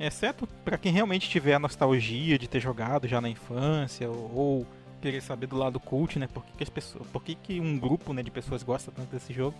[0.00, 4.66] Exceto para quem realmente tiver a nostalgia de ter jogado já na infância, ou, ou
[5.02, 6.26] querer saber do lado cult, né?
[6.26, 7.06] Por que, que as pessoas.
[7.08, 9.54] Por que, que um grupo né, de pessoas gosta tanto desse jogo.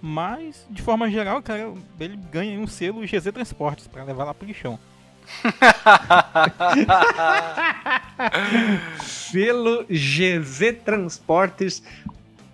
[0.00, 4.46] Mas, de forma geral, cara, ele ganha um selo GZ Transportes para levar lá pro
[4.46, 4.78] lixão.
[9.02, 11.82] selo GZ Transportes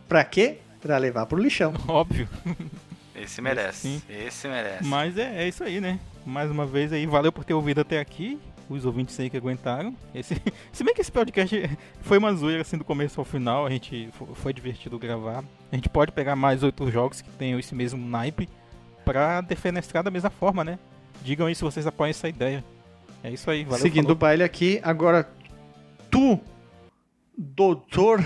[0.09, 0.59] para quê?
[0.81, 1.75] Para levar pro lixão.
[1.89, 2.29] Óbvio.
[3.15, 3.89] Esse merece.
[3.89, 4.03] Sim.
[4.09, 4.85] Esse merece.
[4.85, 5.99] Mas é, é isso aí, né?
[6.27, 9.95] Mais uma vez aí, valeu por ter ouvido até aqui os ouvintes aí que aguentaram.
[10.15, 10.41] Esse,
[10.73, 11.71] se bem que esse podcast
[12.01, 15.45] foi uma zoeira assim do começo ao final, a gente foi divertido gravar.
[15.71, 18.49] A gente pode pegar mais outros jogos que tenham esse mesmo naipe
[19.05, 20.79] pra defenestrar da mesma forma, né?
[21.23, 22.65] Digam aí se vocês apoiam essa ideia.
[23.23, 23.81] É isso aí, valeu.
[23.81, 24.17] Seguindo falou.
[24.17, 25.29] o baile aqui, agora
[26.11, 26.41] tu,
[27.37, 28.23] doutor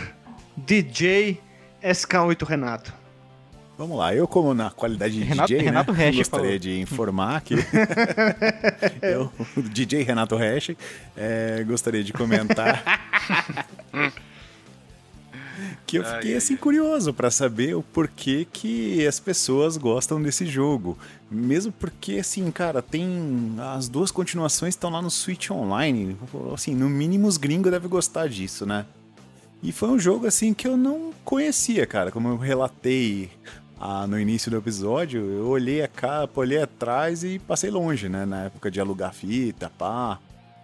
[0.57, 1.41] DJ
[1.83, 2.98] SK8 Renato.
[3.79, 6.59] Vamos lá, eu como na qualidade de Renato, DJ, Renato né, Hash gostaria falou.
[6.59, 7.55] de informar que
[9.01, 10.73] eu, o DJ Renato Hash,
[11.17, 12.83] é, gostaria de comentar
[15.87, 20.99] que eu fiquei assim curioso para saber o porquê que as pessoas gostam desse jogo.
[21.31, 26.17] Mesmo porque assim, cara, tem as duas continuações estão lá no Switch Online,
[26.53, 28.87] assim, no mínimo os gringos devem gostar disso, né?
[29.63, 32.13] E foi um jogo assim que eu não conhecia, cara.
[32.13, 33.31] Como eu relatei
[33.81, 38.27] ah, no início do episódio, eu olhei a capa, olhei atrás e passei longe, né?
[38.27, 40.19] Na época de alugar fita, pá.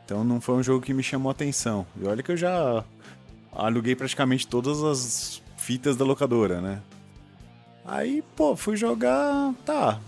[0.04, 1.86] Então não foi um jogo que me chamou atenção.
[2.00, 2.84] E olha que eu já
[3.52, 6.82] aluguei praticamente todas as fitas da locadora, né?
[7.84, 9.54] Aí, pô, fui jogar.
[9.64, 10.00] Tá.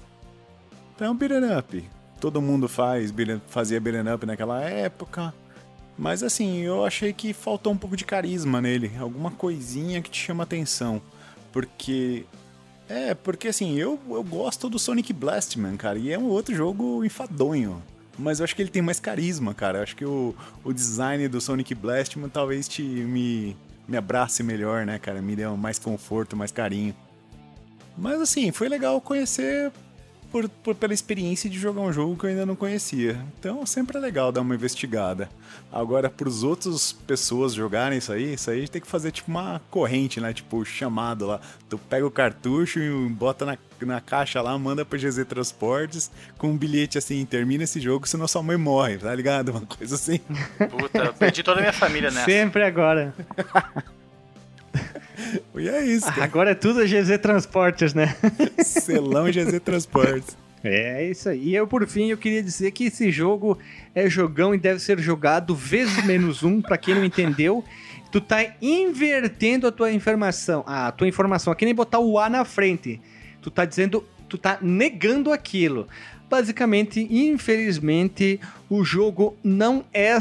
[0.98, 1.84] É um beat'em up.
[2.20, 3.12] Todo mundo faz,
[3.46, 5.32] fazia beat'em up naquela época.
[5.98, 10.20] Mas assim, eu achei que faltou um pouco de carisma nele, alguma coisinha que te
[10.20, 11.00] chama atenção.
[11.52, 12.24] Porque.
[12.88, 17.04] É, porque assim, eu, eu gosto do Sonic Blastman, cara, e é um outro jogo
[17.04, 17.82] enfadonho.
[18.18, 19.78] Mas eu acho que ele tem mais carisma, cara.
[19.78, 20.34] Eu acho que o,
[20.64, 23.56] o design do Sonic Blastman talvez te me,
[23.86, 25.20] me abrace melhor, né, cara?
[25.20, 26.94] Me dê mais conforto, mais carinho.
[27.96, 29.70] Mas assim, foi legal conhecer
[30.36, 33.18] por, por, pela experiência de jogar um jogo que eu ainda não conhecia.
[33.38, 35.30] Então sempre é legal dar uma investigada.
[35.72, 39.62] Agora, para os outros pessoas jogarem isso aí, isso aí tem que fazer tipo uma
[39.70, 40.34] corrente, né?
[40.34, 41.40] Tipo, chamado lá.
[41.70, 46.48] Tu pega o cartucho e bota na, na caixa lá, manda pro GZ Transportes com
[46.48, 49.52] um bilhete assim: termina esse jogo, senão sua mãe morre, tá ligado?
[49.52, 50.18] Uma coisa assim.
[50.70, 52.26] Puta, perdi toda a minha família nessa.
[52.26, 53.14] Sempre agora.
[55.54, 56.06] E é isso.
[56.06, 56.24] Cara.
[56.24, 58.14] Agora é tudo GZ Transportes, né?
[58.62, 60.36] Selão GZ Transportes.
[60.62, 61.50] É isso aí.
[61.50, 63.58] E eu, por fim, eu queria dizer que esse jogo
[63.94, 67.64] é jogão e deve ser jogado vezes menos um, para quem não entendeu.
[68.10, 70.64] Tu tá invertendo a tua informação.
[70.66, 71.52] a tua informação.
[71.52, 73.00] Aqui nem botar o A na frente.
[73.40, 75.86] Tu tá dizendo, tu tá negando aquilo.
[76.28, 80.18] Basicamente, infelizmente, o jogo não é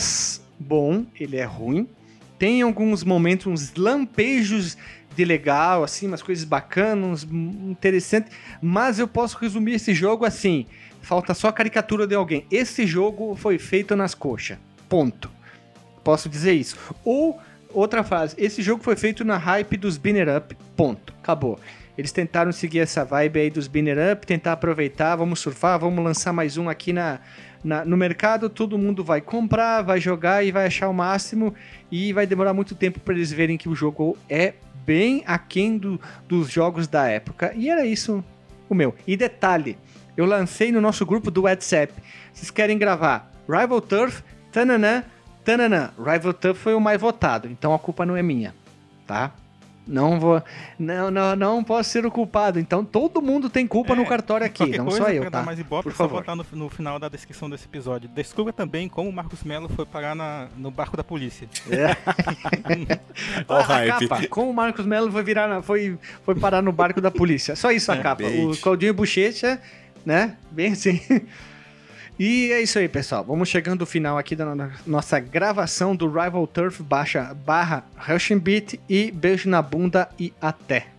[0.59, 1.87] bom, ele é ruim
[2.37, 4.77] tem alguns momentos, uns lampejos
[5.15, 8.31] de legal, assim, umas coisas bacanas, interessantes,
[8.61, 10.65] mas eu posso resumir esse jogo assim:
[11.01, 12.45] falta só a caricatura de alguém.
[12.51, 14.57] Esse jogo foi feito nas coxas.
[14.89, 15.31] Ponto.
[16.03, 16.77] Posso dizer isso.
[17.03, 17.39] Ou
[17.73, 20.55] outra frase: esse jogo foi feito na hype dos Binner Up.
[20.75, 21.13] Ponto.
[21.21, 21.59] Acabou.
[21.97, 26.33] Eles tentaram seguir essa vibe aí dos Binner Up, tentar aproveitar, vamos surfar, vamos lançar
[26.33, 27.21] mais um aqui na,
[27.65, 31.53] na, no mercado, todo mundo vai comprar, vai jogar e vai achar o máximo
[31.91, 34.53] e vai demorar muito tempo para eles verem que o jogo é
[34.85, 37.51] bem aquém do, dos jogos da época.
[37.55, 38.23] E era isso
[38.69, 38.93] o meu.
[39.07, 39.77] E detalhe,
[40.15, 41.91] eu lancei no nosso grupo do WhatsApp.
[42.31, 44.21] Vocês querem gravar Rival Turf,
[44.51, 45.03] tananã,
[45.43, 45.91] tananã.
[45.97, 48.53] Rival Turf foi o mais votado, então a culpa não é minha,
[49.07, 49.33] tá?
[49.87, 50.41] Não vou.
[50.79, 52.59] Não, não, não posso ser o culpado.
[52.59, 55.43] Então todo mundo tem culpa é, no cartório aqui, não só eu, tá?
[55.43, 56.21] mais ibope, Por favor.
[56.21, 58.09] botar no, no, final da descrição desse episódio.
[58.09, 61.47] Descubra também como o Marcos Melo foi parar na, no barco da polícia.
[61.69, 61.95] É.
[63.47, 66.99] oh, a capa, como o Marcos Melo foi virar na, foi, foi parar no barco
[66.99, 67.55] da polícia.
[67.55, 68.23] Só isso a é, capa.
[68.23, 69.61] O Claudinho Bochecha,
[70.05, 70.37] né?
[70.51, 70.99] Bem assim.
[72.17, 73.25] E é isso aí, pessoal.
[73.25, 74.45] Vamos chegando ao final aqui da
[74.87, 80.94] nossa gravação do Rival Turf baixa, barra Rushing Beat e beijo na bunda e até.